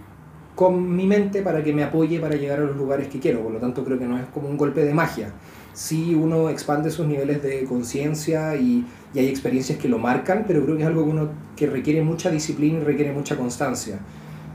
con 0.55 0.95
mi 0.95 1.07
mente 1.07 1.41
para 1.41 1.63
que 1.63 1.73
me 1.73 1.83
apoye 1.83 2.19
para 2.19 2.35
llegar 2.35 2.59
a 2.59 2.63
los 2.63 2.75
lugares 2.75 3.07
que 3.07 3.19
quiero. 3.19 3.41
Por 3.41 3.51
lo 3.51 3.59
tanto, 3.59 3.83
creo 3.83 3.97
que 3.97 4.05
no 4.05 4.17
es 4.17 4.25
como 4.27 4.47
un 4.47 4.57
golpe 4.57 4.83
de 4.83 4.93
magia. 4.93 5.31
Sí, 5.73 6.15
uno 6.15 6.49
expande 6.49 6.91
sus 6.91 7.07
niveles 7.07 7.41
de 7.41 7.63
conciencia 7.63 8.55
y, 8.55 8.85
y, 9.13 9.19
hay 9.19 9.27
experiencias 9.27 9.77
que 9.77 9.87
lo 9.87 9.97
marcan, 9.97 10.43
pero 10.47 10.63
creo 10.63 10.75
que 10.75 10.83
es 10.83 10.87
algo 10.87 11.05
que, 11.05 11.11
uno, 11.11 11.29
que 11.55 11.67
requiere 11.67 12.01
mucha 12.01 12.29
disciplina 12.29 12.79
y 12.79 12.83
requiere 12.83 13.13
mucha 13.13 13.37
constancia. 13.37 13.99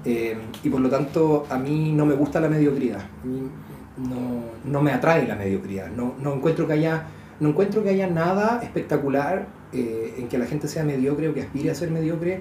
Eh, 0.05 0.37
y 0.63 0.69
por 0.69 0.81
lo 0.81 0.89
tanto, 0.89 1.47
a 1.51 1.59
mí 1.59 1.93
no 1.93 2.07
me 2.07 2.15
gusta 2.15 2.41
la 2.41 2.49
mediocridad. 2.49 3.03
No, 3.25 4.71
no 4.71 4.83
me 4.83 4.93
atrae 4.93 5.27
la 5.27 5.35
mediocridad. 5.35 5.91
No, 5.91 6.15
no 6.23 6.35
encuentro 6.35 6.67
que 6.67 6.75
haya 6.75 7.07
no 7.39 7.51
encuentro 7.51 7.83
que 7.83 7.91
haya 7.91 8.07
nada 8.07 8.61
espectacular 8.63 9.47
eh, 9.73 10.15
en 10.19 10.29
que 10.29 10.39
la 10.39 10.47
gente 10.47 10.69
sea 10.69 10.85
mediocre 10.85 11.29
o 11.29 11.35
que 11.35 11.43
aspire 11.43 11.71
a 11.71 11.75
ser 11.75 11.91
mediocre. 11.91 12.41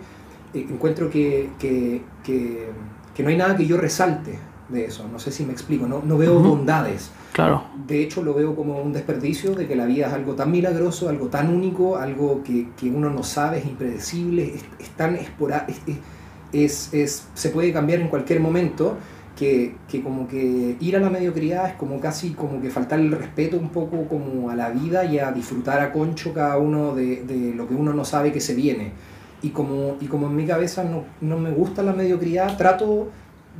Eh, 0.53 0.65
encuentro 0.69 1.09
que, 1.09 1.49
que, 1.59 2.01
que, 2.23 2.69
que, 3.13 3.23
no 3.23 3.29
hay 3.29 3.37
nada 3.37 3.57
que 3.57 3.65
yo 3.65 3.77
resalte 3.77 4.37
de 4.69 4.85
eso. 4.85 5.07
No 5.11 5.19
sé 5.19 5.31
si 5.31 5.45
me 5.45 5.53
explico. 5.53 5.87
No, 5.87 6.01
no 6.03 6.17
veo 6.17 6.35
uh 6.35 6.39
-huh. 6.41 6.49
bondades. 6.49 7.11
Claro. 7.33 7.63
De 7.85 8.01
hecho, 8.01 8.23
lo 8.23 8.33
veo 8.33 8.55
como 8.55 8.81
un 8.81 8.93
desperdicio 8.93 9.53
de 9.55 9.67
que 9.67 9.75
la 9.75 9.85
vida 9.85 10.07
es 10.07 10.13
algo 10.13 10.35
tan 10.35 10.51
milagroso, 10.51 11.09
algo 11.09 11.27
tan 11.27 11.53
único, 11.53 11.97
algo 11.97 12.41
que, 12.43 12.69
que 12.77 12.89
uno 12.89 13.09
no 13.09 13.23
sabe, 13.23 13.57
es 13.59 13.65
impredecible, 13.65 14.55
es, 14.55 14.63
es 14.79 14.89
tan 14.91 15.15
esporádico, 15.15 15.79
es, 16.53 16.93
es, 16.93 17.27
se 17.33 17.49
puede 17.49 17.73
cambiar 17.73 17.99
en 17.99 18.07
cualquier 18.07 18.39
momento. 18.39 18.97
Que, 19.35 19.75
que, 19.89 20.01
como 20.01 20.29
que 20.29 20.77
ir 20.79 20.95
a 20.95 21.01
la 21.01 21.09
mediocridad 21.09 21.67
es 21.67 21.73
como 21.73 21.99
casi 21.99 22.29
como 22.29 22.61
que 22.61 22.69
faltar 22.69 23.01
el 23.01 23.11
respeto 23.11 23.57
un 23.57 23.67
poco 23.67 24.05
como 24.07 24.49
a 24.49 24.55
la 24.55 24.69
vida 24.69 25.03
y 25.03 25.19
a 25.19 25.33
disfrutar 25.33 25.81
a 25.81 25.91
concho 25.91 26.33
cada 26.33 26.57
uno 26.57 26.95
de, 26.95 27.25
de 27.25 27.53
lo 27.53 27.67
que 27.67 27.75
uno 27.75 27.93
no 27.93 28.05
sabe 28.05 28.31
que 28.31 28.39
se 28.39 28.55
viene. 28.55 28.93
Y 29.41 29.49
como, 29.49 29.97
y 29.99 30.05
como 30.05 30.27
en 30.27 30.37
mi 30.37 30.45
cabeza 30.45 30.85
no, 30.85 31.03
no 31.19 31.37
me 31.37 31.51
gusta 31.51 31.83
la 31.83 31.91
mediocridad, 31.91 32.55
trato 32.55 33.09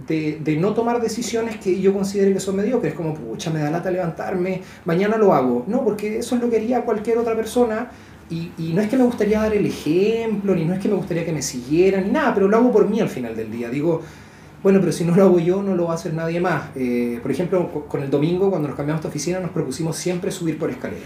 de, 0.07 0.39
de, 0.43 0.57
no 0.57 0.73
tomar 0.73 1.01
decisiones 1.01 1.57
que 1.57 1.79
yo 1.79 1.93
considere 1.93 2.33
que 2.33 2.39
son 2.39 2.55
mediocres, 2.55 2.93
como, 2.93 3.13
pucha, 3.13 3.49
me 3.49 3.59
da 3.59 3.71
lata 3.71 3.91
levantarme, 3.91 4.61
mañana 4.85 5.17
lo 5.17 5.33
hago. 5.33 5.63
No, 5.67 5.83
porque 5.83 6.19
eso 6.19 6.35
es 6.35 6.41
lo 6.41 6.49
que 6.49 6.57
haría 6.57 6.81
cualquier 6.81 7.17
otra 7.17 7.35
persona. 7.35 7.91
Y, 8.29 8.51
y, 8.57 8.73
no 8.73 8.81
es 8.81 8.89
que 8.89 8.97
me 8.97 9.03
gustaría 9.03 9.39
dar 9.39 9.53
el 9.53 9.65
ejemplo, 9.65 10.55
ni 10.55 10.65
no 10.65 10.73
es 10.73 10.79
que 10.79 10.89
me 10.89 10.95
gustaría 10.95 11.23
que 11.23 11.31
me 11.31 11.41
siguieran, 11.41 12.05
ni 12.05 12.11
nada, 12.11 12.33
pero 12.33 12.47
lo 12.47 12.57
hago 12.57 12.71
por 12.71 12.89
mí 12.89 12.99
al 12.99 13.09
final 13.09 13.35
del 13.35 13.51
día. 13.51 13.69
Digo, 13.69 14.01
bueno, 14.63 14.79
pero 14.79 14.91
si 14.91 15.03
no 15.03 15.15
lo 15.15 15.23
hago 15.23 15.39
yo, 15.39 15.61
no 15.61 15.75
lo 15.75 15.85
va 15.85 15.91
a 15.91 15.95
hacer 15.95 16.13
nadie 16.13 16.39
más. 16.39 16.71
Eh, 16.75 17.19
por 17.21 17.31
ejemplo, 17.31 17.85
con 17.87 18.01
el 18.01 18.09
domingo, 18.09 18.49
cuando 18.49 18.67
nos 18.67 18.75
cambiamos 18.75 19.03
de 19.03 19.09
oficina, 19.09 19.39
nos 19.39 19.51
propusimos 19.51 19.95
siempre 19.95 20.31
subir 20.31 20.57
por 20.57 20.71
escalera. 20.71 21.05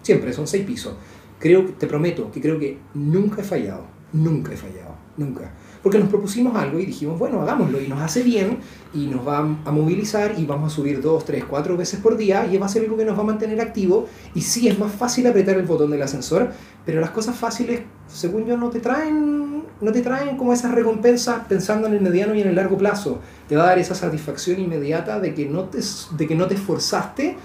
Siempre, 0.00 0.32
son 0.32 0.46
seis 0.46 0.64
pisos. 0.64 0.94
Creo, 1.38 1.66
te 1.78 1.86
prometo 1.86 2.30
que 2.32 2.40
creo 2.40 2.58
que 2.58 2.78
nunca 2.94 3.42
he 3.42 3.44
fallado. 3.44 3.84
Nunca 4.14 4.54
he 4.54 4.56
fallado. 4.56 4.94
Nunca 5.18 5.52
porque 5.86 6.00
nos 6.00 6.08
propusimos 6.08 6.56
algo 6.56 6.80
y 6.80 6.86
dijimos, 6.86 7.16
bueno, 7.16 7.42
hagámoslo 7.42 7.80
y 7.80 7.86
nos 7.86 8.00
hace 8.00 8.24
bien 8.24 8.58
y 8.92 9.06
nos 9.06 9.24
va 9.24 9.38
a 9.38 9.70
movilizar 9.70 10.34
y 10.36 10.44
vamos 10.44 10.72
a 10.72 10.74
subir 10.74 11.00
dos, 11.00 11.24
tres, 11.24 11.44
cuatro 11.44 11.76
veces 11.76 12.00
por 12.00 12.16
día 12.16 12.44
y 12.44 12.58
va 12.58 12.66
a 12.66 12.68
ser 12.68 12.82
algo 12.82 12.96
que 12.96 13.04
nos 13.04 13.16
va 13.16 13.22
a 13.22 13.26
mantener 13.26 13.60
activo 13.60 14.08
y 14.34 14.40
sí 14.40 14.66
es 14.66 14.80
más 14.80 14.90
fácil 14.90 15.28
apretar 15.28 15.56
el 15.56 15.64
botón 15.64 15.92
del 15.92 16.02
ascensor, 16.02 16.50
pero 16.84 17.00
las 17.00 17.10
cosas 17.10 17.36
fáciles, 17.36 17.82
según 18.08 18.46
yo, 18.46 18.56
no 18.56 18.68
te 18.68 18.80
traen, 18.80 19.62
no 19.80 19.92
te 19.92 20.02
traen 20.02 20.36
como 20.36 20.52
esas 20.52 20.74
recompensas 20.74 21.44
pensando 21.48 21.86
en 21.86 21.94
el 21.94 22.00
mediano 22.00 22.34
y 22.34 22.40
en 22.40 22.48
el 22.48 22.56
largo 22.56 22.76
plazo. 22.76 23.20
Te 23.48 23.54
va 23.54 23.62
a 23.62 23.66
dar 23.66 23.78
esa 23.78 23.94
satisfacción 23.94 24.58
inmediata 24.58 25.20
de 25.20 25.34
que 25.34 25.46
no 25.46 25.66
te, 25.66 25.78
de 26.16 26.26
que 26.26 26.34
no 26.34 26.48
te 26.48 26.54
esforzaste, 26.54 27.36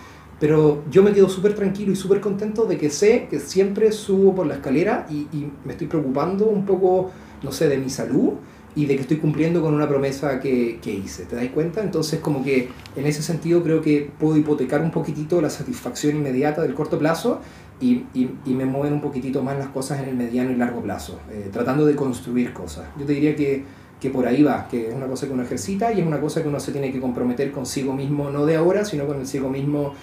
pero 0.42 0.84
yo 0.92 1.04
me 1.04 1.14
quedo 1.14 1.30
súper 1.30 1.54
tranquilo 1.54 1.94
y 1.94 1.96
súper 1.96 2.20
contento 2.20 2.66
de 2.66 2.78
que 2.78 2.90
sé 2.90 3.28
que 3.30 3.40
siempre 3.40 3.94
subo 3.94 4.36
por 4.36 4.46
la 4.48 4.56
escalera 4.56 5.06
y, 5.10 5.28
y 5.32 5.50
me 5.64 5.72
estoy 5.72 5.88
preocupando 5.88 6.48
un 6.48 6.66
poco 6.66 7.12
no 7.44 7.52
sé, 7.52 7.68
de 7.68 7.78
mi 7.78 7.90
salud 7.90 8.34
y 8.76 8.86
de 8.86 8.96
que 8.96 9.02
estoy 9.02 9.18
cumpliendo 9.18 9.62
con 9.62 9.74
una 9.74 9.88
promesa 9.88 10.40
que, 10.40 10.80
que 10.82 10.92
hice. 10.94 11.26
¿Te 11.26 11.36
das 11.36 11.46
cuenta? 11.50 11.82
Entonces, 11.82 12.22
como 12.22 12.44
que 12.44 12.70
en 12.96 13.06
ese 13.06 13.22
sentido 13.22 13.62
creo 13.64 13.82
que 13.82 14.10
puedo 14.18 14.38
hipotecar 14.38 14.82
un 14.82 14.92
poquitito 14.92 15.42
la 15.42 15.50
satisfacción 15.50 16.16
inmediata 16.16 16.62
del 16.62 16.74
corto 16.74 16.98
plazo 16.98 17.42
y, 17.82 18.06
y, 18.14 18.30
y 18.46 18.54
me 18.54 18.66
mueven 18.66 18.94
un 18.94 19.02
poquitito 19.02 19.44
más 19.44 19.58
las 19.58 19.68
cosas 19.70 20.02
en 20.02 20.10
el 20.10 20.16
mediano 20.16 20.52
y 20.52 20.56
largo 20.56 20.82
plazo, 20.82 21.20
eh, 21.32 21.50
tratando 21.52 21.86
de 21.86 21.96
construir 21.96 22.54
cosas. 22.54 22.86
Yo 22.98 23.06
te 23.06 23.14
diría 23.14 23.36
que, 23.36 23.66
que 24.00 24.10
por 24.10 24.26
ahí 24.26 24.42
va, 24.42 24.68
que 24.70 24.90
es 24.90 24.96
una 24.96 25.08
cosa 25.08 25.28
que 25.28 25.34
uno 25.34 25.44
ejercita 25.44 25.92
y 25.92 26.00
es 26.00 26.08
una 26.08 26.22
cosa 26.22 26.42
que 26.42 26.48
uno 26.48 26.60
se 26.60 26.72
tiene 26.72 26.94
que 26.94 27.02
comprometer 27.02 27.52
consigo 27.52 27.94
mismo, 27.94 28.30
no 28.30 28.46
de 28.46 28.56
ahora, 28.56 28.86
sino 28.86 29.06
con 29.06 29.18
el 29.20 29.50
mismo 29.50 29.94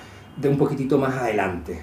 de 0.40 0.48
un 0.48 0.56
poquitito 0.56 0.98
más 0.98 1.14
adelante. 1.16 1.80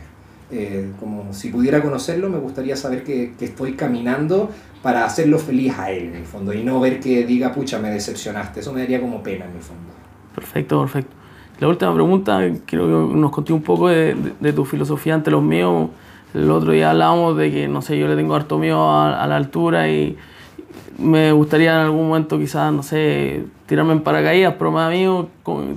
Eh, 0.51 0.91
como 0.99 1.33
si 1.33 1.49
pudiera 1.49 1.81
conocerlo, 1.81 2.29
me 2.29 2.37
gustaría 2.37 2.75
saber 2.75 3.03
que, 3.03 3.33
que, 3.37 3.45
estoy 3.45 3.73
caminando 3.73 4.51
para 4.83 5.03
hacerlo 5.03 5.39
feliz 5.39 5.73
a 5.77 5.91
él, 5.91 6.09
en 6.09 6.15
el 6.15 6.25
fondo, 6.25 6.53
y 6.53 6.63
no 6.63 6.79
ver 6.79 6.99
que 6.99 7.25
diga, 7.25 7.51
pucha, 7.51 7.79
me 7.79 7.89
decepcionaste. 7.89 8.59
Eso 8.59 8.71
me 8.71 8.81
daría 8.81 9.01
como 9.01 9.23
pena, 9.23 9.45
en 9.45 9.55
el 9.55 9.61
fondo. 9.61 9.91
Perfecto, 10.35 10.81
perfecto. 10.81 11.15
La 11.59 11.67
última 11.67 11.93
pregunta, 11.93 12.41
quiero 12.65 13.09
que 13.09 13.15
nos 13.15 13.31
conté 13.31 13.53
un 13.53 13.63
poco 13.63 13.87
de, 13.87 14.15
de, 14.39 14.53
tu 14.53 14.65
filosofía 14.65 15.15
ante 15.15 15.31
los 15.31 15.41
míos. 15.41 15.89
El 16.33 16.51
otro 16.51 16.73
día 16.73 16.91
hablábamos 16.91 17.37
de 17.37 17.49
que, 17.49 17.67
no 17.67 17.81
sé, 17.81 17.97
yo 17.97 18.07
le 18.07 18.15
tengo 18.15 18.35
harto 18.35 18.59
miedo 18.59 18.89
a, 18.89 19.23
a 19.23 19.27
la 19.27 19.37
altura 19.37 19.89
y 19.89 20.17
me 20.97 21.31
gustaría 21.31 21.73
en 21.73 21.79
algún 21.79 22.09
momento 22.09 22.37
quizás, 22.37 22.71
no 22.71 22.83
sé, 22.83 23.45
tirarme 23.65 23.93
en 23.93 24.01
paracaídas, 24.01 24.55
pero 24.57 24.71
me 24.71 24.79
da 24.79 24.89
miedo, 24.89 25.29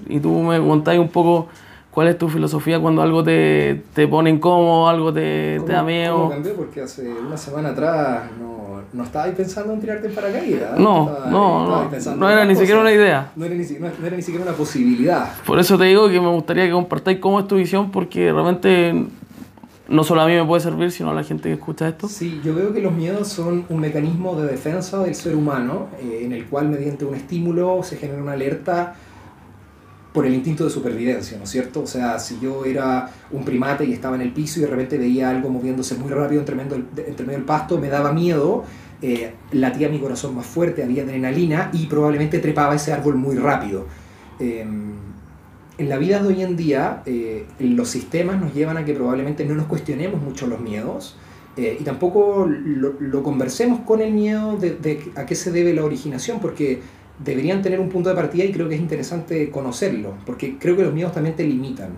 y 0.08 0.20
tú 0.20 0.32
me 0.42 0.60
contáis 0.60 1.00
un 1.00 1.08
poco 1.08 1.48
¿Cuál 1.90 2.08
es 2.08 2.18
tu 2.18 2.28
filosofía 2.28 2.78
cuando 2.78 3.02
algo 3.02 3.24
te, 3.24 3.82
te 3.94 4.06
pone 4.06 4.30
incómodo, 4.30 4.88
algo 4.88 5.12
te, 5.12 5.60
te 5.66 5.72
da 5.72 5.82
miedo? 5.82 6.14
¿Cómo 6.14 6.30
cambió? 6.30 6.54
Porque 6.54 6.82
hace 6.82 7.08
una 7.10 7.36
semana 7.36 7.70
atrás 7.70 8.30
no, 8.38 8.82
no 8.92 9.04
estabas 9.04 9.34
pensando 9.34 9.72
en 9.72 9.80
tirarte 9.80 10.08
en 10.08 10.14
paracaídas. 10.14 10.78
No, 10.78 11.08
estaba, 11.08 11.30
no, 11.30 11.88
no, 11.88 12.16
no 12.16 12.30
era 12.30 12.44
ni 12.44 12.54
cosa. 12.54 12.60
siquiera 12.60 12.80
una 12.80 12.92
idea. 12.92 13.32
No 13.34 13.44
era, 13.46 13.54
ni, 13.54 13.64
no, 13.64 13.88
no 14.00 14.06
era, 14.06 14.16
ni, 14.16 14.22
siquiera 14.22 14.44
una 14.44 14.56
posibilidad. 14.56 15.32
Por 15.44 15.58
eso 15.58 15.76
te 15.78 15.84
digo 15.84 16.08
que 16.08 16.20
me 16.20 16.30
gustaría 16.30 16.66
que 16.66 16.72
compartáis 16.72 17.18
cómo 17.18 17.40
es 17.40 17.48
tu 17.48 17.56
visión, 17.56 17.90
porque 17.90 18.32
realmente 18.32 19.06
no 19.88 20.04
solo 20.04 20.20
a 20.20 20.26
mí 20.26 20.34
me 20.34 20.44
puede 20.44 20.60
servir, 20.60 20.90
sino 20.90 21.10
a 21.10 21.14
la 21.14 21.24
gente 21.24 21.48
que 21.48 21.54
escucha 21.54 21.88
esto. 21.88 22.08
Sí, 22.08 22.40
yo 22.44 22.54
veo 22.54 22.72
que 22.72 22.80
los 22.80 22.92
miedos 22.92 23.28
son 23.28 23.64
un 23.68 23.80
mecanismo 23.80 24.40
de 24.40 24.46
defensa 24.46 25.02
del 25.02 25.14
ser 25.14 25.34
humano, 25.34 25.88
eh, 26.00 26.20
en 26.24 26.32
el 26.32 26.44
cual 26.46 26.68
mediante 26.68 27.04
un 27.04 27.14
estímulo 27.14 27.82
se 27.82 27.96
genera 27.96 28.22
una 28.22 28.32
alerta 28.32 28.94
por 30.12 30.26
el 30.26 30.34
instinto 30.34 30.64
de 30.64 30.70
supervivencia, 30.70 31.36
¿no 31.36 31.44
es 31.44 31.50
cierto? 31.50 31.82
O 31.82 31.86
sea, 31.86 32.18
si 32.18 32.38
yo 32.40 32.64
era 32.64 33.10
un 33.30 33.44
primate 33.44 33.84
y 33.84 33.92
estaba 33.92 34.16
en 34.16 34.22
el 34.22 34.32
piso 34.32 34.58
y 34.58 34.62
de 34.62 34.68
repente 34.68 34.98
veía 34.98 35.30
algo 35.30 35.50
moviéndose 35.50 35.96
muy 35.96 36.10
rápido 36.10 36.40
entre 36.40 36.56
medio, 36.56 36.76
entre 36.96 37.26
del 37.26 37.42
pasto, 37.42 37.78
me 37.78 37.88
daba 37.88 38.12
miedo, 38.12 38.64
eh, 39.02 39.32
latía 39.52 39.88
mi 39.88 39.98
corazón 39.98 40.34
más 40.34 40.46
fuerte, 40.46 40.82
había 40.82 41.02
adrenalina 41.02 41.70
y 41.72 41.86
probablemente 41.86 42.38
trepaba 42.38 42.74
ese 42.74 42.92
árbol 42.92 43.16
muy 43.16 43.36
rápido. 43.36 43.86
Eh, 44.40 44.66
en 45.78 45.88
la 45.88 45.96
vida 45.96 46.20
de 46.20 46.28
hoy 46.28 46.42
en 46.42 46.56
día, 46.56 47.02
eh, 47.06 47.46
los 47.60 47.88
sistemas 47.88 48.40
nos 48.40 48.52
llevan 48.52 48.76
a 48.78 48.84
que 48.84 48.94
probablemente 48.94 49.44
no 49.44 49.54
nos 49.54 49.66
cuestionemos 49.66 50.20
mucho 50.20 50.48
los 50.48 50.60
miedos, 50.60 51.16
eh, 51.56 51.76
y 51.80 51.82
tampoco 51.82 52.48
lo, 52.48 53.22
conversemos 53.24 53.80
con 53.80 54.00
el 54.00 54.12
miedo 54.12 54.56
de, 54.56 55.10
a 55.16 55.26
qué 55.26 55.34
se 55.34 55.50
debe 55.50 55.74
la 55.74 55.84
originación, 55.84 56.40
porque 56.40 56.80
deberían 57.18 57.62
tener 57.62 57.80
un 57.80 57.88
punto 57.88 58.08
de 58.08 58.14
partida 58.14 58.44
y 58.44 58.52
creo 58.52 58.68
que 58.68 58.74
es 58.74 58.80
interesante 58.80 59.50
conocerlo, 59.50 60.14
porque 60.24 60.58
creo 60.58 60.76
que 60.76 60.82
los 60.82 60.94
miedos 60.94 61.12
también 61.12 61.36
te 61.36 61.44
limitan. 61.44 61.90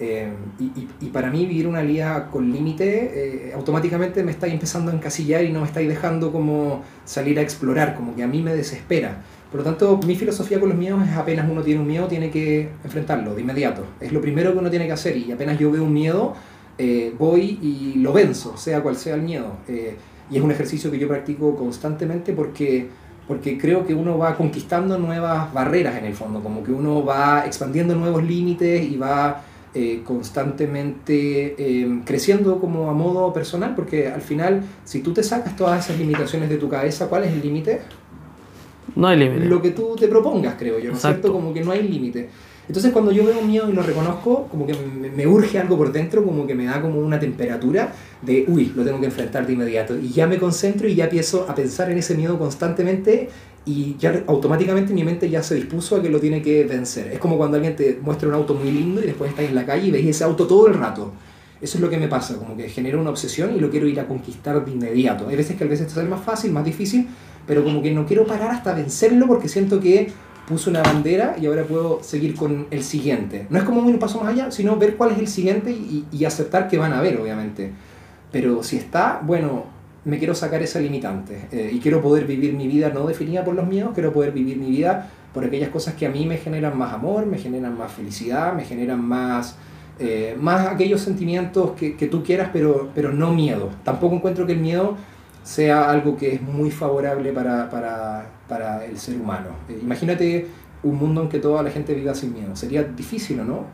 Eh, 0.00 0.28
y, 0.58 0.64
y, 0.64 0.88
y, 1.00 1.06
para 1.10 1.30
mí 1.30 1.46
vivir 1.46 1.68
una 1.68 1.82
vida 1.82 2.28
con 2.28 2.50
límite 2.50 3.48
eh, 3.48 3.52
automáticamente 3.54 4.24
me 4.24 4.32
estáis 4.32 4.52
empezando 4.52 4.90
a 4.90 4.94
encasillar 4.94 5.44
y 5.44 5.52
no 5.52 5.60
me 5.60 5.66
estáis 5.66 5.86
dejando 5.86 6.32
como 6.32 6.82
salir 7.04 7.38
a 7.38 7.42
explorar, 7.42 7.94
como 7.94 8.16
que 8.16 8.22
a 8.22 8.26
mí 8.26 8.42
me 8.42 8.54
desespera. 8.54 9.22
Por 9.52 9.60
lo 9.60 9.64
tanto, 9.64 10.00
mi 10.06 10.16
filosofía 10.16 10.58
con 10.58 10.70
los 10.70 10.78
miedos 10.78 11.06
es 11.06 11.14
apenas 11.14 11.48
uno 11.48 11.62
tiene 11.62 11.82
un 11.82 11.86
miedo, 11.86 12.08
tiene 12.08 12.30
que 12.30 12.70
enfrentarlo 12.82 13.34
de 13.34 13.42
inmediato. 13.42 13.84
Es 14.00 14.10
lo 14.10 14.22
primero 14.22 14.52
que 14.52 14.58
uno 14.58 14.70
tiene 14.70 14.86
que 14.86 14.92
hacer 14.92 15.16
y 15.16 15.30
apenas 15.30 15.58
yo 15.58 15.70
veo 15.70 15.84
un 15.84 15.92
miedo, 15.92 16.34
eh, 16.78 17.14
voy 17.18 17.58
y 17.60 17.98
lo 17.98 18.14
venzo, 18.14 18.56
sea 18.56 18.82
cual 18.82 18.96
sea 18.96 19.14
el 19.14 19.22
miedo. 19.22 19.58
Eh, 19.68 19.94
y 20.30 20.38
es 20.38 20.42
un 20.42 20.50
ejercicio 20.50 20.90
que 20.90 20.98
yo 20.98 21.06
practico 21.06 21.54
constantemente 21.54 22.32
porque 22.32 22.88
porque 23.28 23.56
creo 23.58 23.86
que 23.86 23.94
uno 23.94 24.18
va 24.18 24.36
conquistando 24.36 24.98
nuevas 24.98 25.52
barreras 25.52 25.96
en 25.96 26.06
el 26.06 26.14
fondo, 26.14 26.40
como 26.40 26.62
que 26.62 26.72
uno 26.72 27.04
va 27.04 27.46
expandiendo 27.46 27.94
nuevos 27.94 28.22
límites 28.24 28.82
y 28.82 28.96
va 28.96 29.42
eh, 29.74 30.02
constantemente 30.04 31.54
eh, 31.56 32.02
creciendo 32.04 32.60
como 32.60 32.90
a 32.90 32.94
modo 32.94 33.32
personal, 33.32 33.74
porque 33.74 34.08
al 34.08 34.20
final, 34.20 34.62
si 34.84 35.00
tú 35.00 35.12
te 35.12 35.22
sacas 35.22 35.56
todas 35.56 35.84
esas 35.84 35.98
limitaciones 35.98 36.50
de 36.50 36.56
tu 36.56 36.68
cabeza, 36.68 37.08
¿cuál 37.08 37.24
es 37.24 37.32
el 37.32 37.40
límite? 37.40 37.80
No 38.94 39.08
hay 39.08 39.18
límite. 39.18 39.46
Lo 39.46 39.62
que 39.62 39.70
tú 39.70 39.96
te 39.96 40.08
propongas, 40.08 40.56
creo 40.58 40.78
yo, 40.78 40.90
¿no 40.90 40.96
es 40.96 41.02
cierto? 41.02 41.32
Como 41.32 41.54
que 41.54 41.62
no 41.62 41.70
hay 41.70 41.88
límite. 41.88 42.28
Entonces 42.68 42.92
cuando 42.92 43.10
yo 43.10 43.24
veo 43.24 43.42
miedo 43.42 43.68
y 43.68 43.72
lo 43.72 43.82
reconozco, 43.82 44.46
como 44.50 44.66
que 44.66 44.74
me, 44.74 45.26
urge 45.26 45.58
algo 45.58 45.76
por 45.76 45.92
dentro, 45.92 46.24
como 46.24 46.46
que 46.46 46.54
me 46.54 46.66
da 46.66 46.80
como 46.80 47.00
una 47.00 47.18
temperatura 47.18 47.92
de, 48.22 48.44
uy, 48.46 48.72
lo 48.76 48.84
tengo 48.84 49.00
que 49.00 49.06
enfrentar 49.06 49.46
de 49.46 49.52
inmediato. 49.54 49.98
Y 49.98 50.10
ya 50.10 50.26
me 50.26 50.38
concentro 50.38 50.86
y 50.86 50.94
ya 50.94 51.04
empiezo 51.04 51.46
a 51.48 51.54
pensar 51.54 51.90
en 51.90 51.98
ese 51.98 52.14
miedo 52.14 52.38
constantemente 52.38 53.28
y 53.64 53.96
ya 53.98 54.24
automáticamente 54.26 54.92
mi 54.92 55.04
mente 55.04 55.28
ya 55.28 55.42
se 55.42 55.54
dispuso 55.54 55.96
a 55.96 56.02
que 56.02 56.08
lo 56.08 56.20
tiene 56.20 56.40
que 56.40 56.64
vencer. 56.64 57.08
Es 57.12 57.18
como 57.18 57.36
cuando 57.36 57.56
alguien 57.56 57.76
te 57.76 57.98
muestra 58.00 58.28
un 58.28 58.34
auto 58.34 58.54
muy 58.54 58.70
lindo 58.70 59.02
y 59.02 59.06
después 59.06 59.30
estás 59.30 59.44
en 59.44 59.54
la 59.54 59.66
calle 59.66 59.88
y 59.88 59.90
ves 59.90 60.06
ese 60.06 60.24
auto 60.24 60.46
todo 60.46 60.68
el 60.68 60.74
rato. 60.74 61.12
Eso 61.60 61.78
es 61.78 61.82
lo 61.82 61.88
que 61.88 61.96
me 61.96 62.08
pasa, 62.08 62.36
como 62.38 62.56
que 62.56 62.68
genero 62.68 63.00
una 63.00 63.10
obsesión 63.10 63.54
y 63.54 63.60
lo 63.60 63.70
quiero 63.70 63.86
ir 63.86 64.00
a 64.00 64.08
conquistar 64.08 64.64
de 64.64 64.72
inmediato. 64.72 65.28
Hay 65.28 65.36
veces 65.36 65.56
que 65.56 65.62
a 65.62 65.68
veces 65.68 65.86
te 65.86 65.94
sale 65.94 66.08
más 66.08 66.20
fácil, 66.20 66.50
más 66.50 66.64
difícil, 66.64 67.06
pero 67.46 67.62
como 67.62 67.82
que 67.82 67.92
no 67.92 68.04
quiero 68.04 68.26
parar 68.26 68.50
hasta 68.50 68.74
vencerlo 68.74 69.28
porque 69.28 69.48
siento 69.48 69.78
que 69.78 70.10
puse 70.46 70.70
una 70.70 70.82
bandera 70.82 71.36
y 71.40 71.46
ahora 71.46 71.64
puedo 71.64 72.02
seguir 72.02 72.34
con 72.34 72.66
el 72.70 72.82
siguiente. 72.82 73.46
No 73.50 73.58
es 73.58 73.64
como 73.64 73.80
un 73.80 73.98
paso 73.98 74.20
más 74.20 74.32
allá, 74.32 74.50
sino 74.50 74.76
ver 74.76 74.96
cuál 74.96 75.12
es 75.12 75.18
el 75.18 75.28
siguiente 75.28 75.70
y, 75.70 76.04
y 76.10 76.24
aceptar 76.24 76.68
que 76.68 76.78
van 76.78 76.92
a 76.92 76.98
haber, 76.98 77.20
obviamente. 77.20 77.72
Pero 78.30 78.62
si 78.62 78.76
está, 78.76 79.20
bueno, 79.24 79.66
me 80.04 80.18
quiero 80.18 80.34
sacar 80.34 80.62
esa 80.62 80.80
limitante 80.80 81.48
eh, 81.52 81.70
y 81.72 81.78
quiero 81.78 82.00
poder 82.02 82.26
vivir 82.26 82.54
mi 82.54 82.66
vida 82.66 82.90
no 82.90 83.06
definida 83.06 83.44
por 83.44 83.54
los 83.54 83.66
miedos, 83.66 83.92
quiero 83.94 84.12
poder 84.12 84.32
vivir 84.32 84.56
mi 84.56 84.70
vida 84.70 85.10
por 85.32 85.44
aquellas 85.44 85.70
cosas 85.70 85.94
que 85.94 86.06
a 86.06 86.10
mí 86.10 86.26
me 86.26 86.38
generan 86.38 86.76
más 86.76 86.92
amor, 86.92 87.24
me 87.26 87.38
generan 87.38 87.78
más 87.78 87.92
felicidad, 87.92 88.52
me 88.54 88.64
generan 88.64 89.00
más, 89.00 89.56
eh, 89.98 90.36
más 90.38 90.66
aquellos 90.66 91.00
sentimientos 91.00 91.72
que, 91.72 91.96
que 91.96 92.06
tú 92.06 92.22
quieras, 92.22 92.50
pero, 92.52 92.90
pero 92.94 93.12
no 93.12 93.32
miedo. 93.32 93.70
Tampoco 93.84 94.16
encuentro 94.16 94.44
que 94.44 94.52
el 94.52 94.58
miedo 94.58 94.96
sea 95.42 95.90
algo 95.90 96.16
que 96.16 96.34
es 96.34 96.42
muy 96.42 96.70
favorable 96.70 97.32
para, 97.32 97.68
para, 97.68 98.30
para 98.48 98.84
el 98.84 98.98
ser 98.98 99.20
humano. 99.20 99.48
Eh, 99.68 99.78
imagínate 99.82 100.46
un 100.82 100.96
mundo 100.96 101.22
en 101.22 101.28
que 101.28 101.38
toda 101.38 101.62
la 101.62 101.70
gente 101.70 101.94
viva 101.94 102.14
sin 102.14 102.32
miedo. 102.32 102.54
Sería 102.56 102.82
difícil, 102.82 103.40
¿o 103.40 103.44
no? 103.44 103.66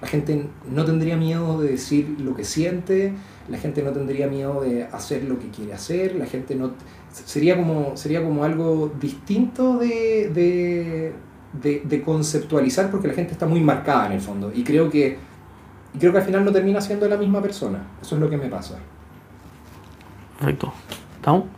La 0.00 0.06
gente 0.06 0.48
no 0.70 0.84
tendría 0.84 1.16
miedo 1.16 1.60
de 1.60 1.70
decir 1.70 2.16
lo 2.20 2.34
que 2.34 2.44
siente, 2.44 3.12
la 3.48 3.58
gente 3.58 3.82
no 3.82 3.90
tendría 3.90 4.28
miedo 4.28 4.60
de 4.60 4.84
hacer 4.84 5.24
lo 5.24 5.38
que 5.38 5.48
quiere 5.48 5.72
hacer, 5.72 6.14
la 6.14 6.26
gente 6.26 6.54
no... 6.54 6.72
Sería 7.10 7.56
como, 7.56 7.96
sería 7.96 8.22
como 8.22 8.44
algo 8.44 8.92
distinto 9.00 9.78
de, 9.78 10.30
de, 10.32 11.82
de, 11.84 12.02
conceptualizar 12.02 12.90
porque 12.90 13.08
la 13.08 13.14
gente 13.14 13.32
está 13.32 13.46
muy 13.46 13.60
marcada 13.60 14.06
en 14.06 14.12
el 14.12 14.20
fondo 14.20 14.52
y 14.54 14.62
creo 14.62 14.90
que, 14.90 15.16
creo 15.98 16.12
que 16.12 16.18
al 16.18 16.24
final 16.24 16.44
no 16.44 16.52
termina 16.52 16.80
siendo 16.80 17.08
la 17.08 17.16
misma 17.16 17.42
persona. 17.42 17.82
Eso 18.00 18.14
es 18.14 18.20
lo 18.20 18.30
que 18.30 18.36
me 18.36 18.48
pasa. 18.48 18.78
Perfecto. 20.38 20.72
¿Estamos? 21.28 21.57